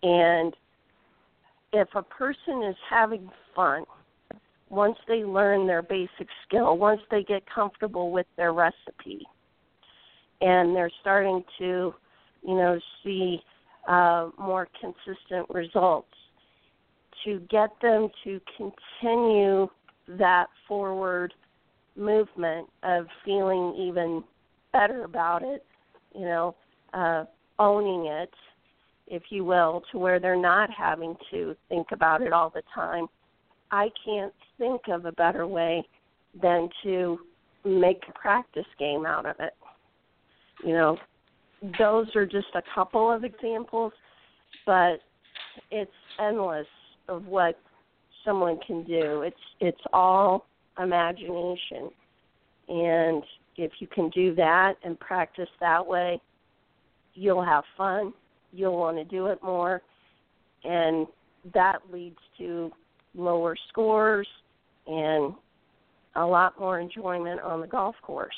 And 0.03 0.55
if 1.73 1.89
a 1.95 2.03
person 2.03 2.65
is 2.65 2.77
having 2.89 3.31
fun, 3.55 3.85
once 4.69 4.97
they 5.09 5.25
learn 5.25 5.67
their 5.67 5.83
basic 5.83 6.29
skill, 6.47 6.77
once 6.79 7.01
they 7.11 7.23
get 7.25 7.43
comfortable 7.53 8.11
with 8.11 8.27
their 8.37 8.53
recipe, 8.53 9.27
and 10.41 10.75
they're 10.75 10.91
starting 11.01 11.45
to, 11.59 11.95
you 12.47 12.55
know, 12.55 12.79
see 13.05 13.41
uh, 13.89 14.31
more 14.39 14.69
consistent 14.81 15.49
results, 15.51 16.09
to 17.25 17.41
get 17.51 17.71
them 17.83 18.09
to 18.25 18.41
continue 18.57 19.69
that 20.19 20.47
forward 20.67 21.33
movement 21.97 22.69
of 22.83 23.07
feeling 23.25 23.75
even 23.79 24.23
better 24.73 25.05
about 25.05 25.43
it, 25.43 25.65
you 26.15 26.23
know, 26.23 26.55
uh, 26.95 27.25
owning 27.59 28.07
it, 28.07 28.33
if 29.07 29.25
you 29.31 29.45
will, 29.45 29.83
to 29.93 29.99
where 29.99 30.19
they're 30.19 30.41
not 30.41 30.71
having 30.71 31.17
to 31.31 31.55
think 31.69 31.89
about 31.93 32.23
it 32.23 32.33
all 32.33 32.51
the 32.51 32.63
time. 32.75 33.07
I 33.71 33.91
can't 34.05 34.33
think 34.59 34.83
of 34.89 35.05
a 35.05 35.13
better 35.13 35.47
way 35.47 35.87
than 36.41 36.69
to 36.83 37.19
make 37.65 38.03
a 38.09 38.13
practice 38.19 38.67
game 38.79 39.05
out 39.05 39.27
of 39.27 39.37
it. 39.39 39.55
You 40.65 40.75
know, 40.75 40.99
those 41.79 42.15
are 42.15 42.27
just 42.27 42.49
a 42.55 42.63
couple 42.75 43.11
of 43.11 43.25
examples, 43.25 43.93
but 44.67 45.01
it's 45.71 45.91
endless 46.19 46.67
of 47.11 47.27
what 47.27 47.59
someone 48.25 48.59
can 48.67 48.85
do. 48.85 49.23
It's 49.23 49.37
it's 49.61 49.81
all 49.93 50.47
imagination. 50.79 51.91
And 52.69 53.23
if 53.57 53.73
you 53.81 53.87
can 53.89 54.09
do 54.11 54.35
that 54.37 54.75
and 54.85 54.99
practice 54.99 55.49
that 55.61 55.85
way, 55.85 56.21
you'll 57.15 57.45
have 57.45 57.65
fun. 57.77 58.13
You'll 58.53 58.79
want 58.79 58.97
to 58.97 59.05
do 59.05 59.27
it 59.27 59.43
more. 59.43 59.83
And 60.65 61.07
that 61.53 61.81
leads 61.93 62.19
to 62.39 62.71
lower 63.15 63.57
scores 63.69 64.29
and 64.87 65.35
a 66.17 66.25
lot 66.25 66.59
more 66.59 66.81
enjoyment 66.81 67.41
on 67.41 67.61
the 67.61 67.67
golf 67.67 67.97
course. 68.03 68.35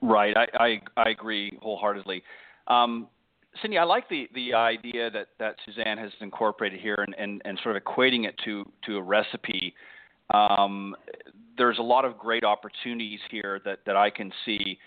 Right, 0.00 0.36
I 0.36 0.46
I, 0.58 0.80
I 0.96 1.10
agree 1.10 1.58
wholeheartedly. 1.60 2.22
Um, 2.68 3.08
Cindy, 3.60 3.76
I 3.76 3.84
like 3.84 4.08
the, 4.08 4.28
the 4.34 4.54
idea 4.54 5.10
that, 5.10 5.28
that 5.38 5.56
Suzanne 5.66 5.98
has 5.98 6.10
incorporated 6.20 6.80
here 6.80 6.96
and, 6.98 7.14
and, 7.18 7.42
and 7.44 7.58
sort 7.62 7.76
of 7.76 7.84
equating 7.84 8.26
it 8.26 8.34
to, 8.44 8.64
to 8.86 8.96
a 8.96 9.02
recipe. 9.02 9.74
Um, 10.32 10.96
there's 11.58 11.78
a 11.78 11.82
lot 11.82 12.04
of 12.04 12.16
great 12.16 12.44
opportunities 12.44 13.20
here 13.30 13.60
that, 13.64 13.80
that 13.84 13.94
I 13.94 14.08
can 14.08 14.32
see, 14.46 14.78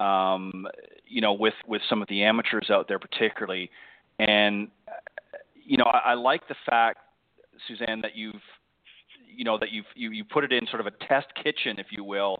um, 0.00 0.66
you 1.06 1.20
know, 1.20 1.34
with, 1.34 1.54
with 1.68 1.82
some 1.90 2.00
of 2.00 2.08
the 2.08 2.22
amateurs 2.22 2.70
out 2.70 2.88
there 2.88 2.98
particularly. 2.98 3.70
And, 4.18 4.68
you 5.54 5.76
know, 5.76 5.84
I, 5.84 6.12
I 6.12 6.14
like 6.14 6.48
the 6.48 6.56
fact, 6.68 6.98
Suzanne, 7.68 8.00
that 8.00 8.16
you've, 8.16 8.34
you 9.36 9.44
know, 9.44 9.58
that 9.58 9.72
you've, 9.72 9.86
you, 9.94 10.10
you 10.10 10.24
put 10.24 10.42
it 10.42 10.52
in 10.52 10.66
sort 10.68 10.80
of 10.80 10.86
a 10.86 10.92
test 11.06 11.26
kitchen, 11.34 11.78
if 11.78 11.88
you 11.90 12.02
will, 12.02 12.38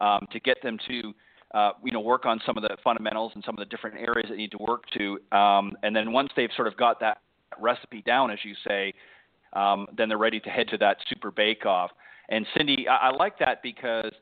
um, 0.00 0.26
to 0.32 0.40
get 0.40 0.62
them 0.62 0.78
to– 0.88 1.12
uh, 1.54 1.72
you 1.82 1.92
know, 1.92 2.00
work 2.00 2.26
on 2.26 2.40
some 2.44 2.56
of 2.56 2.62
the 2.62 2.76
fundamentals 2.84 3.32
and 3.34 3.42
some 3.44 3.54
of 3.54 3.58
the 3.58 3.64
different 3.64 3.96
areas 3.96 4.28
that 4.28 4.36
need 4.36 4.50
to 4.50 4.58
work 4.58 4.84
to. 4.96 5.18
Um, 5.36 5.72
and 5.82 5.96
then 5.96 6.12
once 6.12 6.30
they've 6.36 6.50
sort 6.54 6.68
of 6.68 6.76
got 6.76 7.00
that 7.00 7.18
recipe 7.58 8.02
down, 8.02 8.30
as 8.30 8.38
you 8.44 8.54
say, 8.66 8.92
um, 9.54 9.86
then 9.96 10.08
they're 10.08 10.18
ready 10.18 10.40
to 10.40 10.50
head 10.50 10.68
to 10.68 10.78
that 10.78 10.98
super 11.08 11.30
bake 11.30 11.64
off. 11.64 11.90
And 12.28 12.46
Cindy, 12.56 12.86
I, 12.86 13.08
I 13.08 13.16
like 13.16 13.38
that 13.38 13.62
because, 13.62 14.12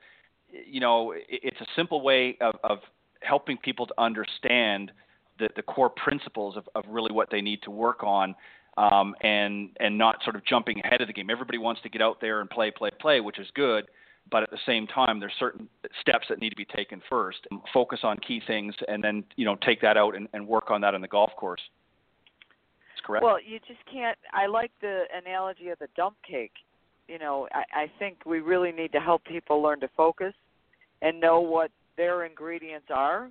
you 0.49 0.79
know, 0.79 1.13
it, 1.13 1.25
it's 1.29 1.61
a 1.61 1.67
simple 1.75 2.01
way 2.01 2.37
of, 2.41 2.55
of 2.63 2.79
helping 3.23 3.57
people 3.57 3.87
to 3.89 3.95
understand 3.99 4.93
the, 5.41 5.49
the 5.57 5.63
core 5.63 5.91
principles 5.91 6.57
of, 6.57 6.69
of 6.77 6.85
really 6.89 7.13
what 7.13 7.29
they 7.31 7.41
need 7.41 7.61
to 7.63 7.71
work 7.71 8.03
on. 8.05 8.35
Um, 8.79 9.15
and 9.23 9.71
and 9.81 9.97
not 9.97 10.23
sort 10.23 10.37
of 10.37 10.45
jumping 10.45 10.83
ahead 10.85 11.01
of 11.01 11.07
the 11.07 11.15
game. 11.15 11.31
Everybody 11.31 11.57
wants 11.57 11.81
to 11.81 11.89
get 11.89 12.03
out 12.03 12.21
there 12.21 12.43
and 12.43 12.51
play, 12.51 12.71
play, 12.71 12.91
play, 13.01 13.23
which 13.23 13.39
is 13.39 13.47
good 13.55 13.87
but 14.31 14.43
at 14.43 14.51
the 14.51 14.59
same 14.67 14.87
time, 14.87 15.21
there's 15.21 15.33
certain 15.39 15.69
steps 16.01 16.27
that 16.29 16.41
need 16.41 16.51
to 16.51 16.57
be 16.57 16.65
taken 16.65 17.01
first. 17.09 17.39
Focus 17.73 18.01
on 18.03 18.19
key 18.19 18.41
things, 18.47 18.75
and 18.89 19.03
then 19.03 19.25
you 19.37 19.45
know 19.45 19.57
take 19.65 19.81
that 19.81 19.97
out 19.97 20.17
and, 20.17 20.29
and 20.33 20.47
work 20.47 20.71
on 20.71 20.81
that 20.81 20.95
in 20.95 21.01
the 21.01 21.09
golf 21.09 21.31
course. 21.37 21.61
That's 22.95 23.07
correct. 23.07 23.25
Well, 23.25 23.39
you 23.41 23.59
just 23.67 23.81
can't. 23.91 24.19
I 24.33 24.47
like 24.47 24.73
the 24.81 25.05
analogy 25.15 25.69
of 25.69 25.79
the 25.79 25.89
dump 25.97 26.17
cake. 26.29 26.53
You 27.09 27.19
know, 27.19 27.49
I, 27.53 27.83
I 27.83 27.93
think 27.99 28.19
we 28.27 28.41
really 28.41 28.73
need 28.73 28.93
to 28.93 29.01
help 29.01 29.25
people 29.25 29.63
learn 29.63 29.81
to 29.81 29.89
focus 29.97 30.35
and 31.03 31.21
know 31.21 31.41
what 31.41 31.71
their 31.97 32.25
ingredients 32.25 32.89
are, 32.91 33.31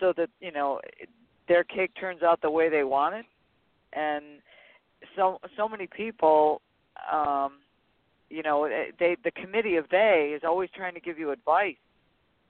so 0.00 0.12
that 0.16 0.30
you 0.40 0.52
know 0.52 0.80
their 1.48 1.64
cake 1.64 1.92
turns 1.98 2.22
out 2.22 2.40
the 2.42 2.50
way 2.50 2.68
they 2.68 2.84
want 2.84 3.14
it. 3.14 3.26
And 3.92 4.24
so 5.16 5.38
so 5.56 5.68
many 5.68 5.86
people 5.86 6.60
um 7.12 7.58
you 8.32 8.42
know 8.42 8.64
eh, 8.64 8.90
they 8.98 9.16
the 9.24 9.30
committee 9.32 9.76
of 9.76 9.84
they 9.90 10.32
is 10.34 10.42
always 10.44 10.70
trying 10.74 10.94
to 10.94 11.00
give 11.00 11.18
you 11.18 11.30
advice. 11.30 11.76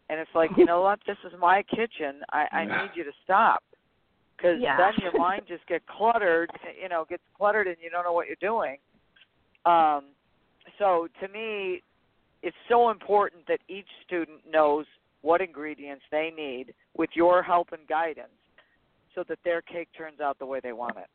And 0.08 0.20
it's 0.20 0.30
like 0.34 0.50
you 0.56 0.64
know 0.70 0.82
what? 0.82 1.00
This 1.06 1.16
is 1.26 1.32
my 1.38 1.62
kitchen. 1.62 2.20
I 2.30 2.46
i 2.52 2.64
need 2.64 2.90
you 2.94 3.04
to 3.04 3.12
stop. 3.24 3.62
Because 4.36 4.58
yeah. 4.60 4.76
then 4.76 4.94
your 5.00 5.16
mind 5.16 5.42
just 5.46 5.66
get 5.66 5.86
cluttered 5.86 6.50
you 6.80 6.88
know 6.88 7.04
gets 7.08 7.22
cluttered 7.36 7.66
and 7.66 7.76
you 7.82 7.90
don't 7.90 8.04
know 8.04 8.12
what 8.12 8.26
you're 8.26 8.36
doing. 8.40 8.76
Um 9.66 10.06
so 10.78 11.08
to 11.20 11.28
me 11.28 11.82
it's 12.42 12.56
so 12.68 12.90
important 12.90 13.46
that 13.48 13.60
each 13.68 13.86
student 14.06 14.40
knows 14.50 14.86
what 15.22 15.40
ingredients 15.40 16.02
they 16.10 16.32
need 16.36 16.74
with 16.96 17.10
your 17.14 17.42
help 17.42 17.68
and 17.72 17.86
guidance 17.88 18.28
so 19.14 19.22
that 19.28 19.38
their 19.44 19.62
cake 19.62 19.88
turns 19.96 20.20
out 20.20 20.38
the 20.38 20.46
way 20.46 20.58
they 20.60 20.72
want 20.72 20.96
it. 20.96 21.06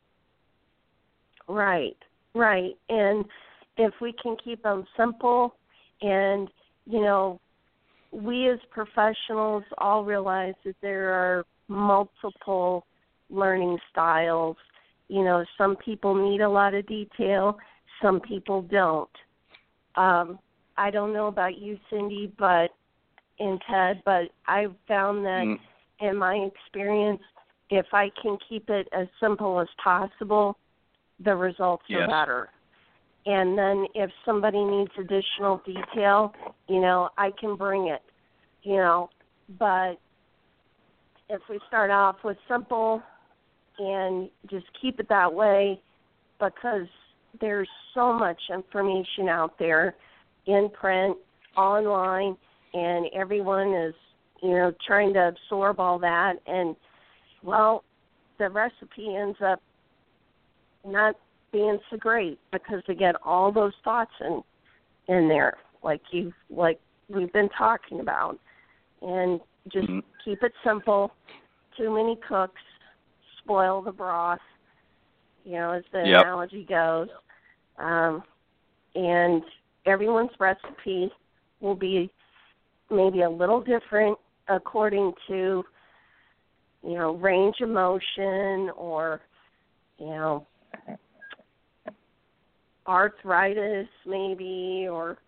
Right. 1.46 1.96
Right. 2.34 2.72
And 2.88 3.24
if 3.78 3.94
we 4.00 4.12
can 4.12 4.36
keep 4.44 4.62
them 4.62 4.84
simple 4.96 5.54
and 6.02 6.48
you 6.86 7.00
know 7.00 7.40
we 8.10 8.48
as 8.48 8.58
professionals 8.70 9.62
all 9.78 10.04
realize 10.04 10.54
that 10.64 10.74
there 10.82 11.12
are 11.12 11.44
multiple 11.68 12.84
learning 13.30 13.78
styles 13.90 14.56
you 15.08 15.22
know 15.22 15.44
some 15.56 15.76
people 15.76 16.14
need 16.14 16.40
a 16.40 16.48
lot 16.48 16.74
of 16.74 16.86
detail 16.86 17.56
some 18.02 18.20
people 18.20 18.62
don't 18.62 19.10
um 19.96 20.38
i 20.76 20.90
don't 20.90 21.12
know 21.12 21.28
about 21.28 21.58
you 21.58 21.78
cindy 21.90 22.32
but 22.38 22.68
and 23.38 23.60
ted 23.70 24.02
but 24.04 24.24
i've 24.46 24.74
found 24.86 25.24
that 25.24 25.44
mm. 25.44 25.58
in 26.00 26.16
my 26.16 26.34
experience 26.34 27.20
if 27.70 27.86
i 27.92 28.10
can 28.20 28.38
keep 28.48 28.70
it 28.70 28.88
as 28.92 29.06
simple 29.20 29.60
as 29.60 29.68
possible 29.82 30.56
the 31.24 31.34
results 31.34 31.84
yes. 31.88 32.00
are 32.02 32.08
better 32.08 32.48
and 33.28 33.58
then 33.58 33.84
if 33.94 34.10
somebody 34.24 34.64
needs 34.64 34.90
additional 34.98 35.60
detail, 35.66 36.32
you 36.66 36.80
know, 36.80 37.10
I 37.18 37.30
can 37.38 37.56
bring 37.56 37.88
it, 37.88 38.00
you 38.62 38.76
know. 38.76 39.10
But 39.58 39.96
if 41.28 41.42
we 41.50 41.60
start 41.68 41.90
off 41.90 42.16
with 42.24 42.38
simple 42.48 43.02
and 43.78 44.30
just 44.50 44.64
keep 44.80 44.98
it 44.98 45.10
that 45.10 45.30
way, 45.30 45.78
because 46.40 46.86
there's 47.38 47.68
so 47.92 48.14
much 48.14 48.40
information 48.50 49.28
out 49.28 49.58
there 49.58 49.94
in 50.46 50.70
print, 50.70 51.14
online, 51.54 52.34
and 52.72 53.08
everyone 53.14 53.74
is, 53.74 53.94
you 54.42 54.52
know, 54.52 54.72
trying 54.86 55.12
to 55.12 55.28
absorb 55.28 55.78
all 55.78 55.98
that. 55.98 56.36
And, 56.46 56.74
well, 57.42 57.84
the 58.38 58.48
recipe 58.48 59.16
ends 59.16 59.36
up 59.44 59.60
not 60.86 61.14
being 61.52 61.78
so 61.90 61.96
great 61.96 62.38
because 62.52 62.82
they 62.86 62.94
get 62.94 63.14
all 63.24 63.52
those 63.52 63.72
thoughts 63.84 64.12
in 64.20 64.42
in 65.08 65.28
there, 65.28 65.56
like 65.82 66.02
you 66.10 66.32
like 66.50 66.80
we've 67.08 67.32
been 67.32 67.48
talking 67.56 68.00
about, 68.00 68.38
and 69.02 69.40
just 69.72 69.88
mm-hmm. 69.88 70.00
keep 70.24 70.42
it 70.42 70.52
simple. 70.64 71.12
Too 71.76 71.94
many 71.94 72.18
cooks 72.28 72.60
spoil 73.38 73.80
the 73.80 73.92
broth, 73.92 74.40
you 75.44 75.52
know, 75.52 75.72
as 75.72 75.84
the 75.92 76.02
yep. 76.06 76.22
analogy 76.22 76.64
goes. 76.68 77.08
Um, 77.78 78.22
and 78.94 79.42
everyone's 79.86 80.30
recipe 80.38 81.10
will 81.60 81.74
be 81.74 82.10
maybe 82.90 83.22
a 83.22 83.30
little 83.30 83.60
different 83.60 84.18
according 84.48 85.12
to 85.28 85.64
you 86.82 86.94
know 86.94 87.14
range 87.16 87.56
of 87.60 87.68
motion 87.68 88.70
or 88.76 89.20
you 89.98 90.06
know 90.06 90.46
arthritis 92.88 93.86
maybe 94.06 94.86
or 94.90 95.18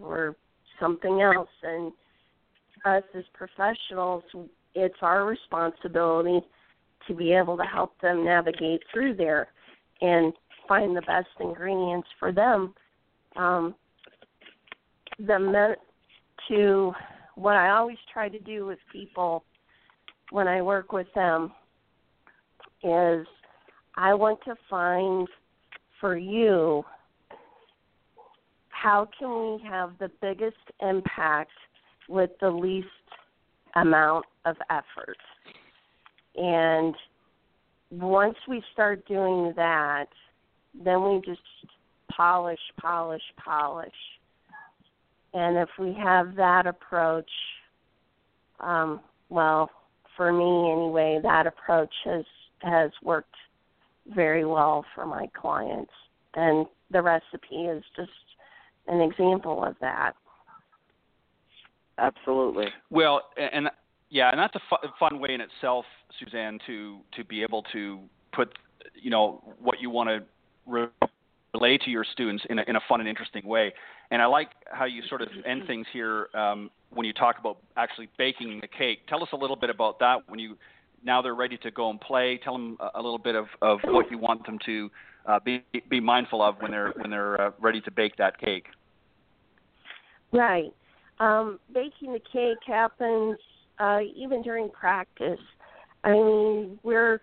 or 0.00 0.36
something 0.80 1.22
else. 1.22 1.48
And 1.62 1.92
us 2.84 3.04
as 3.16 3.24
professionals 3.32 4.24
it's 4.74 4.96
our 5.00 5.24
responsibility 5.24 6.40
to 7.08 7.14
be 7.14 7.32
able 7.32 7.56
to 7.56 7.62
help 7.62 7.98
them 8.02 8.24
navigate 8.24 8.82
through 8.92 9.14
there 9.14 9.48
and 10.02 10.34
find 10.68 10.94
the 10.94 11.02
best 11.02 11.28
ingredients 11.40 12.08
for 12.18 12.32
them. 12.32 12.74
Um 13.36 13.74
the 15.18 15.38
men- 15.38 15.76
to 16.48 16.92
what 17.36 17.56
I 17.56 17.70
always 17.70 17.96
try 18.12 18.28
to 18.28 18.38
do 18.38 18.66
with 18.66 18.78
people 18.92 19.44
when 20.30 20.46
I 20.48 20.60
work 20.60 20.92
with 20.92 21.06
them 21.14 21.52
is 22.82 23.26
I 23.94 24.12
want 24.14 24.40
to 24.44 24.54
find 24.68 25.26
for 26.00 26.16
you 26.16 26.84
how 28.86 29.08
can 29.18 29.28
we 29.28 29.68
have 29.68 29.98
the 29.98 30.08
biggest 30.22 30.54
impact 30.80 31.50
with 32.08 32.30
the 32.40 32.48
least 32.48 32.86
amount 33.74 34.24
of 34.44 34.54
effort? 34.70 35.16
And 36.36 36.94
once 37.90 38.36
we 38.46 38.62
start 38.72 39.04
doing 39.08 39.52
that, 39.56 40.06
then 40.84 41.02
we 41.02 41.20
just 41.26 41.40
polish, 42.16 42.60
polish, 42.80 43.22
polish. 43.44 43.90
And 45.34 45.56
if 45.56 45.68
we 45.80 45.92
have 46.00 46.36
that 46.36 46.68
approach, 46.68 47.30
um, 48.60 49.00
well, 49.30 49.68
for 50.16 50.32
me 50.32 50.70
anyway, 50.70 51.18
that 51.24 51.48
approach 51.48 51.92
has 52.04 52.24
has 52.60 52.92
worked 53.02 53.34
very 54.14 54.44
well 54.44 54.84
for 54.94 55.06
my 55.06 55.26
clients. 55.34 55.90
And 56.34 56.66
the 56.92 57.02
recipe 57.02 57.66
is 57.68 57.82
just 57.96 58.10
an 58.88 59.00
example 59.00 59.64
of 59.64 59.76
that. 59.80 60.12
Absolutely. 61.98 62.66
Well, 62.90 63.22
and 63.36 63.70
yeah, 64.10 64.30
and 64.30 64.38
that's 64.38 64.54
a 64.54 64.60
fu- 64.68 64.88
fun 64.98 65.18
way 65.18 65.30
in 65.32 65.40
itself, 65.40 65.84
Suzanne, 66.18 66.58
to 66.66 66.98
to 67.16 67.24
be 67.24 67.42
able 67.42 67.62
to 67.72 68.00
put 68.32 68.56
you 68.94 69.10
know 69.10 69.42
what 69.60 69.80
you 69.80 69.90
want 69.90 70.08
to 70.08 70.22
re- 70.66 71.08
relay 71.54 71.78
to 71.78 71.90
your 71.90 72.04
students 72.04 72.44
in 72.50 72.58
a, 72.58 72.64
in 72.68 72.76
a 72.76 72.80
fun 72.88 73.00
and 73.00 73.08
interesting 73.08 73.46
way. 73.46 73.72
And 74.10 74.20
I 74.20 74.26
like 74.26 74.50
how 74.70 74.84
you 74.84 75.02
sort 75.08 75.22
of 75.22 75.28
end 75.44 75.62
things 75.66 75.86
here 75.92 76.28
um, 76.34 76.70
when 76.90 77.06
you 77.06 77.12
talk 77.12 77.38
about 77.38 77.58
actually 77.76 78.08
baking 78.18 78.60
the 78.60 78.68
cake. 78.68 79.06
Tell 79.08 79.22
us 79.22 79.30
a 79.32 79.36
little 79.36 79.56
bit 79.56 79.70
about 79.70 79.98
that 80.00 80.28
when 80.28 80.38
you 80.38 80.56
now 81.04 81.22
they're 81.22 81.34
ready 81.34 81.56
to 81.58 81.70
go 81.70 81.90
and 81.90 82.00
play. 82.00 82.38
Tell 82.42 82.52
them 82.52 82.76
a, 82.80 83.00
a 83.00 83.02
little 83.02 83.18
bit 83.18 83.34
of, 83.34 83.46
of 83.62 83.80
what 83.84 84.10
you 84.10 84.18
want 84.18 84.44
them 84.46 84.58
to 84.66 84.90
uh, 85.26 85.40
be 85.40 85.64
be 85.88 86.00
mindful 86.00 86.42
of 86.42 86.56
when 86.60 86.70
they're 86.70 86.92
when 86.96 87.10
they're 87.10 87.40
uh, 87.40 87.50
ready 87.60 87.80
to 87.80 87.90
bake 87.90 88.16
that 88.16 88.38
cake. 88.38 88.66
Right. 90.36 90.72
Um, 91.18 91.58
baking 91.72 92.12
the 92.12 92.20
cake 92.32 92.58
happens 92.66 93.38
uh, 93.78 94.00
even 94.14 94.42
during 94.42 94.68
practice. 94.70 95.40
I 96.04 96.12
mean, 96.12 96.78
we're 96.82 97.20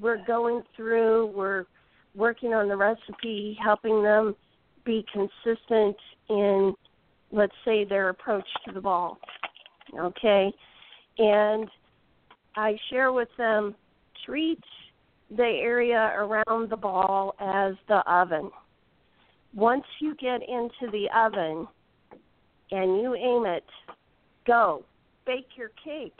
we're 0.00 0.24
going 0.26 0.62
through, 0.76 1.32
we're 1.34 1.64
working 2.14 2.54
on 2.54 2.68
the 2.68 2.76
recipe, 2.76 3.56
helping 3.62 4.02
them 4.02 4.36
be 4.84 5.04
consistent 5.12 5.96
in, 6.28 6.72
let's 7.32 7.54
say, 7.64 7.84
their 7.84 8.10
approach 8.10 8.46
to 8.64 8.72
the 8.72 8.80
ball. 8.80 9.18
Okay, 9.98 10.52
and 11.18 11.68
I 12.56 12.76
share 12.90 13.12
with 13.12 13.28
them 13.38 13.74
treat 14.24 14.62
the 15.30 15.42
area 15.42 16.12
around 16.16 16.70
the 16.70 16.76
ball 16.76 17.34
as 17.40 17.74
the 17.88 18.02
oven. 18.10 18.50
Once 19.54 19.84
you 20.00 20.14
get 20.16 20.40
into 20.42 20.90
the 20.92 21.06
oven 21.16 21.66
and 22.70 23.00
you 23.00 23.14
aim 23.14 23.46
it, 23.46 23.64
go 24.46 24.84
bake 25.26 25.48
your 25.56 25.70
cake 25.84 26.14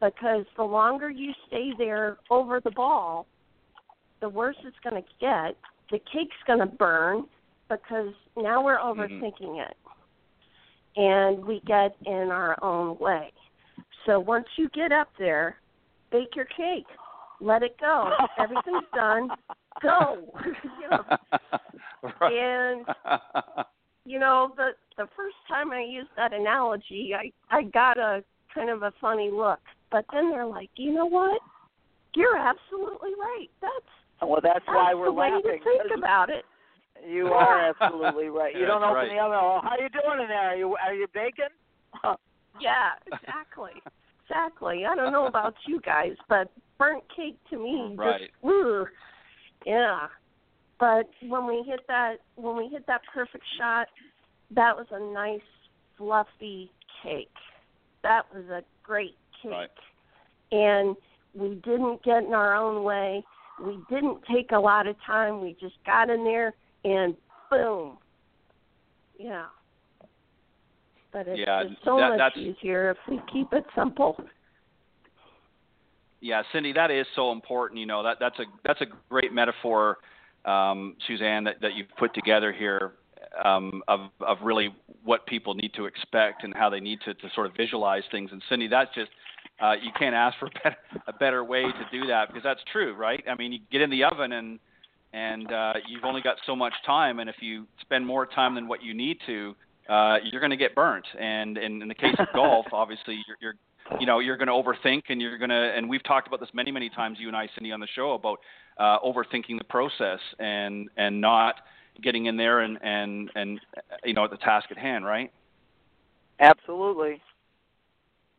because 0.00 0.44
the 0.56 0.62
longer 0.62 1.10
you 1.10 1.32
stay 1.46 1.70
there 1.78 2.18
over 2.30 2.60
the 2.60 2.70
ball, 2.70 3.26
the 4.20 4.28
worse 4.28 4.56
it's 4.64 4.76
going 4.82 5.02
to 5.02 5.08
get. 5.20 5.56
The 5.90 5.98
cake's 6.12 6.36
going 6.46 6.58
to 6.60 6.66
burn 6.66 7.24
because 7.68 8.12
now 8.36 8.62
we're 8.62 8.78
overthinking 8.78 9.40
mm-hmm. 9.40 9.70
it 9.70 9.76
and 10.96 11.44
we 11.44 11.62
get 11.66 11.96
in 12.04 12.30
our 12.30 12.62
own 12.62 12.98
way. 12.98 13.32
So 14.06 14.18
once 14.18 14.46
you 14.56 14.68
get 14.70 14.92
up 14.92 15.08
there, 15.18 15.56
bake 16.10 16.34
your 16.34 16.46
cake. 16.46 16.86
Let 17.40 17.62
it 17.62 17.76
go. 17.80 18.10
Everything's 18.38 18.84
done. 18.94 19.28
Go. 19.82 20.18
you 20.44 20.90
know. 20.90 21.02
Right. 22.20 22.32
And 22.32 22.86
you 24.04 24.18
know, 24.18 24.52
the 24.56 24.70
the 24.96 25.08
first 25.16 25.36
time 25.48 25.70
I 25.70 25.82
used 25.82 26.10
that 26.16 26.32
analogy, 26.32 27.12
I 27.14 27.32
I 27.56 27.62
got 27.62 27.98
a 27.98 28.22
kind 28.54 28.70
of 28.70 28.82
a 28.82 28.92
funny 29.00 29.30
look. 29.32 29.60
But 29.90 30.04
then 30.12 30.30
they're 30.30 30.46
like, 30.46 30.70
you 30.76 30.92
know 30.92 31.06
what? 31.06 31.40
You're 32.14 32.36
absolutely 32.36 33.10
right. 33.18 33.48
That's 33.60 33.72
well, 34.22 34.40
that's, 34.42 34.54
that's 34.54 34.66
why 34.66 34.94
we're 34.94 35.06
the 35.06 35.12
way 35.12 35.30
laughing. 35.30 35.58
to 35.58 35.64
think 35.64 35.98
about 35.98 36.30
it. 36.30 36.44
You 37.08 37.26
are 37.28 37.70
absolutely 37.70 38.28
right. 38.28 38.54
You 38.54 38.66
don't 38.66 38.82
open 38.82 38.94
right. 38.94 39.08
the 39.08 39.18
oven. 39.18 39.38
Oh, 39.40 39.60
how 39.62 39.76
you 39.78 39.88
doing 39.88 40.20
in 40.22 40.28
there? 40.28 40.50
Are 40.50 40.56
you 40.56 40.76
are 40.76 40.94
you 40.94 41.06
baking? 41.14 41.52
yeah, 42.60 42.90
exactly. 43.06 43.72
Exactly. 44.24 44.84
I 44.86 44.94
don't 44.94 45.12
know 45.12 45.26
about 45.26 45.54
you 45.66 45.80
guys, 45.80 46.12
but 46.28 46.50
burnt 46.78 47.04
cake 47.14 47.38
to 47.50 47.58
me 47.58 47.94
right. 47.98 48.20
just 48.20 48.32
ugh, 48.44 48.86
yeah. 49.66 50.06
But 50.78 51.08
when 51.28 51.46
we 51.46 51.62
hit 51.66 51.80
that 51.88 52.16
when 52.36 52.56
we 52.56 52.68
hit 52.68 52.86
that 52.86 53.02
perfect 53.12 53.44
shot, 53.58 53.86
that 54.50 54.76
was 54.76 54.86
a 54.90 55.00
nice 55.12 55.40
fluffy 55.96 56.70
cake. 57.02 57.28
That 58.02 58.22
was 58.34 58.44
a 58.50 58.62
great 58.82 59.16
cake. 59.42 59.52
Right. 59.52 59.70
And 60.50 60.96
we 61.34 61.54
didn't 61.64 62.02
get 62.02 62.24
in 62.24 62.34
our 62.34 62.54
own 62.54 62.82
way. 62.82 63.24
We 63.64 63.78
didn't 63.88 64.18
take 64.30 64.50
a 64.52 64.58
lot 64.58 64.86
of 64.86 64.96
time. 65.06 65.40
We 65.40 65.56
just 65.60 65.76
got 65.86 66.10
in 66.10 66.24
there 66.24 66.52
and 66.84 67.16
boom. 67.50 67.96
Yeah. 69.18 69.44
But 71.12 71.28
it's 71.28 71.38
Yeah, 71.38 71.64
just 71.64 71.84
so 71.84 71.96
that- 71.98 72.08
much 72.10 72.18
that's- 72.18 72.38
easier 72.38 72.90
if 72.90 72.98
we 73.06 73.20
keep 73.32 73.52
it 73.52 73.64
simple. 73.74 74.18
Yeah, 76.20 76.42
Cindy, 76.52 76.72
that 76.72 76.90
is 76.90 77.06
so 77.14 77.32
important. 77.32 77.78
You 77.80 77.86
know 77.86 78.02
that 78.04 78.18
that's 78.20 78.38
a 78.38 78.44
that's 78.64 78.80
a 78.80 78.86
great 79.08 79.32
metaphor, 79.32 79.98
um, 80.44 80.96
Suzanne, 81.06 81.44
that, 81.44 81.56
that 81.60 81.74
you've 81.74 81.94
put 81.98 82.14
together 82.14 82.52
here 82.52 82.92
um, 83.44 83.82
of 83.88 84.10
of 84.20 84.38
really 84.42 84.74
what 85.04 85.26
people 85.26 85.54
need 85.54 85.72
to 85.74 85.86
expect 85.86 86.44
and 86.44 86.54
how 86.54 86.68
they 86.68 86.80
need 86.80 87.00
to, 87.04 87.14
to 87.14 87.28
sort 87.34 87.46
of 87.46 87.52
visualize 87.56 88.02
things. 88.10 88.30
And 88.32 88.42
Cindy, 88.48 88.68
that's 88.68 88.94
just 88.94 89.10
uh, 89.60 89.72
you 89.72 89.90
can't 89.98 90.14
ask 90.14 90.38
for 90.38 90.46
a 90.54 90.60
better, 90.62 90.76
a 91.06 91.12
better 91.12 91.44
way 91.44 91.62
to 91.62 91.86
do 92.00 92.06
that 92.06 92.28
because 92.28 92.42
that's 92.42 92.60
true, 92.70 92.94
right? 92.94 93.22
I 93.28 93.34
mean, 93.34 93.52
you 93.52 93.60
get 93.70 93.80
in 93.80 93.90
the 93.90 94.04
oven 94.04 94.32
and 94.32 94.58
and 95.12 95.52
uh, 95.52 95.74
you've 95.88 96.04
only 96.04 96.22
got 96.22 96.36
so 96.46 96.56
much 96.56 96.72
time, 96.86 97.18
and 97.18 97.28
if 97.28 97.36
you 97.40 97.66
spend 97.82 98.06
more 98.06 98.24
time 98.24 98.54
than 98.54 98.66
what 98.66 98.82
you 98.82 98.94
need 98.94 99.18
to, 99.26 99.54
uh, 99.88 100.16
you're 100.24 100.40
going 100.40 100.50
to 100.50 100.56
get 100.56 100.74
burnt. 100.74 101.04
And, 101.20 101.58
and 101.58 101.82
in 101.82 101.88
the 101.88 101.94
case 101.94 102.14
of 102.18 102.28
golf, 102.34 102.66
obviously, 102.72 103.22
you're, 103.26 103.36
you're 103.40 103.54
you 104.00 104.06
know 104.06 104.18
you're 104.18 104.36
going 104.36 104.48
to 104.48 104.52
overthink 104.52 105.04
and 105.08 105.20
you're 105.20 105.38
going 105.38 105.50
to 105.50 105.72
and 105.76 105.88
we've 105.88 106.02
talked 106.04 106.28
about 106.28 106.40
this 106.40 106.48
many 106.54 106.70
many 106.70 106.88
times 106.88 107.18
you 107.20 107.28
and 107.28 107.36
I 107.36 107.48
Cindy 107.54 107.72
on 107.72 107.80
the 107.80 107.88
show 107.94 108.12
about 108.12 108.38
uh, 108.78 108.98
overthinking 109.00 109.58
the 109.58 109.64
process 109.68 110.20
and 110.38 110.88
and 110.96 111.20
not 111.20 111.56
getting 112.02 112.26
in 112.26 112.36
there 112.36 112.60
and 112.60 112.78
and 112.82 113.30
and 113.34 113.60
you 114.04 114.14
know 114.14 114.24
at 114.24 114.30
the 114.30 114.36
task 114.38 114.66
at 114.70 114.78
hand 114.78 115.04
right 115.04 115.30
Absolutely. 116.40 117.20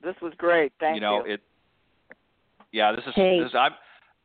This 0.04 0.16
was 0.22 0.34
great. 0.38 0.74
Thank 0.80 0.96
you 0.96 1.02
know 1.02 1.26
you. 1.26 1.36
it 1.36 1.42
yeah 2.72 2.92
this 2.92 3.06
is 3.08 3.14
Hey. 3.16 3.40
this 3.40 3.50
is, 3.50 3.56
I'm 3.56 3.74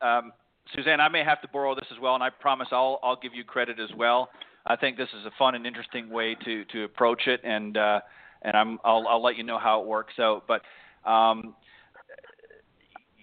um, 0.01 0.31
Suzanne 0.75 0.99
I 0.99 1.09
may 1.09 1.23
have 1.23 1.41
to 1.41 1.47
borrow 1.47 1.75
this 1.75 1.85
as 1.91 1.99
well 2.01 2.15
and 2.15 2.23
I 2.23 2.29
promise 2.29 2.67
I'll 2.71 2.99
I'll 3.03 3.19
give 3.19 3.33
you 3.33 3.43
credit 3.43 3.79
as 3.79 3.89
well 3.95 4.29
I 4.65 4.75
think 4.75 4.97
this 4.97 5.09
is 5.19 5.25
a 5.25 5.31
fun 5.37 5.55
and 5.55 5.65
interesting 5.65 6.09
way 6.09 6.35
to 6.45 6.65
to 6.65 6.83
approach 6.83 7.27
it 7.27 7.41
and 7.43 7.77
uh, 7.77 8.01
and 8.41 8.55
I'm 8.55 8.79
I'll 8.83 9.07
I'll 9.07 9.23
let 9.23 9.37
you 9.37 9.43
know 9.43 9.59
how 9.59 9.81
it 9.81 9.87
works 9.87 10.13
out 10.19 10.43
but 10.47 10.61
um, 11.05 11.55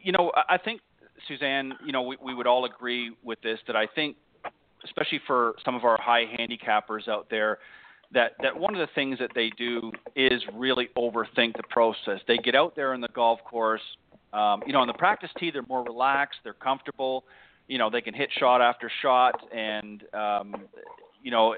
you 0.03 0.12
know, 0.12 0.33
I 0.49 0.59
think 0.59 0.81
Suzanne, 1.29 1.74
you 1.85 1.93
know, 1.93 2.03
we, 2.03 2.16
we 2.22 2.35
would 2.35 2.47
all 2.47 2.64
agree 2.64 3.12
with 3.22 3.41
this 3.43 3.59
that 3.66 3.77
I 3.77 3.87
think, 3.87 4.16
especially 4.85 5.20
for 5.27 5.55
some 5.64 5.74
of 5.74 5.85
our 5.85 6.01
high 6.01 6.24
handicappers 6.39 7.09
out 7.09 7.27
there, 7.31 7.59
that 8.12 8.33
that 8.43 8.57
one 8.57 8.74
of 8.74 8.81
the 8.81 8.93
things 8.95 9.18
that 9.18 9.31
they 9.35 9.51
do 9.59 9.91
is 10.14 10.43
really 10.55 10.89
overthink 10.97 11.57
the 11.57 11.64
process. 11.70 12.20
They 12.29 12.37
get 12.37 12.55
out 12.55 12.77
there 12.77 12.95
in 12.95 13.01
the 13.01 13.09
golf 13.09 13.41
course, 13.45 13.81
um, 14.33 14.62
you 14.66 14.72
know, 14.72 14.81
on 14.81 14.87
the 14.87 14.95
practice 14.95 15.31
tee, 15.39 15.51
they're 15.51 15.64
more 15.68 15.83
relaxed, 15.83 16.39
they're 16.45 16.53
comfortable, 16.53 17.24
you 17.68 17.79
know, 17.79 17.91
they 17.91 18.01
can 18.01 18.14
hit 18.14 18.31
shot 18.39 18.61
after 18.61 18.91
shot, 19.03 19.35
and 19.53 20.05
um, 20.14 20.55
you 21.22 21.31
know, 21.31 21.55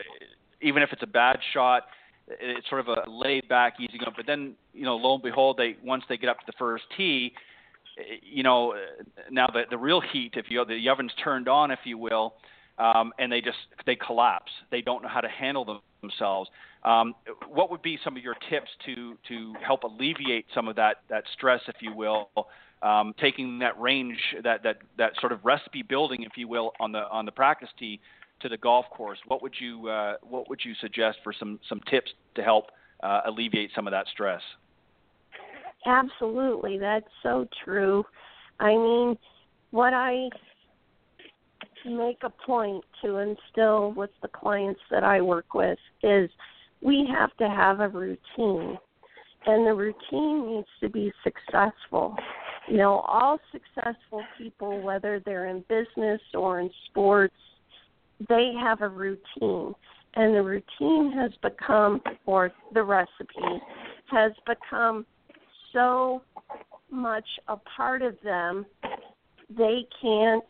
even 0.62 0.82
if 0.82 0.90
it's 0.92 1.02
a 1.02 1.06
bad 1.06 1.38
shot, 1.52 1.82
it's 2.40 2.68
sort 2.68 2.80
of 2.80 2.88
a 2.88 3.10
laid 3.10 3.48
back, 3.48 3.74
easy 3.80 3.98
going. 3.98 4.12
But 4.16 4.26
then, 4.26 4.54
you 4.74 4.84
know, 4.84 4.96
lo 4.96 5.14
and 5.14 5.22
behold, 5.22 5.56
they 5.56 5.76
once 5.84 6.04
they 6.08 6.16
get 6.16 6.28
up 6.28 6.38
to 6.40 6.46
the 6.46 6.52
first 6.58 6.84
tee, 6.96 7.32
you 8.22 8.42
know, 8.42 8.74
now 9.30 9.46
the 9.46 9.62
the 9.70 9.78
real 9.78 10.00
heat, 10.00 10.32
if 10.34 10.46
you 10.48 10.64
the 10.64 10.88
oven's 10.88 11.12
turned 11.22 11.48
on, 11.48 11.70
if 11.70 11.80
you 11.84 11.98
will, 11.98 12.34
um, 12.78 13.12
and 13.18 13.30
they 13.30 13.40
just 13.40 13.58
they 13.86 13.96
collapse. 13.96 14.52
They 14.70 14.80
don't 14.80 15.02
know 15.02 15.08
how 15.08 15.20
to 15.20 15.28
handle 15.28 15.82
themselves. 16.00 16.50
Um, 16.84 17.14
what 17.48 17.70
would 17.70 17.82
be 17.82 17.98
some 18.04 18.16
of 18.16 18.22
your 18.22 18.36
tips 18.50 18.68
to 18.86 19.16
to 19.28 19.54
help 19.64 19.82
alleviate 19.84 20.46
some 20.54 20.68
of 20.68 20.76
that 20.76 20.96
that 21.08 21.24
stress, 21.36 21.60
if 21.68 21.76
you 21.80 21.94
will? 21.94 22.28
Um, 22.80 23.12
taking 23.20 23.58
that 23.58 23.78
range, 23.80 24.18
that 24.44 24.62
that 24.62 24.78
that 24.98 25.12
sort 25.20 25.32
of 25.32 25.44
recipe 25.44 25.82
building, 25.82 26.22
if 26.22 26.32
you 26.36 26.46
will, 26.46 26.72
on 26.78 26.92
the 26.92 27.08
on 27.10 27.24
the 27.24 27.32
practice 27.32 27.70
tee 27.78 28.00
to 28.40 28.48
the 28.48 28.56
golf 28.56 28.86
course. 28.90 29.18
What 29.26 29.42
would 29.42 29.54
you 29.58 29.88
uh, 29.88 30.14
what 30.22 30.48
would 30.48 30.60
you 30.64 30.74
suggest 30.80 31.18
for 31.22 31.32
some 31.32 31.58
some 31.68 31.80
tips 31.90 32.12
to 32.34 32.42
help 32.42 32.66
uh, 33.02 33.22
alleviate 33.26 33.70
some 33.74 33.86
of 33.86 33.90
that 33.92 34.06
stress? 34.12 34.42
Absolutely, 35.86 36.78
that's 36.78 37.08
so 37.22 37.46
true. 37.64 38.04
I 38.60 38.70
mean, 38.70 39.16
what 39.70 39.94
I 39.94 40.28
make 41.84 42.18
a 42.22 42.30
point 42.30 42.84
to 43.02 43.18
instill 43.18 43.92
with 43.92 44.10
the 44.22 44.28
clients 44.28 44.80
that 44.90 45.04
I 45.04 45.20
work 45.20 45.54
with 45.54 45.78
is 46.02 46.30
we 46.82 47.08
have 47.12 47.36
to 47.38 47.48
have 47.48 47.80
a 47.80 47.88
routine. 47.88 48.78
And 49.46 49.66
the 49.66 49.74
routine 49.74 50.48
needs 50.48 50.66
to 50.80 50.88
be 50.88 51.12
successful. 51.22 52.16
You 52.68 52.76
know, 52.76 52.98
all 52.98 53.38
successful 53.52 54.22
people, 54.36 54.82
whether 54.82 55.22
they're 55.24 55.46
in 55.46 55.64
business 55.68 56.20
or 56.34 56.60
in 56.60 56.70
sports, 56.90 57.34
they 58.28 58.52
have 58.60 58.82
a 58.82 58.88
routine. 58.88 59.74
And 60.14 60.34
the 60.34 60.42
routine 60.42 61.12
has 61.12 61.30
become, 61.42 62.00
or 62.26 62.50
the 62.74 62.82
recipe, 62.82 63.62
has 64.10 64.32
become 64.46 65.06
so 65.72 66.22
much 66.90 67.26
a 67.48 67.56
part 67.56 68.02
of 68.02 68.16
them, 68.24 68.66
they 69.56 69.86
can't 70.00 70.42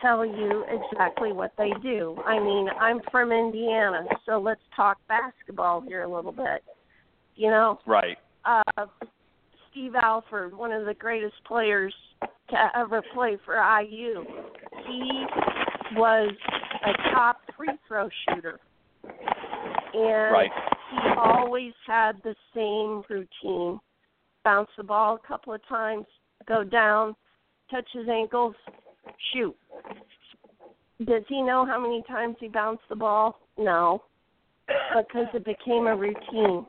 tell 0.00 0.24
you 0.24 0.64
exactly 0.70 1.32
what 1.32 1.52
they 1.58 1.72
do. 1.82 2.16
I 2.24 2.38
mean, 2.38 2.68
I'm 2.80 3.00
from 3.10 3.32
Indiana, 3.32 4.04
so 4.24 4.38
let's 4.38 4.60
talk 4.74 4.98
basketball 5.08 5.82
here 5.82 6.02
a 6.02 6.08
little 6.08 6.32
bit. 6.32 6.64
You 7.34 7.50
know, 7.50 7.80
Right. 7.86 8.18
uh, 8.44 8.62
Steve 9.70 9.94
Alford, 9.94 10.56
one 10.56 10.72
of 10.72 10.86
the 10.86 10.94
greatest 10.94 11.34
players 11.44 11.94
to 12.22 12.76
ever 12.76 13.02
play 13.12 13.36
for 13.44 13.56
IU. 13.56 14.24
He 14.86 15.26
was 15.94 16.34
a 16.84 16.92
top 17.12 17.40
free 17.56 17.76
throw 17.86 18.08
shooter. 18.28 18.60
And 19.94 20.32
Right. 20.32 20.52
he 20.90 21.08
always 21.16 21.74
had 21.86 22.22
the 22.22 22.34
same 22.54 23.02
routine. 23.08 23.80
Bounce 24.44 24.70
the 24.76 24.84
ball 24.84 25.14
a 25.16 25.18
couple 25.18 25.52
of 25.52 25.66
times, 25.66 26.06
go 26.46 26.62
down, 26.62 27.16
touch 27.70 27.90
his 27.92 28.08
ankles, 28.08 28.54
shoot. 29.32 29.56
Does 31.04 31.26
he 31.28 31.42
know 31.42 31.64
how 31.64 31.78
many 31.78 32.02
times 32.02 32.36
he 32.40 32.48
bounced 32.48 32.88
the 32.88 32.96
ball? 32.96 33.40
No. 33.56 34.02
Because 34.96 35.26
it 35.34 35.44
became 35.44 35.86
a 35.86 35.96
routine. 35.96 36.66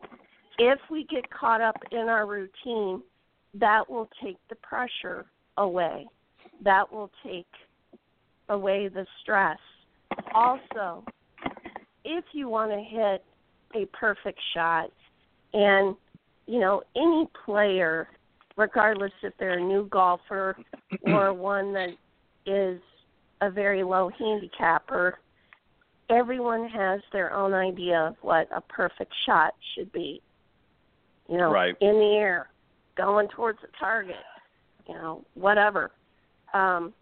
If 0.59 0.79
we 0.89 1.05
get 1.05 1.29
caught 1.29 1.61
up 1.61 1.77
in 1.91 2.09
our 2.09 2.25
routine, 2.25 3.01
that 3.53 3.89
will 3.89 4.09
take 4.21 4.37
the 4.49 4.55
pressure 4.55 5.25
away. 5.57 6.07
That 6.61 6.91
will 6.91 7.11
take 7.23 7.47
away 8.49 8.87
the 8.87 9.05
stress. 9.21 9.57
Also, 10.33 11.03
if 12.03 12.23
you 12.33 12.49
want 12.49 12.71
to 12.71 12.81
hit 12.81 13.23
a 13.75 13.85
perfect 13.97 14.39
shot, 14.53 14.89
and 15.53 15.95
you 16.45 16.59
know, 16.59 16.81
any 16.95 17.27
player, 17.45 18.07
regardless 18.55 19.11
if 19.21 19.33
they're 19.37 19.59
a 19.59 19.63
new 19.63 19.87
golfer 19.89 20.57
or 21.01 21.33
one 21.33 21.73
that 21.73 21.89
is 22.45 22.79
a 23.41 23.51
very 23.51 23.83
low 23.83 24.09
handicapper, 24.17 25.19
everyone 26.09 26.67
has 26.69 27.01
their 27.11 27.33
own 27.33 27.53
idea 27.53 27.99
of 27.99 28.15
what 28.21 28.47
a 28.55 28.61
perfect 28.61 29.13
shot 29.25 29.53
should 29.75 29.91
be. 29.91 30.21
You 31.29 31.37
know, 31.37 31.51
Right. 31.51 31.75
in 31.81 31.93
the 31.99 32.15
air, 32.17 32.49
going 32.95 33.27
towards 33.27 33.59
the 33.61 33.67
target, 33.77 34.15
you 34.87 34.95
know, 34.95 35.25
whatever. 35.33 35.91
Um, 36.53 36.93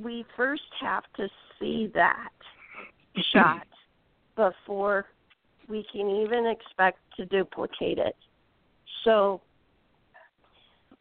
we 0.00 0.24
first 0.36 0.62
have 0.80 1.04
to 1.16 1.28
see 1.58 1.90
that 1.94 2.30
shot 3.32 3.66
before 4.36 5.06
we 5.68 5.84
can 5.90 6.08
even 6.08 6.46
expect 6.46 6.98
to 7.16 7.24
duplicate 7.26 7.98
it. 7.98 8.16
So 9.04 9.40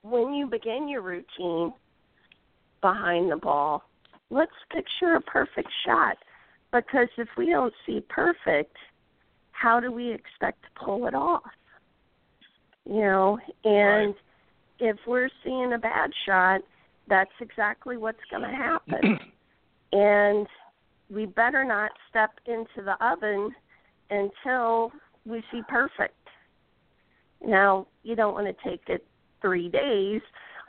when 0.01 0.33
you 0.33 0.47
begin 0.47 0.87
your 0.87 1.01
routine 1.01 1.73
behind 2.81 3.31
the 3.31 3.37
ball, 3.37 3.83
let's 4.29 4.51
picture 4.71 5.15
a 5.15 5.21
perfect 5.21 5.69
shot 5.85 6.17
because 6.71 7.07
if 7.17 7.27
we 7.37 7.47
don't 7.47 7.73
see 7.85 8.01
perfect, 8.09 8.75
how 9.51 9.79
do 9.79 9.91
we 9.91 10.11
expect 10.11 10.63
to 10.63 10.85
pull 10.85 11.07
it 11.07 11.13
off? 11.13 11.41
You 12.87 13.01
know, 13.01 13.39
and 13.63 14.07
Right. 14.09 14.15
if 14.79 14.97
we're 15.07 15.29
seeing 15.43 15.73
a 15.73 15.77
bad 15.77 16.11
shot, 16.25 16.61
that's 17.07 17.31
exactly 17.39 17.97
what's 17.97 18.19
going 18.29 18.43
to 18.43 18.55
happen. 18.55 19.19
and 19.91 20.47
we 21.09 21.25
better 21.25 21.63
not 21.63 21.91
step 22.09 22.31
into 22.45 22.83
the 22.83 22.95
oven 23.05 23.51
until 24.09 24.91
we 25.25 25.43
see 25.51 25.61
perfect. 25.67 26.15
Now, 27.45 27.87
you 28.03 28.15
don't 28.15 28.33
want 28.33 28.47
to 28.47 28.69
take 28.69 28.81
it 28.87 29.05
3 29.41 29.69
days 29.69 30.21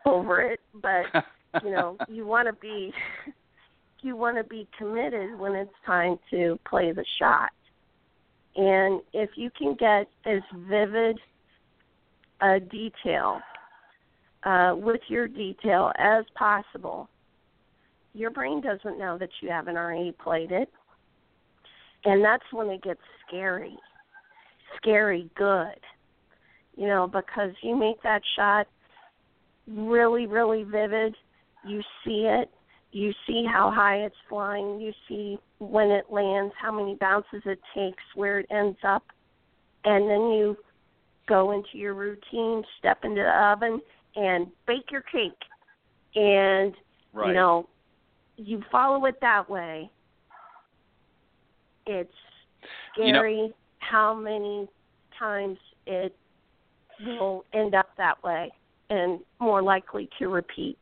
over 0.05 0.43
it, 0.43 0.61
but 0.74 1.07
you 1.64 1.70
know, 1.70 1.97
you 2.09 2.26
want 2.26 2.47
to 2.49 2.53
be 2.55 2.93
you 4.03 4.16
want 4.16 4.37
to 4.37 4.45
be 4.45 4.68
committed 4.78 5.39
when 5.39 5.55
it's 5.55 5.72
time 5.84 6.18
to 6.30 6.59
play 6.68 6.93
the 6.93 7.05
shot. 7.18 7.51
And 8.55 9.01
if 9.12 9.30
you 9.34 9.51
can 9.51 9.74
get 9.74 10.09
as 10.24 10.43
vivid 10.68 11.18
a 12.41 12.61
detail 12.61 13.41
uh, 14.47 14.75
with 14.77 15.01
your 15.09 15.27
detail 15.27 15.93
as 15.99 16.25
possible, 16.37 17.09
your 18.15 18.31
brain 18.31 18.61
doesn't 18.63 18.99
know 18.99 19.19
that 19.19 19.29
you 19.43 19.51
haven't 19.51 19.77
already 19.77 20.13
played 20.13 20.53
it. 20.53 20.71
And 22.05 22.25
that's 22.25 22.45
when 22.53 22.69
it 22.69 22.83
gets 22.83 23.01
scary. 23.27 23.77
Scary 24.77 25.29
good. 25.37 25.81
You 26.77 26.87
know, 26.87 27.09
because 27.09 27.51
you 27.63 27.77
make 27.77 28.01
that 28.05 28.23
shot 28.37 28.69
really, 29.67 30.27
really 30.27 30.63
vivid. 30.63 31.17
You 31.67 31.83
see 32.05 32.29
it. 32.29 32.49
You 32.93 33.13
see 33.27 33.45
how 33.51 33.73
high 33.75 34.05
it's 34.05 34.15
flying. 34.29 34.81
You 34.81 34.93
see 35.09 35.39
when 35.59 35.89
it 35.89 36.05
lands, 36.09 36.55
how 36.61 36.71
many 36.71 36.95
bounces 36.95 37.43
it 37.45 37.59
takes, 37.75 38.03
where 38.15 38.39
it 38.39 38.47
ends 38.51 38.79
up. 38.87 39.03
And 39.85 40.09
then 40.09 40.31
you 40.31 40.57
go 41.29 41.51
into 41.51 41.79
your 41.79 41.95
routine, 41.95 42.63
step 42.79 43.01
into 43.03 43.23
the 43.23 43.45
oven, 43.45 43.81
and 44.17 44.47
bake 44.67 44.91
your 44.91 45.03
cake. 45.03 45.33
And, 46.14 46.75
Right. 47.12 47.29
you 47.29 47.35
know, 47.35 47.69
you 48.37 48.62
follow 48.73 49.05
it 49.07 49.21
that 49.21 49.49
way. 49.49 49.91
It's 51.87 52.12
You 52.97 53.12
know- 53.12 53.19
scary 53.21 53.55
how 53.79 54.14
many 54.14 54.69
times 55.19 55.59
it 55.87 56.17
will 57.01 57.45
end 57.53 57.75
up 57.75 57.95
that 57.97 58.23
way 58.23 58.53
and 58.91 59.21
more 59.39 59.62
likely 59.62 60.09
to 60.19 60.29
repeat. 60.29 60.79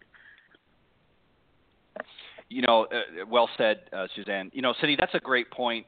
You 2.49 2.63
know, 2.63 2.85
uh, 2.87 3.27
well 3.29 3.49
said, 3.57 3.89
uh, 3.93 4.07
Suzanne. 4.15 4.51
You 4.55 4.63
know, 4.63 4.75
Cindy, 4.81 4.97
that's 4.97 5.15
a 5.15 5.21
great 5.21 5.51
point. 5.51 5.87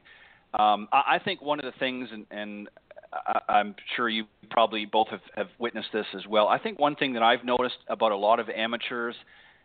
Um, 0.53 0.87
I, 0.91 1.15
I 1.15 1.19
think 1.19 1.41
one 1.41 1.59
of 1.59 1.65
the 1.65 1.77
things, 1.79 2.09
and, 2.11 2.25
and 2.31 2.69
I, 3.13 3.39
I'm 3.49 3.75
sure 3.95 4.09
you 4.09 4.25
probably 4.49 4.85
both 4.85 5.07
have, 5.09 5.21
have 5.35 5.47
witnessed 5.59 5.89
this 5.93 6.05
as 6.15 6.25
well. 6.27 6.47
I 6.47 6.59
think 6.59 6.79
one 6.79 6.95
thing 6.95 7.13
that 7.13 7.23
I've 7.23 7.43
noticed 7.43 7.77
about 7.87 8.11
a 8.11 8.17
lot 8.17 8.39
of 8.39 8.49
amateurs 8.49 9.15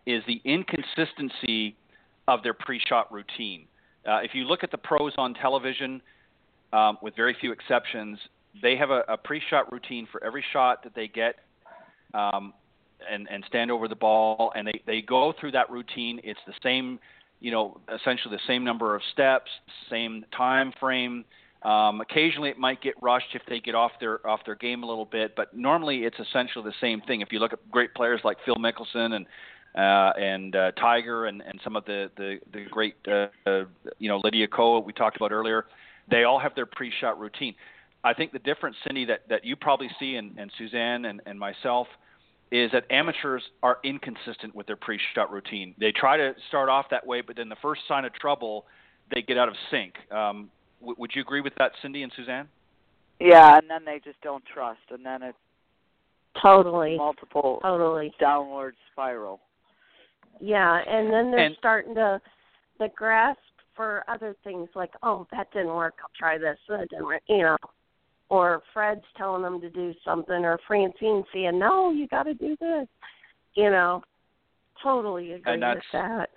is 0.07 0.22
the 0.26 0.40
inconsistency 0.45 1.76
of 2.28 2.43
their 2.43 2.55
pre-shot 2.55 3.12
routine. 3.12 3.66
Uh, 4.07 4.18
if 4.18 4.34
you 4.34 4.45
look 4.45 4.64
at 4.64 4.70
the 4.70 4.78
pros 4.78 5.12
on 5.18 5.34
television, 5.34 6.01
um, 6.72 6.99
with 7.03 7.14
very 7.16 7.36
few 7.40 7.53
exceptions, 7.53 8.18
they 8.62 8.76
have 8.76 8.90
a, 8.90 9.03
a 9.09 9.16
pre-shot 9.16 9.70
routine 9.72 10.09
for 10.11 10.22
every 10.24 10.45
shot 10.53 10.82
that 10.84 10.95
they 10.95 11.09
get. 11.09 11.36
Um, 12.14 12.53
and, 13.11 13.26
and 13.30 13.43
stand 13.49 13.70
over 13.70 13.88
the 13.88 13.97
ball, 13.97 14.53
and 14.55 14.66
they, 14.66 14.80
they 14.86 15.03
go 15.03 15.32
through 15.40 15.51
that 15.53 15.70
routine. 15.70 16.20
It's 16.22 16.38
the 16.47 16.53
same, 16.62 17.01
you 17.40 17.51
know, 17.51 17.80
essentially 17.93 18.34
the 18.34 18.43
same 18.47 18.64
number 18.64 18.95
of 18.95 19.03
steps, 19.12 19.51
same 19.90 20.24
time 20.36 20.72
frame. 20.78 21.24
Um, 21.65 22.01
occasionally, 22.01 22.51
it 22.51 22.59
might 22.59 22.83
get 22.83 22.95
rushed 23.01 23.35
if 23.35 23.43
they 23.49 23.61
get 23.61 23.75
off 23.75 23.93
their 24.01 24.27
off 24.27 24.41
their 24.45 24.57
game 24.57 24.83
a 24.83 24.87
little 24.87 25.05
bit, 25.05 25.37
but 25.37 25.57
normally 25.57 25.99
it's 25.99 26.19
essentially 26.19 26.65
the 26.65 26.75
same 26.81 27.01
thing. 27.03 27.21
If 27.21 27.31
you 27.31 27.39
look 27.39 27.53
at 27.53 27.71
great 27.71 27.95
players 27.95 28.21
like 28.25 28.37
Phil 28.45 28.57
Mickelson 28.57 29.13
and 29.15 29.27
uh, 29.77 30.13
and 30.19 30.57
uh, 30.57 30.73
Tiger 30.73 31.27
and, 31.27 31.41
and 31.41 31.61
some 31.63 31.77
of 31.77 31.85
the 31.85 32.11
the, 32.17 32.39
the 32.53 32.65
great 32.71 32.97
uh, 33.07 33.29
uh, 33.47 33.65
you 33.99 34.09
know 34.09 34.21
Lydia 34.25 34.49
Ko 34.49 34.81
we 34.81 34.93
talked 34.93 35.17
about 35.17 35.31
earlier, 35.31 35.67
they 36.11 36.25
all 36.25 36.41
have 36.41 36.55
their 36.55 36.67
pre-shot 36.67 37.19
routine. 37.21 37.55
I 38.05 38.15
think 38.15 38.33
the 38.33 38.41
difference, 38.41 38.77
Cindy, 38.85 39.05
that, 39.05 39.29
that 39.29 39.45
you 39.45 39.55
probably 39.55 39.89
see, 40.01 40.17
and, 40.17 40.37
and 40.37 40.51
Suzanne 40.59 41.05
and, 41.05 41.21
and 41.25 41.39
myself, 41.39 41.87
is 42.51 42.71
that 42.73 42.85
amateurs 42.91 43.43
are 43.63 43.79
inconsistent 43.85 44.55
with 44.55 44.67
their 44.67 44.77
pre-shot 44.77 45.31
routine. 45.31 45.75
They 45.79 45.93
try 45.93 46.17
to 46.17 46.35
start 46.49 46.69
off 46.69 46.87
that 46.91 47.07
way, 47.07 47.21
but 47.21 47.37
then 47.37 47.49
the 47.49 47.57
first 47.63 47.83
sign 47.87 48.05
of 48.05 48.13
trouble, 48.13 48.67
they 49.15 49.23
get 49.23 49.39
out 49.39 49.49
of 49.49 49.55
sync. 49.71 49.95
Um, 50.11 50.51
w- 50.83 50.97
would 50.99 51.12
you 51.14 51.22
agree 51.22 51.41
with 51.41 51.55
that, 51.59 51.72
Cindy 51.80 52.03
and 52.03 52.12
Suzanne? 52.14 52.49
Yeah, 53.20 53.57
and 53.59 53.70
then 53.70 53.85
they 53.85 54.01
just 54.05 54.20
don't 54.20 54.45
trust, 54.53 54.80
and 54.91 55.05
then 55.05 55.22
it's 55.22 55.39
Totally. 56.43 56.97
multiple 56.97 57.61
Totally. 57.62 58.12
downward 58.18 58.74
spiral. 58.91 59.41
Yeah, 60.41 60.78
and 60.87 61.12
then 61.12 61.30
they're 61.30 61.47
And- 61.47 61.57
starting 61.57 61.95
to 61.95 62.20
the 62.78 62.89
grasp 62.89 63.39
for 63.74 64.03
other 64.09 64.35
things 64.45 64.68
like, 64.74 64.93
oh, 65.03 65.26
that 65.30 65.51
didn't 65.53 65.74
work. 65.74 65.95
I'll 66.03 66.11
try 66.18 66.37
this. 66.37 66.59
That 66.68 66.89
didn't 66.91 67.07
work. 67.07 67.22
You 67.28 67.39
know, 67.43 67.57
or 68.28 68.62
Fred's 68.72 69.05
telling 69.16 69.43
them 69.43 69.61
to 69.61 69.70
do 69.70 69.95
something, 70.05 70.45
or 70.45 70.59
Francine 70.66 71.24
saying, 71.33 71.59
no, 71.59 71.91
you 71.91 72.07
got 72.09 72.24
to 72.24 72.35
do 72.35 72.57
this. 72.57 72.89
You 73.55 73.70
know, 73.70 74.03
totally 74.83 75.33
agree 75.33 75.53
And 75.53 75.62
with 75.74 75.85
that. 75.93 76.30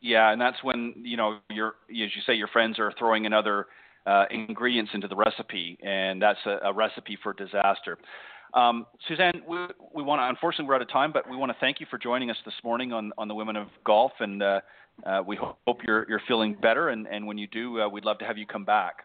Yeah, 0.00 0.32
and 0.32 0.40
that's 0.40 0.62
when 0.62 0.94
you 0.96 1.16
know 1.16 1.38
your 1.50 1.76
as 1.90 2.14
you 2.14 2.22
say 2.26 2.34
your 2.34 2.48
friends 2.48 2.78
are 2.78 2.92
throwing 2.98 3.26
another 3.26 3.66
uh, 4.06 4.24
ingredients 4.30 4.92
into 4.94 5.08
the 5.08 5.16
recipe, 5.16 5.78
and 5.82 6.20
that's 6.20 6.38
a, 6.46 6.58
a 6.68 6.72
recipe 6.72 7.18
for 7.22 7.32
disaster. 7.32 7.98
Um, 8.54 8.86
Suzanne, 9.08 9.42
we, 9.48 9.58
we 9.94 10.02
want 10.02 10.20
to 10.20 10.28
unfortunately 10.28 10.66
we're 10.66 10.76
out 10.76 10.82
of 10.82 10.90
time, 10.90 11.12
but 11.12 11.28
we 11.28 11.36
want 11.36 11.50
to 11.50 11.58
thank 11.60 11.80
you 11.80 11.86
for 11.90 11.98
joining 11.98 12.30
us 12.30 12.36
this 12.44 12.54
morning 12.62 12.92
on, 12.92 13.12
on 13.18 13.28
the 13.28 13.34
Women 13.34 13.56
of 13.56 13.68
Golf, 13.84 14.12
and 14.20 14.42
uh, 14.42 14.60
uh, 15.04 15.22
we 15.26 15.36
hope, 15.36 15.58
hope 15.66 15.80
you're 15.86 16.06
you're 16.08 16.22
feeling 16.28 16.56
better, 16.60 16.90
and, 16.90 17.06
and 17.08 17.26
when 17.26 17.36
you 17.36 17.46
do, 17.48 17.80
uh, 17.80 17.88
we'd 17.88 18.04
love 18.04 18.18
to 18.18 18.24
have 18.24 18.38
you 18.38 18.46
come 18.46 18.64
back. 18.64 19.02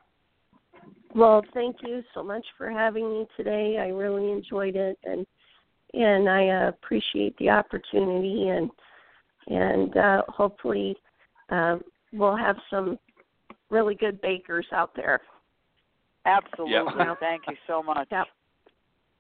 Well, 1.14 1.44
thank 1.54 1.78
you 1.82 2.04
so 2.14 2.24
much 2.24 2.46
for 2.58 2.70
having 2.70 3.10
me 3.10 3.28
today. 3.36 3.78
I 3.80 3.88
really 3.88 4.32
enjoyed 4.32 4.76
it, 4.76 4.98
and 5.04 5.26
and 5.94 6.30
I 6.30 6.68
appreciate 6.68 7.36
the 7.38 7.50
opportunity, 7.50 8.50
and 8.50 8.70
and 9.48 9.96
uh, 9.98 10.22
hopefully 10.28 10.96
uh, 11.50 11.78
we'll 12.14 12.38
have 12.38 12.58
some 12.70 12.98
really 13.70 13.96
good 13.96 14.22
bakers 14.22 14.66
out 14.74 14.92
there. 14.96 15.22
Absolutely. 16.26 16.74
Yeah. 16.74 17.16
Thank 17.20 17.44
you 17.48 17.56
so 17.68 17.82
much. 17.82 18.08
Yep. 18.12 18.28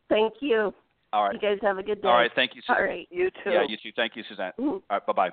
Thank 0.09 0.33
you. 0.39 0.73
All 1.13 1.25
right. 1.25 1.33
You 1.33 1.39
guys 1.39 1.57
have 1.61 1.77
a 1.77 1.83
good 1.83 2.01
day. 2.01 2.07
All 2.07 2.15
right. 2.15 2.31
Thank 2.35 2.55
you. 2.55 2.61
Suzanne. 2.61 2.75
All 2.77 2.83
right. 2.83 3.07
You 3.09 3.29
too. 3.43 3.49
Yeah, 3.49 3.63
you 3.67 3.77
too. 3.81 3.91
Thank 3.95 4.15
you, 4.15 4.23
Suzanne. 4.29 4.51
Mhm. 4.59 4.73
All 4.73 4.81
right. 4.89 5.05
Bye 5.05 5.13
bye. 5.13 5.29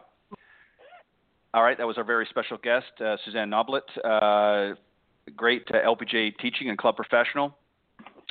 All 1.55 1.63
right. 1.63 1.77
That 1.77 1.87
was 1.87 1.99
our 1.99 2.05
very 2.05 2.27
special 2.27 2.59
guest, 2.59 2.87
uh, 3.01 3.17
Suzanne 3.25 3.51
Noblett, 3.51 3.85
uh, 4.05 4.75
great 5.37 5.67
uh, 5.73 5.79
LPGA 5.87 6.37
teaching 6.39 6.69
and 6.69 6.79
club 6.79 6.97
professional 6.97 7.57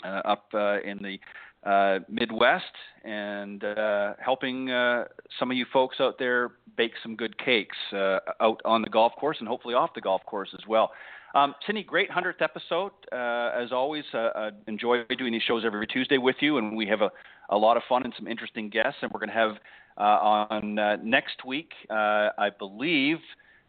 uh, 0.04 0.22
up 0.26 0.46
uh, 0.54 0.80
in 0.82 0.98
the 1.02 1.20
uh, 1.66 2.00
Midwest 2.10 2.64
and 3.04 3.64
uh, 3.64 4.14
helping 4.20 4.70
uh, 4.70 5.06
some 5.40 5.52
of 5.52 5.58
you 5.58 5.66
folks 5.72 5.98
out 6.00 6.18
there 6.20 6.52
bake 6.78 6.94
some 7.02 7.16
good 7.16 7.38
cakes 7.38 7.78
uh, 7.94 8.20
out 8.40 8.62
on 8.66 8.82
the 8.82 8.90
golf 8.90 9.14
course 9.20 9.38
and 9.40 9.48
hopefully 9.48 9.74
off 9.74 9.92
the 9.96 10.02
golf 10.02 10.22
course 10.26 10.50
as 10.54 10.66
well. 10.68 10.92
Um, 11.36 11.56
Cindy, 11.66 11.84
great 11.84 12.10
100th 12.10 12.42
episode. 12.42 12.92
Uh, 13.12 13.52
as 13.56 13.72
always, 13.72 14.06
uh, 14.14 14.18
uh, 14.18 14.52
enjoy 14.68 15.04
doing 15.18 15.34
these 15.34 15.44
shows 15.44 15.64
every 15.66 15.86
Tuesday 15.86 16.18
with 16.18 16.38
you, 16.40 16.58
and 16.58 16.76
we 16.76 16.88
have 16.88 17.02
a, 17.02 17.12
a 17.50 17.58
lot 17.58 17.78
of 17.78 17.84
fun 17.88 18.04
and 18.04 18.14
some 18.18 18.28
interesting 18.28 18.70
guests. 18.70 19.00
And 19.02 19.12
we're 19.12 19.20
going 19.20 19.30
to 19.30 19.36
have 19.36 19.58
on 19.98 20.76
next 21.04 21.46
week, 21.46 21.72
I 21.90 22.50
believe, 22.58 23.18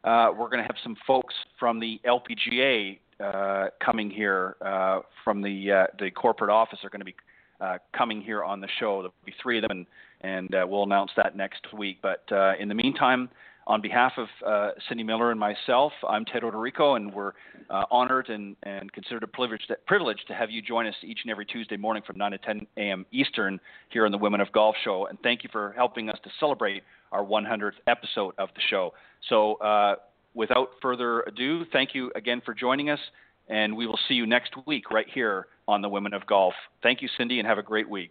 we're 0.05 0.49
going 0.49 0.59
to 0.59 0.63
have 0.63 0.77
some 0.83 0.97
folks 1.07 1.35
from 1.59 1.81
the 1.81 2.01
LPGA 2.07 2.99
uh, 3.21 3.67
coming 3.85 4.11
here 4.11 4.55
uh, 4.65 5.01
from 5.25 5.43
the 5.43 5.73
uh, 5.73 5.87
the 5.99 6.09
corporate 6.09 6.51
office 6.51 6.79
are 6.85 6.91
going 6.91 7.01
to 7.01 7.05
be 7.05 7.17
uh, 7.61 7.79
coming 7.97 8.21
here 8.21 8.45
on 8.45 8.61
the 8.61 8.69
show. 8.79 9.03
There'll 9.03 9.15
be 9.25 9.35
three 9.43 9.59
of 9.59 9.63
them, 9.63 9.71
and, 9.71 9.87
and 10.21 10.55
uh, 10.55 10.67
we'll 10.69 10.85
announce 10.85 11.11
that 11.17 11.37
next 11.37 11.73
week. 11.73 11.99
But 12.03 12.25
uh, 12.31 12.53
in 12.59 12.69
the 12.69 12.75
meantime, 12.75 13.29
on 13.69 13.83
behalf 13.83 14.13
of 14.17 14.29
uh, 14.47 14.71
Cindy 14.89 15.05
Miller 15.05 15.31
and 15.31 15.39
myself, 15.39 15.93
I'm 16.09 16.25
Ted 16.25 16.43
Odorico, 16.43 16.97
and 16.97 17.13
we're 17.13 17.33
uh, 17.69 17.85
honored 17.91 18.31
and, 18.31 18.57
and 18.63 18.91
considered 18.93 19.23
a 19.23 19.27
privilege 19.27 19.61
to, 19.69 19.77
privilege 19.87 20.19
to 20.29 20.35
have 20.35 20.51
you 20.51 20.63
join 20.63 20.87
us 20.87 20.95
each 21.03 21.21
and 21.23 21.31
every 21.31 21.45
Tuesday 21.45 21.77
morning 21.77 22.03
from 22.07 22.17
9 22.17 22.33
to 22.33 22.39
10 22.39 22.67
a.m. 22.79 23.05
Eastern 23.13 23.61
here 23.91 24.07
on 24.07 24.13
the 24.13 24.19
Women 24.19 24.41
of 24.41 24.51
Golf 24.53 24.75
Show. 24.83 25.07
And 25.07 25.19
thank 25.23 25.45
you 25.45 25.51
for 25.53 25.75
helping 25.77 26.09
us 26.09 26.19
to 26.25 26.31
celebrate 26.41 26.83
our 27.13 27.23
100th 27.23 27.73
episode 27.87 28.35
of 28.39 28.49
the 28.55 28.63
show. 28.71 28.95
So, 29.29 29.57
uh, 29.57 29.97
without 30.35 30.71
further 30.81 31.21
ado, 31.23 31.65
thank 31.73 31.95
you 31.95 32.11
again 32.15 32.41
for 32.45 32.55
joining 32.55 32.89
us, 32.89 33.01
and 33.49 33.77
we 33.77 33.87
will 33.87 33.99
see 34.09 34.15
you 34.15 34.27
next 34.27 34.55
week 34.67 34.91
right 34.91 35.07
here 35.13 35.47
on 35.67 35.83
the 35.83 35.89
Women 35.89 36.15
of 36.15 36.27
Golf. 36.27 36.55
Thank 36.83 37.03
you, 37.03 37.09
Cindy, 37.17 37.39
and 37.39 37.47
have 37.47 37.59
a 37.59 37.63
great 37.63 37.89
week. 37.89 38.11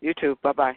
You 0.00 0.12
too. 0.20 0.38
Bye 0.42 0.52
bye. 0.52 0.76